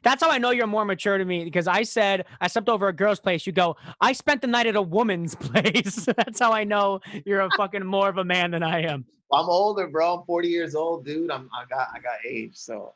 [0.02, 2.88] That's how I know you're more mature to me because I said I slept over
[2.88, 3.46] a girl's place.
[3.46, 6.06] You go, I spent the night at a woman's place.
[6.16, 9.04] That's how I know you're a fucking more of a man than I am.
[9.32, 10.16] I'm older, bro.
[10.18, 11.30] I'm 40 years old, dude.
[11.30, 12.94] I'm I got I got age, so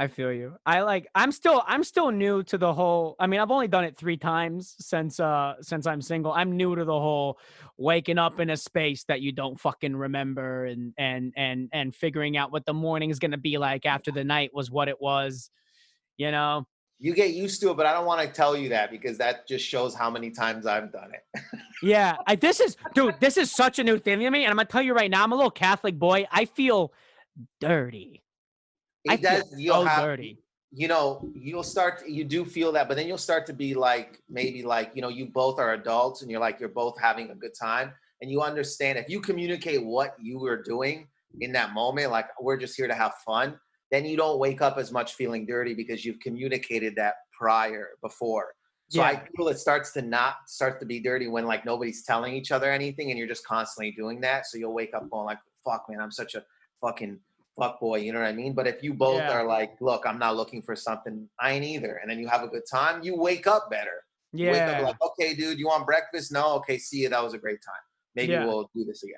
[0.00, 0.54] I feel you.
[0.64, 3.84] I like I'm still I'm still new to the whole I mean, I've only done
[3.84, 6.32] it 3 times since uh since I'm single.
[6.32, 7.38] I'm new to the whole
[7.76, 12.38] waking up in a space that you don't fucking remember and and and and figuring
[12.38, 14.98] out what the morning is going to be like after the night was what it
[15.02, 15.50] was.
[16.16, 16.66] You know?
[16.98, 19.48] you get used to it, but I don't want to tell you that because that
[19.48, 21.40] just shows how many times I've done it.
[21.82, 23.14] Yeah, I, this is, dude.
[23.20, 25.24] This is such a new thing to me, and I'm gonna tell you right now.
[25.24, 26.26] I'm a little Catholic boy.
[26.30, 26.92] I feel
[27.58, 28.22] dirty.
[29.08, 30.38] I It feel does you'll so have dirty.
[30.72, 34.20] you know, you'll start you do feel that, but then you'll start to be like
[34.28, 37.34] maybe like, you know, you both are adults and you're like you're both having a
[37.34, 41.08] good time and you understand if you communicate what you were doing
[41.40, 43.58] in that moment, like we're just here to have fun,
[43.90, 48.54] then you don't wake up as much feeling dirty because you've communicated that prior before.
[48.88, 52.34] So I feel it starts to not start to be dirty when like nobody's telling
[52.34, 54.46] each other anything and you're just constantly doing that.
[54.46, 56.42] So you'll wake up going like, fuck man, I'm such a
[56.80, 57.20] fucking
[57.58, 58.54] fuck boy, you know what I mean?
[58.54, 59.32] But if you both Yeah.
[59.38, 62.42] are like, look, I'm not looking for something, I ain't either, and then you have
[62.42, 64.04] a good time, you wake up better.
[64.32, 66.32] You wake up Yeah, like, okay, dude, you want breakfast?
[66.32, 67.08] No, okay, see you.
[67.08, 67.82] That was a great time.
[68.14, 68.44] Maybe Yeah.
[68.46, 69.16] we'll do this again.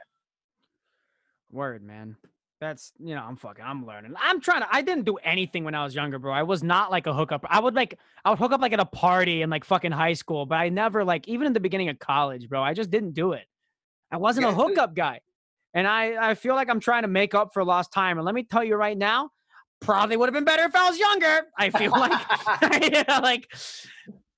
[1.50, 2.16] word, man.
[2.60, 4.14] That's you know, I'm fucking, I'm learning.
[4.18, 4.68] I'm trying to.
[4.74, 6.32] I didn't do anything when I was younger, bro.
[6.32, 7.44] I was not like a hookup.
[7.48, 10.12] I would like, I would hook up like at a party in like fucking high
[10.14, 12.62] school, but I never like even in the beginning of college, bro.
[12.62, 13.46] I just didn't do it.
[14.12, 14.68] I wasn't a Yeah, dude.
[14.68, 15.20] hookup guy,
[15.74, 18.18] and I I feel like I'm trying to make up for lost time.
[18.18, 19.30] And let me tell you right now,
[19.80, 21.42] probably would have been better if I was younger.
[21.58, 23.46] I feel like, you know, like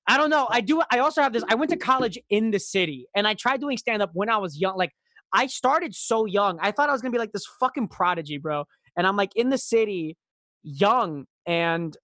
[0.07, 0.47] I don't know.
[0.49, 0.81] I do.
[0.91, 1.43] I also have this.
[1.49, 4.37] I went to college in the city, and I tried doing stand up when I
[4.37, 4.77] was young.
[4.77, 4.91] Like
[5.33, 6.59] I started so young.
[6.61, 8.65] I thought I was gonna be like this fucking prodigy, bro.
[8.97, 10.17] And I'm like in the city,
[10.63, 11.95] young, and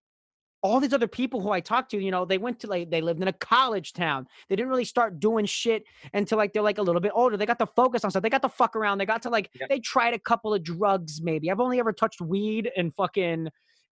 [0.64, 3.02] all these other people who I talked to, you know, they went to like they
[3.02, 4.28] lived in a college town.
[4.48, 5.84] They didn't really start doing shit
[6.14, 7.38] until like they're like a little bit older.
[7.38, 8.24] They got to focus on stuff.
[8.24, 9.00] They got to fuck around.
[9.00, 9.70] They got to like Yep.
[9.70, 11.50] they tried a couple of drugs maybe.
[11.52, 13.48] I've only ever touched weed and fucking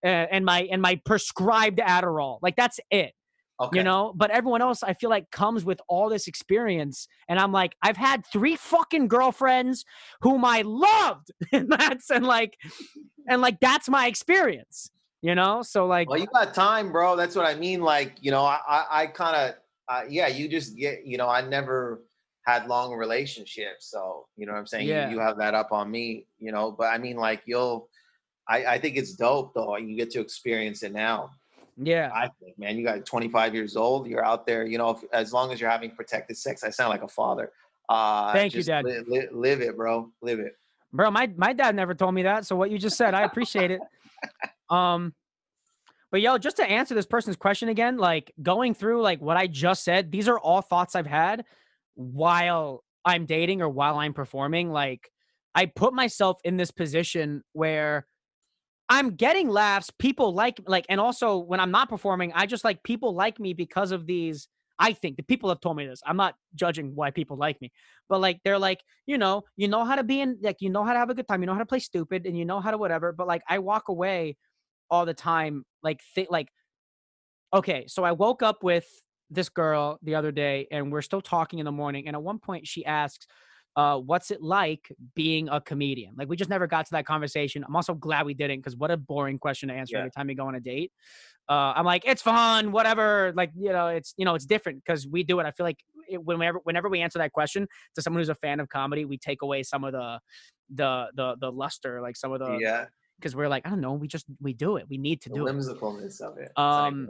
[0.05, 2.39] uh, and my and my prescribed Adderall.
[2.43, 3.13] Like that's it
[3.61, 3.79] okay.
[3.79, 7.53] you know but everyone else i feel like comes with all this experience and i'm
[7.53, 9.85] like i've had three fucking girlfriends
[10.21, 12.57] whom i loved and that's and like
[13.29, 14.91] and like that's my experience
[15.23, 17.17] you know so like Well, you got time, bro.
[17.17, 17.81] That's what I mean.
[17.81, 19.55] Like, you know, I, I, I kind of,
[19.89, 22.03] uh, yeah, you just get, you know, I never
[22.47, 23.91] had long relationships.
[23.91, 24.87] So, you know what I'm saying?
[24.87, 25.11] You- Yeah.
[25.11, 27.89] You, have that up on me, you know, but I mean, like, you'll,
[28.47, 29.77] I, I think it's dope though.
[29.77, 31.31] You get to experience it now.
[31.77, 34.07] yeah I think, man, you got 25 years old.
[34.07, 36.91] You're out there, you know, if, as long as you're having protected sex, I sound
[36.91, 37.51] like a father.
[37.89, 38.85] Uh, Thank you, Dad.
[38.85, 40.11] li- li- live it, bro.
[40.23, 40.57] Live it.
[40.93, 43.71] bro my my dad never told me that so what you just said i appreciate
[43.71, 43.81] it
[44.71, 45.13] um
[46.11, 49.47] but yo just to answer this person's question again like going through like what i
[49.47, 51.45] just said these are all thoughts i've had
[51.95, 55.11] while i'm dating or while i'm performing like
[55.55, 58.07] i put myself in this position where
[58.89, 62.83] i'm getting laughs people like like and also when i'm not performing i just like
[62.83, 66.17] people like me because of these i think the people have told me this i'm
[66.17, 67.71] not judging why people like me
[68.09, 70.85] but like they're like you know you know how to be in like you know
[70.85, 72.61] how to have a good time you know how to play stupid and you know
[72.61, 74.37] how to whatever but like i walk away
[74.91, 76.49] all the time like th- like
[77.53, 78.87] okay so i woke up with
[79.31, 82.39] this girl the other day and we're still talking in the morning and at one
[82.39, 83.27] point she asks
[83.77, 86.13] uh, what's it like being a comedian?
[86.17, 87.63] Like, we just never got to that conversation.
[87.65, 90.01] I'm also glad we didn't because what a boring question to answer Yeah.
[90.01, 90.91] every time you go on a date.
[91.49, 93.33] Uh, I'm like, it's fun, whatever.
[93.37, 95.47] Like, you know, it's you know, it's different because we do it.
[95.47, 95.79] I feel like
[96.09, 99.17] it, whenever whenever we answer that question to someone who's a fan of comedy, we
[99.17, 100.19] take away some of the
[100.75, 102.87] the the the luster, like some of the yeah.
[103.19, 104.87] Because we're like, I don't know, we just we do it.
[104.89, 105.51] We need to The do it.
[106.21, 106.43] of it.
[106.45, 107.07] It's not even Um,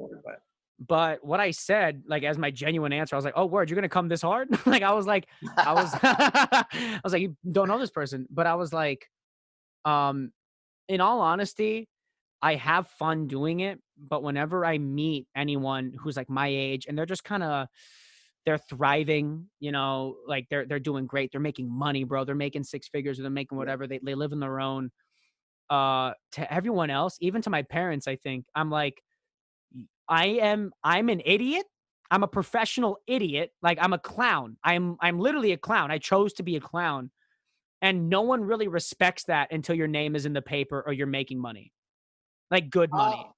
[0.80, 3.74] But what I said, like as my genuine answer, I was like, "Oh, word, you're
[3.74, 5.26] gonna come this hard?" like I was like,
[5.56, 9.09] I was, I was like, you don't know this person, but I was like,
[9.85, 10.32] um,
[10.89, 11.89] in all honesty,
[12.40, 16.97] I have fun doing it, but whenever I meet anyone who's like my age and
[16.97, 17.66] they're just kind of
[18.47, 21.32] they're thriving, you know, like they're they're doing great.
[21.32, 22.24] They're making money, bro.
[22.24, 23.86] They're making six figures or they're making whatever.
[23.86, 24.90] They they live in their own
[25.70, 28.46] uh to everyone else, even to my parents, I think.
[28.54, 29.02] I'm like
[30.08, 31.66] I am I'm an idiot.
[32.10, 33.52] I'm a professional idiot.
[33.62, 34.56] Like I'm a clown.
[34.64, 35.90] I'm I'm literally a clown.
[35.90, 37.10] I chose to be a clown.
[37.80, 41.06] And no one really respects that until your name is in the paper or you're
[41.06, 41.72] making money.
[42.50, 43.24] Like good money.
[43.24, 43.34] Oh,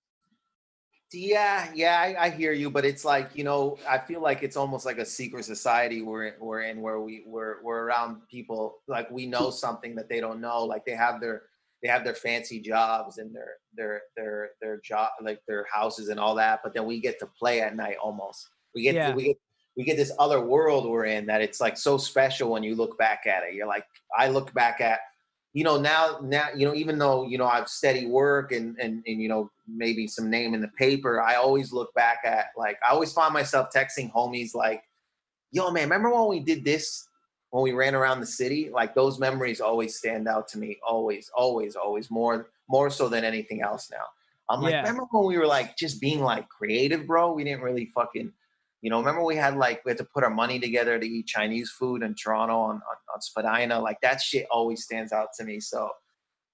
[1.12, 4.56] yeah, yeah, I, I hear you, but it's like you know, I feel like it's
[4.56, 9.10] almost like a secret society we're we're in, where we we're we're around people like
[9.10, 10.64] we know something that they don't know.
[10.64, 11.42] Like they have their
[11.82, 16.20] they have their fancy jobs and their their their their job like their houses and
[16.20, 18.48] all that, but then we get to play at night almost.
[18.74, 19.10] We get Yeah.
[19.10, 19.36] to, we get
[19.76, 22.98] we get this other world we're in that it's like so special when you look
[22.98, 23.54] back at it.
[23.54, 23.86] You're like,
[24.16, 24.98] I look back at,
[25.54, 29.02] you know, now now you know, even though you know I've steady work and and
[29.06, 32.78] and you know maybe some name in the paper, I always look back at like
[32.86, 34.82] I always find myself texting homies like,
[35.50, 37.06] yo man, remember when we did this
[37.50, 38.70] when we ran around the city?
[38.72, 43.24] Like those memories always stand out to me, always, always, always more more so than
[43.24, 44.04] anything else now.
[44.48, 44.82] I'm like, Yeah.
[44.82, 47.32] remember when we were like just being like creative, bro?
[47.32, 48.32] We didn't really fucking
[48.82, 51.26] you know, remember we had like we had to put our money together to eat
[51.26, 53.78] Chinese food in Toronto on, on, on Spadina.
[53.78, 55.60] Like that shit always stands out to me.
[55.60, 55.90] So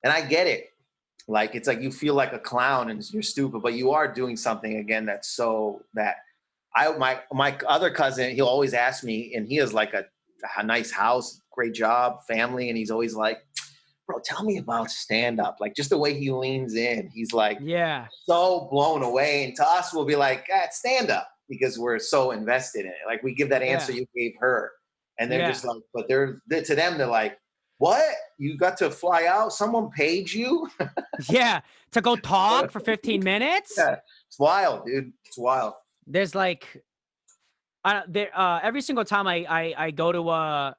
[0.02, 0.70] and I get it.
[1.28, 4.36] Like it's like you feel like a clown and you're stupid, but you are doing
[4.36, 6.16] something again that's so that
[6.74, 10.05] I my my other cousin, he'll always ask me, and he is like a,
[10.58, 13.38] a nice house, great job, family, and he's always like,
[14.06, 15.56] Bro, tell me about stand up.
[15.60, 18.06] Like just the way he leans in, he's like Yeah.
[18.24, 19.44] so blown away.
[19.44, 22.98] And to us, we'll be like, ah, stand up because we're so invested in it.
[23.06, 24.00] Like we give that answer Yeah.
[24.02, 24.70] you gave her.
[25.18, 25.48] And they're Yeah.
[25.48, 27.36] just like, but they're, they to them, they're like,
[27.78, 28.04] what?
[28.38, 29.52] You got to fly out?
[29.52, 30.68] Someone paid you?
[31.28, 31.62] Yeah.
[31.92, 33.74] To go talk for 15 minutes?
[33.76, 33.96] Yeah.
[34.28, 35.12] It's wild, dude.
[35.24, 35.74] It's wild.
[36.06, 36.80] there's like
[37.86, 40.72] I there uh every single time I I I go to uh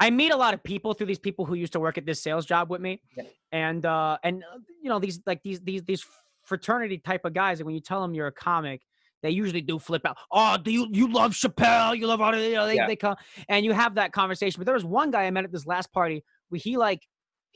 [0.00, 2.22] I meet a lot of people through these people who used to work at this
[2.22, 3.00] sales job with me.
[3.16, 3.24] Yeah.
[3.52, 6.04] And uh and uh, you know these like these these these
[6.44, 8.82] fraternity type of guys and when you tell them you're a comic
[9.22, 10.16] they usually do flip out.
[10.30, 11.98] Oh, do you you love Chappelle?
[11.98, 12.86] You love all you know, they, Yeah.
[12.86, 13.16] they come
[13.48, 14.60] and you have that conversation.
[14.60, 17.02] But there was one guy I met at this last party where he like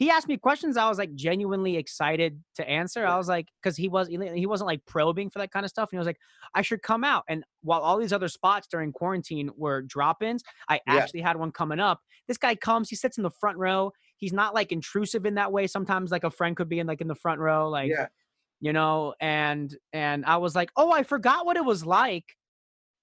[0.01, 3.07] he asked me questions I was like genuinely excited to answer.
[3.07, 5.91] I was like, because he was he wasn't like probing for that kind of stuff.
[5.91, 6.17] And he was like,
[6.55, 7.25] I should come out.
[7.29, 10.95] And while all these other spots during quarantine were drop-ins, I Yeah.
[10.95, 12.01] actually had one coming up.
[12.29, 13.93] This guy comes, he sits in the front row.
[14.17, 15.67] He's not like intrusive in that way.
[15.67, 18.07] Sometimes like a friend could be in like in the front row, like yeah.
[18.59, 22.39] you know, and and I was like, oh, I forgot what it was like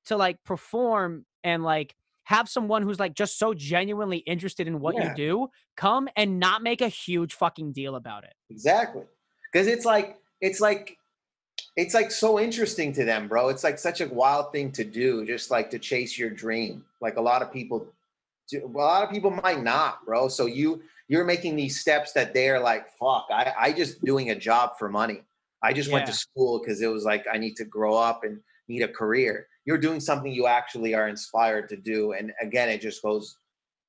[0.06, 1.96] to like perform and like
[2.28, 5.12] have someone who's like just so genuinely interested in what Yeah.
[5.12, 5.48] you do
[5.78, 8.34] come and not make a huge fucking deal about it.
[8.50, 9.04] Exactly.
[9.52, 10.98] Because it's like it's like
[11.78, 13.48] it's like so interesting to them, bro.
[13.48, 16.84] It's like such a wild thing to do, just like to chase your dream.
[17.00, 17.88] Like a lot of people
[18.50, 20.28] do, a lot of people might not, bro.
[20.28, 24.36] So you you're making these steps that they're like, fuck, I, I just doing a
[24.36, 25.24] job for money.
[25.64, 28.42] I just went to school because it was like I need to grow up and
[28.68, 29.48] need a career.
[29.68, 32.14] You're doing something you actually are inspired to do.
[32.14, 33.38] And again, it just goes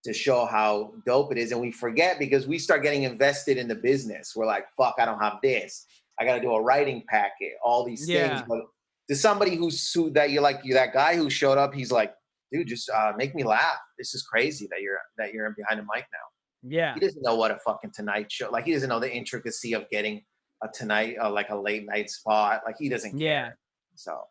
[0.05, 1.53] to show how dope it is.
[1.53, 4.35] And we forget because we start getting invested in the business.
[4.37, 5.87] We're like, fuck, I don't have this.
[6.21, 8.29] I got to do a writing packet, all these Yeah.
[8.29, 8.43] things.
[8.49, 8.63] But
[9.09, 12.13] to somebody who's who that you're like, you that guy who showed up, he's like,
[12.53, 13.79] dude, just uh, make me laugh.
[13.99, 16.27] This is crazy that you're that you're behind a mic now.
[16.65, 16.95] Yeah.
[16.95, 18.51] He doesn't know what a fucking tonight show.
[18.51, 20.25] Like he doesn't know the intricacy of getting
[20.65, 22.63] a tonight, uh, like a late night spot.
[22.67, 23.17] Like he doesn't.
[23.17, 23.51] Yeah.
[23.95, 24.23] So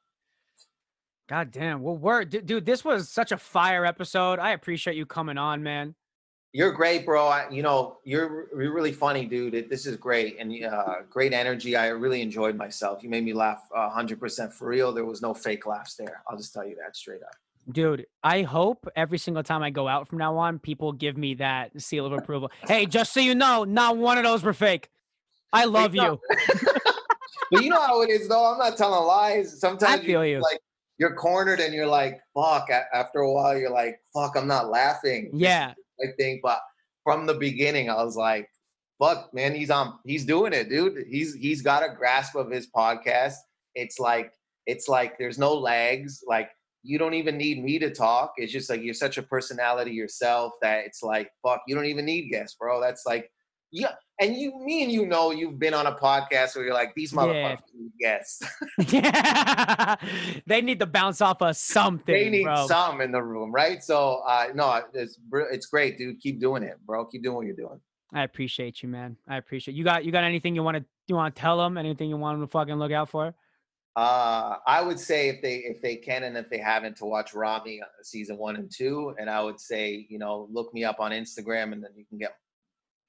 [1.28, 1.82] God damn.
[1.82, 4.40] Well, word, dude, this was such a fire episode.
[4.40, 5.94] I appreciate you coming on, man.
[6.54, 7.28] You're great, bro.
[7.28, 9.70] I, you know, you're you're really funny, dude.
[9.70, 11.76] This is great and uh, great energy.
[11.76, 13.04] I really enjoyed myself.
[13.04, 14.94] You made me laugh uh, hundred percent for real.
[14.94, 16.24] There was no fake laughs there.
[16.28, 17.36] I'll just tell you that straight up.
[17.70, 21.34] Dude, I hope every single time I go out from now on, people give me
[21.36, 22.49] that seal of approval.
[22.66, 24.90] hey, just so you know, not one of those were fake.
[25.52, 26.20] I love you.
[27.52, 28.45] But you know how it is, though.
[28.45, 29.60] I'm not telling lies.
[29.60, 30.41] Sometimes I feel you.
[30.41, 30.60] like
[30.98, 32.69] you're cornered and you're like, fuck.
[32.94, 34.36] After a while, you're like, fuck.
[34.36, 35.30] I'm not laughing.
[35.34, 35.74] Yeah.
[36.02, 36.41] I think.
[36.44, 36.60] But
[37.03, 38.49] from the beginning, I was like,
[39.02, 39.53] fuck, man.
[39.56, 39.99] He's on.
[40.06, 41.06] He's doing it, dude.
[41.10, 43.36] He's he's got a grasp of his podcast.
[43.76, 44.32] It's like
[44.65, 46.24] it's like there's no lags.
[46.28, 46.49] Like
[46.84, 48.34] you don't even need me to talk.
[48.38, 51.61] It's just like you're such a personality yourself that it's like fuck.
[51.68, 52.82] You don't even need guests, bro.
[52.82, 53.30] That's like
[53.72, 53.94] yeah.
[54.19, 57.11] And you, me and you know, you've been on a podcast where you're like, these
[57.11, 57.60] motherfuckers
[57.99, 58.41] guests.
[58.88, 59.95] yeah.
[60.45, 62.14] they need to bounce off of something.
[62.14, 62.68] they need bro.
[62.68, 63.84] some in the room, right?
[63.84, 65.19] So, uh, no, it's
[65.52, 66.19] it's great, dude.
[66.19, 67.06] Keep doing it, bro.
[67.06, 67.80] Keep doing what you're doing.
[68.14, 69.18] I appreciate you, man.
[69.28, 69.84] I appreciate you.
[69.84, 71.78] Got you got anything you want to you want to tell them?
[71.78, 73.34] Anything you want them to fucking look out for?
[73.95, 77.34] Uh, I would say if they if they can and if they haven't to watch
[77.34, 80.99] Ramy uh, season one and two, and I would say you know look me up
[80.99, 82.38] on Instagram and then you can get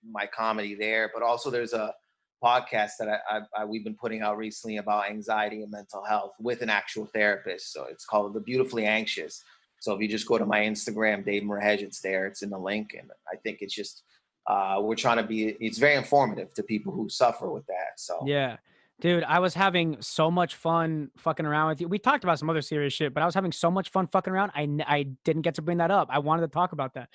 [0.09, 1.10] my comedy there.
[1.12, 1.94] But also there's a
[2.43, 6.32] podcast that I, I, I we've been putting out recently about anxiety and mental health
[6.40, 7.73] with an actual therapist.
[7.73, 9.43] So it's called The Beautifully Anxious.
[9.81, 12.27] So if you just go to my Instagram, Dave Merheje, it's there.
[12.27, 14.02] It's in the link, and I think it's just
[14.47, 15.56] uh, we're trying to be.
[15.60, 17.98] It's very informative to people who suffer with that.
[17.98, 18.56] So yeah.
[19.01, 21.86] Dude, I was having so much fun fucking around with you.
[21.86, 24.32] We talked about some other serious shit, but I was having so much fun fucking
[24.32, 24.51] around.
[24.56, 26.09] I, I didn't get to bring that up.
[26.10, 27.09] I wanted to talk about that.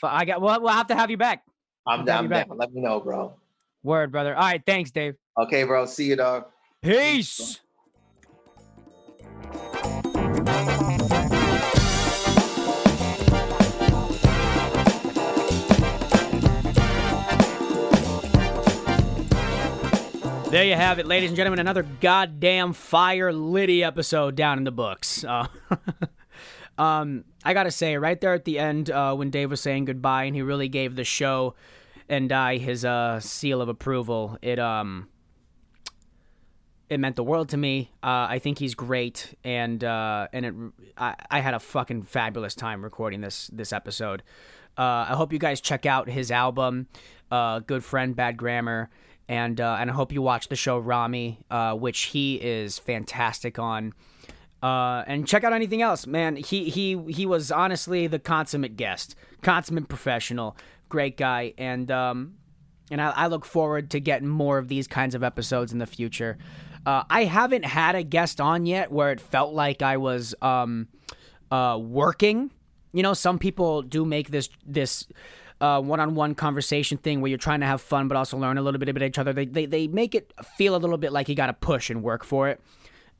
[0.00, 0.40] But I got.
[0.40, 1.42] Well, we'll have to have you back.
[1.84, 2.28] I'm down.
[2.28, 2.46] Down.
[2.54, 3.34] Let me know, bro.
[3.86, 4.34] Word, brother.
[4.34, 5.14] All right, thanks, Dave.
[5.38, 5.86] Okay, bro.
[5.86, 6.46] See you, dog.
[6.82, 7.60] Peace.
[20.50, 21.60] There you have it, ladies and gentlemen.
[21.60, 25.22] Another goddamn fire Liddy episode down in the books.
[25.22, 25.46] Uh,
[26.78, 30.24] um, I gotta say, right there at the end, uh, when Dave was saying goodbye,
[30.24, 31.54] and he really gave the show
[32.08, 34.38] and I his uh, seal of approval.
[34.42, 35.08] It um,
[36.88, 37.90] it meant the world to me.
[38.02, 40.54] Uh, I think he's great, and uh, and it
[40.96, 44.22] I, I had a fucking fabulous time recording this this episode.
[44.78, 46.88] Uh, I hope you guys check out his album,
[47.30, 48.90] uh, "Good Friend, Bad Grammar."
[49.28, 53.58] and uh, and I hope you watch the show Ramy, uh, which he is fantastic
[53.58, 53.92] on.
[54.62, 56.36] Uh, and check out anything else, man.
[56.36, 60.56] He he he was honestly the consummate guest, consummate professional,
[60.88, 62.34] great guy, and um,
[62.90, 65.86] and I, I look forward to getting more of these kinds of episodes in the
[65.86, 66.38] future.
[66.84, 70.88] Uh, I haven't had a guest on yet where it felt like I was um,
[71.50, 72.52] uh, working.
[72.92, 75.06] You know, some people do make this this
[75.60, 78.78] uh, one-on-one conversation thing where you're trying to have fun but also learn a little
[78.78, 79.32] bit about each other.
[79.32, 82.02] They they, they make it feel a little bit like you got to push and
[82.02, 82.60] work for it.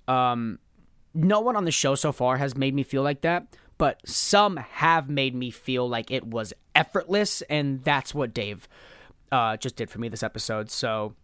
[0.06, 0.60] Um,
[1.14, 4.56] no one on the show so far has made me feel like that, but some
[4.56, 8.68] have made me feel like it was effortless, and that's what Dave
[9.32, 10.70] uh, just did for me this episode.
[10.70, 11.14] So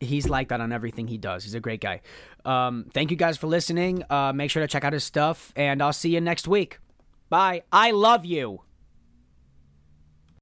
[0.00, 1.44] he's like that on everything he does.
[1.44, 2.00] He's a great guy.
[2.44, 4.04] Um, thank you guys for listening.
[4.08, 6.78] Uh, make sure to check out his stuff, and I'll see you next week.
[7.28, 7.62] Bye.
[7.72, 8.62] I love you.